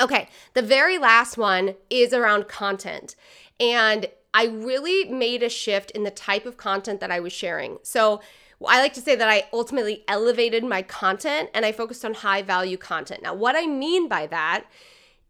Okay, 0.00 0.28
the 0.54 0.62
very 0.62 0.98
last 0.98 1.36
one 1.36 1.74
is 1.90 2.12
around 2.12 2.48
content. 2.48 3.16
And 3.58 4.06
I 4.32 4.46
really 4.46 5.10
made 5.10 5.42
a 5.42 5.48
shift 5.48 5.90
in 5.92 6.04
the 6.04 6.10
type 6.10 6.46
of 6.46 6.56
content 6.56 7.00
that 7.00 7.10
I 7.10 7.20
was 7.20 7.32
sharing. 7.32 7.78
So 7.82 8.20
I 8.64 8.80
like 8.80 8.94
to 8.94 9.00
say 9.00 9.16
that 9.16 9.28
I 9.28 9.44
ultimately 9.52 10.04
elevated 10.06 10.64
my 10.64 10.82
content 10.82 11.50
and 11.54 11.64
I 11.64 11.72
focused 11.72 12.04
on 12.04 12.14
high 12.14 12.42
value 12.42 12.76
content. 12.76 13.22
Now, 13.22 13.34
what 13.34 13.56
I 13.56 13.66
mean 13.66 14.08
by 14.08 14.26
that 14.28 14.64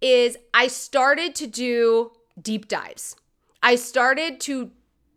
is 0.00 0.36
I 0.54 0.68
started 0.68 1.34
to 1.36 1.46
do 1.46 2.12
deep 2.40 2.68
dives. 2.68 3.16
I 3.62 3.76
started 3.76 4.40
to 4.40 4.70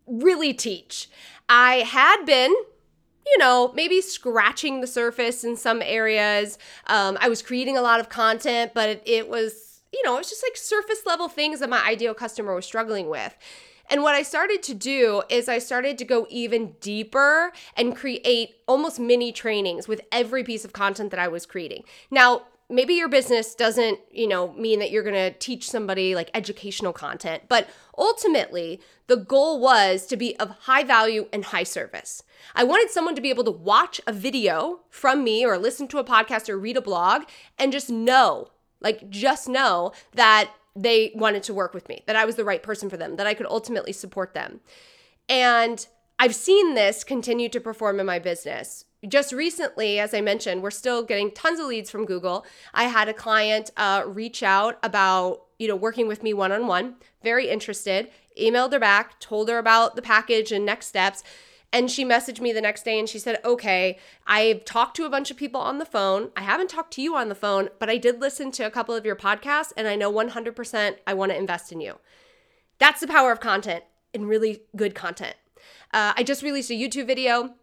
really 0.06 0.52
teach. 0.52 1.08
I 1.48 1.76
had 1.76 2.24
been 2.24 2.54
you 3.26 3.38
know, 3.38 3.72
maybe 3.74 4.00
scratching 4.00 4.80
the 4.80 4.86
surface 4.86 5.44
in 5.44 5.56
some 5.56 5.82
areas. 5.82 6.58
Um, 6.86 7.16
I 7.20 7.28
was 7.28 7.42
creating 7.42 7.76
a 7.76 7.82
lot 7.82 8.00
of 8.00 8.08
content, 8.08 8.72
but 8.74 8.88
it, 8.88 9.02
it 9.06 9.28
was, 9.28 9.80
you 9.92 10.02
know, 10.04 10.14
it 10.14 10.18
was 10.18 10.28
just 10.30 10.44
like 10.44 10.56
surface 10.56 11.06
level 11.06 11.28
things 11.28 11.60
that 11.60 11.70
my 11.70 11.82
ideal 11.86 12.14
customer 12.14 12.54
was 12.54 12.64
struggling 12.64 13.08
with. 13.08 13.36
And 13.90 14.02
what 14.02 14.14
I 14.14 14.22
started 14.22 14.62
to 14.64 14.74
do 14.74 15.22
is 15.28 15.48
I 15.48 15.58
started 15.58 15.98
to 15.98 16.04
go 16.04 16.26
even 16.30 16.76
deeper 16.80 17.52
and 17.76 17.94
create 17.94 18.56
almost 18.66 18.98
mini 18.98 19.32
trainings 19.32 19.86
with 19.86 20.00
every 20.10 20.44
piece 20.44 20.64
of 20.64 20.72
content 20.72 21.10
that 21.10 21.20
I 21.20 21.28
was 21.28 21.44
creating. 21.44 21.84
Now, 22.10 22.42
maybe 22.72 22.94
your 22.94 23.08
business 23.08 23.54
doesn't, 23.54 24.00
you 24.10 24.26
know, 24.26 24.52
mean 24.54 24.78
that 24.78 24.90
you're 24.90 25.02
going 25.02 25.14
to 25.14 25.30
teach 25.38 25.70
somebody 25.70 26.14
like 26.14 26.30
educational 26.34 26.92
content, 26.92 27.44
but 27.48 27.68
ultimately, 27.96 28.80
the 29.06 29.16
goal 29.16 29.60
was 29.60 30.06
to 30.06 30.16
be 30.16 30.36
of 30.38 30.50
high 30.60 30.82
value 30.82 31.28
and 31.32 31.44
high 31.44 31.62
service. 31.62 32.22
I 32.54 32.64
wanted 32.64 32.90
someone 32.90 33.14
to 33.14 33.20
be 33.20 33.30
able 33.30 33.44
to 33.44 33.50
watch 33.50 34.00
a 34.06 34.12
video 34.12 34.80
from 34.88 35.22
me 35.22 35.44
or 35.44 35.58
listen 35.58 35.86
to 35.88 35.98
a 35.98 36.04
podcast 36.04 36.48
or 36.48 36.58
read 36.58 36.76
a 36.76 36.80
blog 36.80 37.22
and 37.58 37.72
just 37.72 37.90
know, 37.90 38.48
like 38.80 39.08
just 39.10 39.48
know 39.48 39.92
that 40.14 40.50
they 40.74 41.12
wanted 41.14 41.42
to 41.44 41.54
work 41.54 41.74
with 41.74 41.88
me, 41.88 42.02
that 42.06 42.16
I 42.16 42.24
was 42.24 42.36
the 42.36 42.44
right 42.44 42.62
person 42.62 42.88
for 42.88 42.96
them, 42.96 43.16
that 43.16 43.26
I 43.26 43.34
could 43.34 43.46
ultimately 43.46 43.92
support 43.92 44.32
them. 44.32 44.60
And 45.28 45.86
I've 46.22 46.36
seen 46.36 46.74
this 46.74 47.02
continue 47.02 47.48
to 47.48 47.60
perform 47.60 47.98
in 47.98 48.06
my 48.06 48.20
business 48.20 48.84
just 49.08 49.32
recently, 49.32 49.98
as 49.98 50.14
I 50.14 50.20
mentioned, 50.20 50.62
we're 50.62 50.70
still 50.70 51.02
getting 51.02 51.32
tons 51.32 51.58
of 51.58 51.66
leads 51.66 51.90
from 51.90 52.04
Google. 52.04 52.46
I 52.72 52.84
had 52.84 53.08
a 53.08 53.14
client 53.14 53.72
uh, 53.76 54.04
reach 54.06 54.44
out 54.44 54.78
about 54.82 55.42
you 55.58 55.66
know 55.66 55.74
working 55.76 56.06
with 56.06 56.22
me 56.22 56.32
one 56.32 56.52
on 56.52 56.66
one, 56.68 56.96
very 57.22 57.48
interested. 57.48 58.10
Emailed 58.40 58.72
her 58.72 58.78
back, 58.78 59.18
told 59.18 59.48
her 59.48 59.58
about 59.58 59.96
the 59.96 60.02
package 60.02 60.52
and 60.52 60.64
next 60.64 60.86
steps. 60.86 61.24
And 61.74 61.90
she 61.90 62.04
messaged 62.04 62.40
me 62.40 62.52
the 62.52 62.60
next 62.60 62.84
day 62.84 62.98
and 62.98 63.08
she 63.08 63.18
said, 63.18 63.40
Okay, 63.44 63.98
I've 64.26 64.64
talked 64.64 64.94
to 64.96 65.04
a 65.04 65.10
bunch 65.10 65.30
of 65.30 65.36
people 65.36 65.60
on 65.60 65.78
the 65.78 65.84
phone. 65.84 66.30
I 66.36 66.42
haven't 66.42 66.70
talked 66.70 66.92
to 66.94 67.02
you 67.02 67.16
on 67.16 67.28
the 67.28 67.34
phone, 67.34 67.70
but 67.80 67.90
I 67.90 67.96
did 67.96 68.20
listen 68.20 68.52
to 68.52 68.66
a 68.66 68.70
couple 68.70 68.94
of 68.94 69.04
your 69.04 69.16
podcasts 69.16 69.72
and 69.76 69.88
I 69.88 69.96
know 69.96 70.12
100% 70.12 70.96
I 71.06 71.14
want 71.14 71.32
to 71.32 71.38
invest 71.38 71.72
in 71.72 71.80
you. 71.80 71.98
That's 72.78 73.00
the 73.00 73.08
power 73.08 73.32
of 73.32 73.40
content 73.40 73.84
and 74.14 74.28
really 74.28 74.62
good 74.76 74.94
content. 74.94 75.34
Uh, 75.92 76.12
I 76.16 76.22
just 76.22 76.42
released 76.42 76.70
a 76.70 76.74
YouTube 76.74 77.06
video 77.06 77.54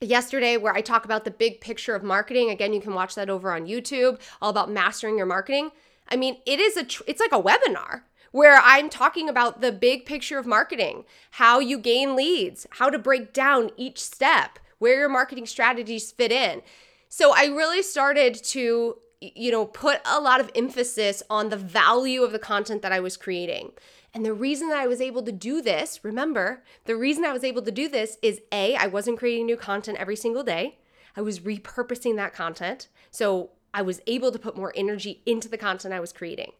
yesterday 0.00 0.56
where 0.56 0.74
I 0.74 0.80
talk 0.80 1.04
about 1.04 1.24
the 1.24 1.30
big 1.30 1.60
picture 1.60 1.94
of 1.94 2.02
marketing. 2.02 2.50
Again, 2.50 2.72
you 2.72 2.80
can 2.80 2.94
watch 2.94 3.14
that 3.14 3.30
over 3.30 3.52
on 3.52 3.66
YouTube, 3.66 4.20
all 4.40 4.50
about 4.50 4.70
mastering 4.70 5.16
your 5.16 5.26
marketing. 5.26 5.70
I 6.08 6.16
mean, 6.16 6.38
it 6.46 6.58
is 6.58 6.76
a 6.76 6.84
tr- 6.84 7.04
it's 7.06 7.20
like 7.20 7.32
a 7.32 7.42
webinar 7.42 8.02
where 8.32 8.60
I'm 8.62 8.88
talking 8.88 9.28
about 9.28 9.60
the 9.60 9.72
big 9.72 10.06
picture 10.06 10.38
of 10.38 10.46
marketing, 10.46 11.04
how 11.32 11.58
you 11.58 11.78
gain 11.78 12.16
leads, 12.16 12.66
how 12.70 12.88
to 12.90 12.98
break 12.98 13.32
down 13.32 13.70
each 13.76 14.00
step, 14.00 14.58
where 14.78 14.98
your 14.98 15.08
marketing 15.08 15.46
strategies 15.46 16.12
fit 16.12 16.32
in. 16.32 16.62
So 17.08 17.32
I 17.36 17.46
really 17.46 17.82
started 17.82 18.34
to 18.44 18.96
you 19.20 19.50
know, 19.50 19.66
put 19.66 20.00
a 20.06 20.20
lot 20.20 20.40
of 20.40 20.50
emphasis 20.54 21.22
on 21.28 21.50
the 21.50 21.56
value 21.56 22.22
of 22.22 22.32
the 22.32 22.38
content 22.38 22.82
that 22.82 22.92
I 22.92 23.00
was 23.00 23.16
creating. 23.16 23.72
And 24.12 24.24
the 24.24 24.34
reason 24.34 24.68
that 24.68 24.78
I 24.78 24.86
was 24.86 25.00
able 25.00 25.22
to 25.22 25.32
do 25.32 25.62
this, 25.62 26.00
remember, 26.02 26.62
the 26.84 26.96
reason 26.96 27.24
I 27.24 27.32
was 27.32 27.44
able 27.44 27.62
to 27.62 27.70
do 27.70 27.88
this 27.88 28.18
is 28.22 28.40
A, 28.50 28.74
I 28.74 28.86
wasn't 28.86 29.18
creating 29.18 29.46
new 29.46 29.56
content 29.56 29.98
every 29.98 30.16
single 30.16 30.42
day. 30.42 30.78
I 31.16 31.20
was 31.20 31.40
repurposing 31.40 32.16
that 32.16 32.34
content. 32.34 32.88
So 33.10 33.50
I 33.72 33.82
was 33.82 34.00
able 34.06 34.32
to 34.32 34.38
put 34.38 34.56
more 34.56 34.72
energy 34.74 35.22
into 35.26 35.48
the 35.48 35.58
content 35.58 35.94
I 35.94 36.00
was 36.00 36.12
creating. 36.12 36.52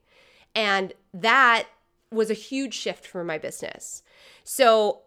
And 0.54 0.92
that 1.12 1.66
was 2.12 2.30
a 2.30 2.34
huge 2.34 2.74
shift 2.74 3.06
for 3.06 3.24
my 3.24 3.38
business. 3.38 4.02
So 4.44 5.02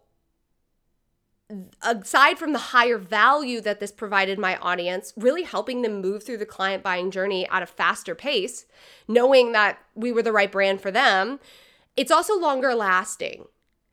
aside 1.82 2.38
from 2.40 2.54
the 2.54 2.60
higher 2.60 2.98
value 2.98 3.62
that 3.62 3.80
this 3.80 3.92
provided 3.92 4.40
my 4.40 4.58
audience, 4.58 5.14
really 5.16 5.44
helping 5.44 5.82
them 5.82 6.02
move 6.02 6.24
through 6.24 6.38
the 6.38 6.46
client 6.46 6.84
buying 6.84 7.12
journey 7.12 7.48
at 7.50 7.64
a 7.64 7.68
faster 7.68 8.16
pace, 8.16 8.66
knowing 9.08 9.52
that 9.52 9.78
we 9.96 10.12
were 10.12 10.24
the 10.24 10.32
right 10.32 10.52
brand 10.52 10.82
for 10.82 10.92
them, 10.92 11.40
it's 11.96 12.12
also 12.12 12.40
longer 12.40 12.74
lasting. 12.74 13.46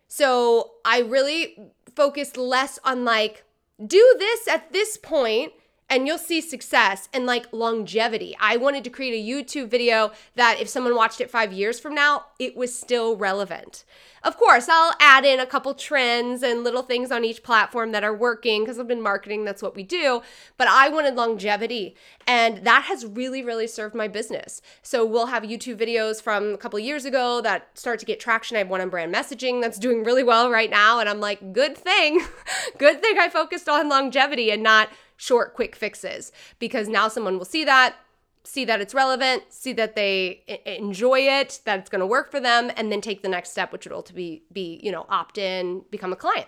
So 0.09 0.73
I 0.85 1.01
really 1.01 1.57
focused 1.95 2.37
less 2.37 2.79
on 2.85 3.05
like, 3.05 3.45
do 3.85 4.17
this 4.19 4.49
at 4.49 4.73
this 4.73 4.97
point 4.97 5.53
and 5.91 6.07
you'll 6.07 6.17
see 6.17 6.41
success 6.41 7.09
and 7.13 7.27
like 7.27 7.53
longevity. 7.53 8.37
I 8.41 8.57
wanted 8.57 8.85
to 8.85 8.91
create 8.91 9.13
a 9.13 9.29
YouTube 9.29 9.69
video 9.69 10.13
that 10.37 10.61
if 10.61 10.69
someone 10.69 10.95
watched 10.95 11.21
it 11.21 11.31
five 11.31 11.53
years 11.53 11.81
from 11.81 11.95
now, 11.95 12.27
it 12.39 12.57
was 12.57 12.73
still 12.73 13.17
relevant. 13.17 13.85
Of 14.23 14.37
course, 14.37 14.69
I'll 14.69 14.95
add 15.01 15.25
in 15.25 15.41
a 15.41 15.47
couple 15.47 15.73
trends 15.73 16.43
and 16.43 16.63
little 16.63 16.83
things 16.83 17.11
on 17.11 17.25
each 17.25 17.43
platform 17.43 17.93
that 17.93 18.05
are 18.05 18.15
working 18.15 18.63
because 18.63 18.79
I've 18.79 18.87
been 18.87 19.01
marketing, 19.01 19.45
that's 19.45 19.63
what 19.63 19.75
we 19.75 19.83
do. 19.83 20.21
But 20.59 20.69
I 20.69 20.91
wanted 20.91 21.15
longevity, 21.15 21.97
and 22.27 22.59
that 22.67 22.83
has 22.83 23.07
really, 23.07 23.43
really 23.43 23.67
served 23.67 23.95
my 23.95 24.09
business. 24.09 24.61
So 24.83 25.07
we'll 25.07 25.27
have 25.27 25.43
YouTube 25.43 25.77
videos 25.77 26.23
from 26.23 26.53
a 26.53 26.59
couple 26.59 26.79
years 26.79 27.07
ago 27.07 27.41
that 27.41 27.71
start 27.79 27.99
to 28.01 28.07
get 28.07 28.21
traction. 28.21 28.57
I 28.57 28.59
have 28.59 28.69
one 28.69 28.83
on 28.83 28.91
brand 28.91 29.13
messaging 29.13 29.63
that's 29.63 29.79
doing 29.79 30.05
really 30.05 30.23
well 30.23 30.51
right 30.51 30.71
now. 30.71 31.01
And 31.01 31.09
I'm 31.09 31.21
like, 31.21 31.55
good 31.55 31.77
thing, 31.77 32.21
good 32.79 33.01
thing 33.01 33.19
I 33.19 33.31
focused 33.31 33.71
on 33.71 33.89
longevity 33.89 34.51
and 34.51 34.63
not 34.63 34.91
short, 35.21 35.55
quick 35.55 35.77
fixes 35.77 36.33
because 36.59 36.89
now 36.89 37.07
someone 37.07 37.37
will 37.37 37.45
see 37.45 37.65
that 37.65 37.95
see 38.43 38.65
that 38.65 38.81
it's 38.81 38.95
relevant, 38.95 39.43
see 39.51 39.75
that 39.75 39.95
they 39.95 40.43
enjoy 40.65 41.21
it, 41.21 41.61
that 41.67 41.79
it's 41.79 41.91
going 41.91 42.01
to 42.01 42.07
work 42.07 42.31
for 42.31 42.41
them, 42.41 42.71
and 42.75 42.91
then 42.91 43.03
take 43.03 43.21
the 43.21 43.29
next 43.29 43.51
step, 43.51 43.71
which 43.71 43.85
would 43.85 43.93
ultimately 43.93 44.43
be, 44.51 44.81
you 44.83 44.91
know, 44.91 45.05
opt 45.11 45.37
in, 45.37 45.85
become 45.91 46.11
a 46.11 46.17
client. 46.17 46.47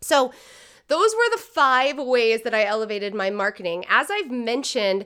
So, 0.00 0.32
those 0.88 1.14
were 1.14 1.30
the 1.30 1.42
five 1.42 1.98
ways 1.98 2.40
that 2.42 2.54
I 2.54 2.64
elevated 2.64 3.14
my 3.14 3.28
marketing. 3.28 3.84
As 3.88 4.10
I've 4.10 4.30
mentioned, 4.30 5.04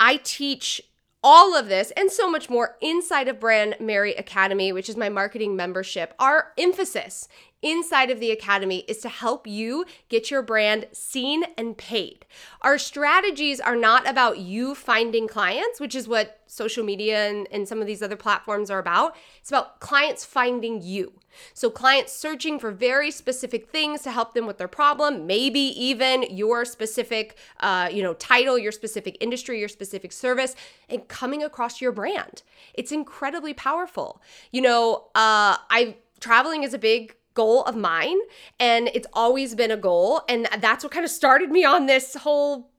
I 0.00 0.16
teach 0.16 0.82
all 1.22 1.56
of 1.56 1.68
this 1.68 1.92
and 1.92 2.10
so 2.10 2.28
much 2.28 2.50
more 2.50 2.76
inside 2.82 3.28
of 3.28 3.38
Brandmerry 3.38 4.18
Academy, 4.18 4.72
which 4.72 4.88
is 4.88 4.96
my 4.96 5.08
marketing 5.08 5.54
membership. 5.54 6.12
Our 6.18 6.52
emphasis 6.58 7.28
inside 7.62 8.10
of 8.10 8.20
the 8.20 8.30
Academy 8.30 8.80
is 8.88 8.98
to 8.98 9.08
help 9.08 9.46
you 9.46 9.84
get 10.08 10.30
your 10.30 10.42
brand 10.42 10.86
seen 10.92 11.44
and 11.56 11.76
paid. 11.76 12.26
Our 12.60 12.78
strategies 12.78 13.60
are 13.60 13.76
not 13.76 14.08
about 14.08 14.38
you 14.38 14.74
finding 14.74 15.28
clients, 15.28 15.80
which 15.80 15.94
is 15.94 16.08
what 16.08 16.40
social 16.46 16.84
media 16.84 17.28
and, 17.28 17.48
and 17.50 17.66
some 17.66 17.80
of 17.80 17.86
these 17.86 18.02
other 18.02 18.16
platforms 18.16 18.70
are 18.70 18.78
about. 18.78 19.16
It's 19.40 19.50
about 19.50 19.80
clients 19.80 20.24
finding 20.24 20.82
you. 20.82 21.14
So, 21.54 21.70
clients 21.70 22.12
searching 22.12 22.58
for 22.58 22.70
very 22.70 23.10
specific 23.10 23.70
things 23.70 24.02
to 24.02 24.10
help 24.10 24.34
them 24.34 24.46
with 24.46 24.58
their 24.58 24.68
problem, 24.68 25.26
maybe 25.26 25.60
even 25.60 26.24
your 26.24 26.66
specific, 26.66 27.38
uh, 27.60 27.88
you 27.90 28.02
know, 28.02 28.12
title, 28.14 28.58
your 28.58 28.72
specific 28.72 29.16
industry, 29.20 29.58
your 29.58 29.68
specific 29.68 30.12
service, 30.12 30.54
and 30.90 31.08
coming 31.08 31.42
across 31.42 31.80
your 31.80 31.92
brand. 31.92 32.42
It's 32.74 32.92
incredibly 32.92 33.54
powerful. 33.54 34.20
You 34.50 34.60
know, 34.60 35.06
uh, 35.14 35.56
I 35.70 35.96
traveling 36.20 36.62
is 36.62 36.74
a 36.74 36.78
big 36.78 37.16
goal 37.34 37.62
of 37.64 37.76
mine 37.76 38.18
and 38.60 38.90
it's 38.94 39.06
always 39.12 39.54
been 39.54 39.70
a 39.70 39.76
goal 39.76 40.22
and 40.28 40.48
that's 40.60 40.84
what 40.84 40.92
kind 40.92 41.04
of 41.04 41.10
started 41.10 41.50
me 41.50 41.64
on 41.64 41.86
this 41.86 42.14
whole 42.16 42.70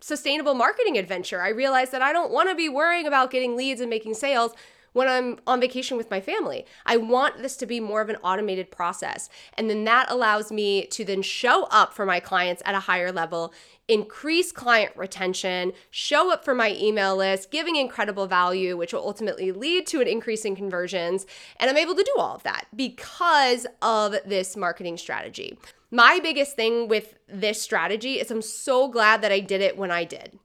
sustainable 0.00 0.54
marketing 0.54 0.98
adventure. 0.98 1.42
I 1.42 1.48
realized 1.48 1.92
that 1.92 2.02
I 2.02 2.12
don't 2.12 2.30
want 2.30 2.48
to 2.48 2.54
be 2.54 2.68
worrying 2.68 3.06
about 3.06 3.30
getting 3.30 3.56
leads 3.56 3.80
and 3.80 3.90
making 3.90 4.14
sales 4.14 4.52
when 4.96 5.08
I'm 5.08 5.38
on 5.46 5.60
vacation 5.60 5.98
with 5.98 6.10
my 6.10 6.22
family. 6.22 6.64
I 6.86 6.96
want 6.96 7.42
this 7.42 7.54
to 7.58 7.66
be 7.66 7.80
more 7.80 8.00
of 8.00 8.08
an 8.08 8.16
automated 8.22 8.70
process. 8.70 9.28
And 9.52 9.68
then 9.68 9.84
that 9.84 10.10
allows 10.10 10.50
me 10.50 10.86
to 10.86 11.04
then 11.04 11.20
show 11.20 11.64
up 11.64 11.92
for 11.92 12.06
my 12.06 12.18
clients 12.18 12.62
at 12.64 12.74
a 12.74 12.80
higher 12.80 13.12
level, 13.12 13.52
increase 13.88 14.52
client 14.52 14.96
retention, 14.96 15.74
show 15.90 16.32
up 16.32 16.46
for 16.46 16.54
my 16.54 16.74
email 16.80 17.14
list, 17.14 17.50
giving 17.50 17.76
incredible 17.76 18.26
value, 18.26 18.74
which 18.74 18.94
will 18.94 19.06
ultimately 19.06 19.52
lead 19.52 19.86
to 19.88 20.00
an 20.00 20.08
increase 20.08 20.46
in 20.46 20.56
conversions. 20.56 21.26
And 21.60 21.68
I'm 21.68 21.76
able 21.76 21.94
to 21.94 22.02
do 22.02 22.14
all 22.16 22.36
of 22.36 22.42
that 22.44 22.64
because 22.74 23.66
of 23.82 24.16
this 24.24 24.56
marketing 24.56 24.96
strategy. 24.96 25.58
My 25.90 26.20
biggest 26.22 26.56
thing 26.56 26.88
with 26.88 27.16
this 27.28 27.60
strategy 27.60 28.14
is 28.14 28.30
I'm 28.30 28.40
so 28.40 28.88
glad 28.88 29.20
that 29.20 29.30
I 29.30 29.40
did 29.40 29.60
it 29.60 29.76
when 29.76 29.90
I 29.90 30.04
did 30.04 30.38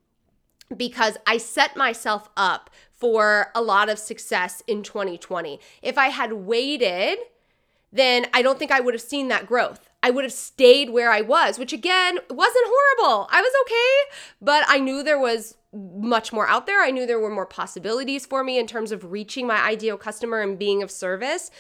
because 0.76 1.18
I 1.26 1.38
set 1.38 1.76
myself 1.76 2.30
up 2.36 2.70
for 3.02 3.52
a 3.54 3.62
lot 3.62 3.90
of 3.90 4.00
success 4.00 4.64
in 4.68 4.84
2020. 4.84 5.60
If 5.82 5.98
I 5.98 6.08
had 6.08 6.34
waited, 6.34 7.18
then 7.92 8.28
I 8.34 8.42
don't 8.42 8.58
think 8.58 8.72
I 8.72 8.80
would 8.80 8.94
have 8.94 9.02
seen 9.02 9.28
that 9.28 9.48
growth. 9.48 9.90
I 10.04 10.12
would 10.12 10.24
have 10.24 10.34
stayed 10.34 10.92
where 10.92 11.12
I 11.12 11.22
was, 11.22 11.60
which 11.60 11.74
again 11.74 12.18
wasn't 12.30 12.66
horrible. 12.68 13.28
I 13.32 13.42
was 13.42 13.52
okay, 13.66 14.16
but 14.42 14.64
I 14.68 14.80
knew 14.80 15.04
there 15.04 15.20
was 15.20 15.58
much 15.74 16.32
more 16.32 16.48
out 16.48 16.66
there. 16.66 16.82
I 16.82 16.92
knew 16.92 17.06
there 17.06 17.20
were 17.20 17.30
more 17.30 17.46
possibilities 17.46 18.26
for 18.26 18.44
me 18.44 18.60
in 18.60 18.68
terms 18.68 18.92
of 18.92 19.12
reaching 19.12 19.48
my 19.48 19.62
ideal 19.62 19.98
customer 19.98 20.42
and 20.42 20.58
being 20.58 20.84
of 20.84 20.92
service. 20.92 21.52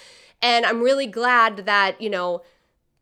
And 0.41 0.65
I'm 0.65 0.81
really 0.81 1.07
glad 1.07 1.65
that, 1.65 2.01
you 2.01 2.09
know, 2.09 2.41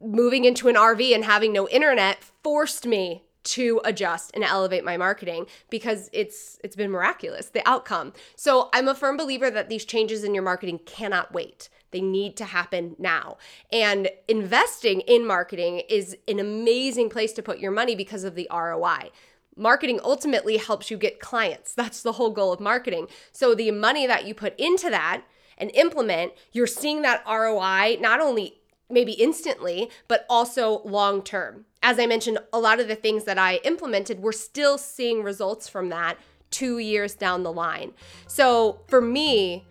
moving 0.02 0.46
into 0.46 0.70
an 0.70 0.76
RV 0.76 1.14
and 1.14 1.26
having 1.26 1.52
no 1.52 1.68
internet 1.70 2.24
forced 2.44 2.86
me 2.86 3.24
to 3.44 3.82
adjust 3.84 4.32
and 4.34 4.44
elevate 4.44 4.84
my 4.84 4.98
marketing 4.98 5.46
because 5.70 6.10
it's 6.14 6.60
it's 6.64 6.76
been 6.76 6.92
miraculous 6.92 7.50
the 7.50 7.68
outcome. 7.68 8.14
So 8.36 8.70
I'm 8.74 8.88
a 8.88 8.96
firm 8.96 9.18
believer 9.18 9.50
that 9.50 9.70
these 9.70 9.86
changes 9.86 10.24
in 10.24 10.34
your 10.34 10.44
marketing 10.44 10.80
cannot 10.86 11.32
wait. 11.32 11.70
They 11.92 12.02
need 12.02 12.38
to 12.38 12.46
happen 12.46 12.96
now. 13.00 13.38
And 13.72 14.10
investing 14.28 15.02
in 15.02 15.26
marketing 15.26 15.84
is 15.90 16.16
an 16.28 16.40
amazing 16.40 17.10
place 17.10 17.34
to 17.34 17.42
put 17.42 17.60
your 17.60 17.72
money 17.72 17.96
because 17.96 18.24
of 18.24 18.36
the 18.36 18.48
ROI. 18.52 19.10
Marketing 19.56 20.00
ultimately 20.04 20.58
helps 20.58 20.92
you 20.92 20.98
get 20.98 21.20
clients. 21.20 21.74
That's 21.74 22.02
the 22.02 22.14
whole 22.14 22.30
goal 22.30 22.54
of 22.54 22.60
marketing. 22.60 23.08
So 23.32 23.56
the 23.56 23.72
money 23.72 24.08
that 24.08 24.26
you 24.26 24.34
put 24.34 24.58
into 24.60 24.90
that 24.90 25.24
and 25.58 25.72
implement, 25.72 26.34
you're 26.54 26.68
seeing 26.68 27.02
that 27.02 27.24
ROI 27.28 27.98
not 28.00 28.22
only 28.22 28.59
maybe 28.90 29.14
instantly, 29.14 29.90
but 30.08 30.26
also 30.30 30.82
long 30.84 31.22
term. 31.22 31.66
As 31.82 32.00
I 32.00 32.06
mentioned, 32.06 32.40
a 32.52 32.60
lot 32.60 32.80
of 32.80 32.88
the 32.88 32.96
things 32.96 33.24
that 33.26 33.38
I 33.38 33.58
implemented, 33.64 34.20
we're 34.20 34.32
still 34.32 34.78
seeing 34.78 35.24
results 35.24 35.68
from 35.68 35.90
that 35.90 36.18
two 36.52 36.80
years 36.80 37.14
down 37.14 37.44
the 37.44 37.54
line. 37.54 37.94
So 38.28 38.82
for 38.88 39.02
me, 39.02 39.66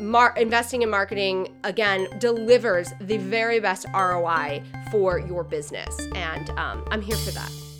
Mar- 0.00 0.34
investing 0.36 0.82
in 0.82 0.90
marketing 0.90 1.56
again 1.62 2.08
delivers 2.18 2.92
the 3.00 3.16
very 3.16 3.60
best 3.60 3.86
ROI 3.94 4.62
for 4.90 5.20
your 5.20 5.44
business, 5.44 5.96
and 6.16 6.50
um, 6.50 6.84
I'm 6.90 7.00
here 7.00 7.16
for 7.16 7.30
that. 7.30 7.73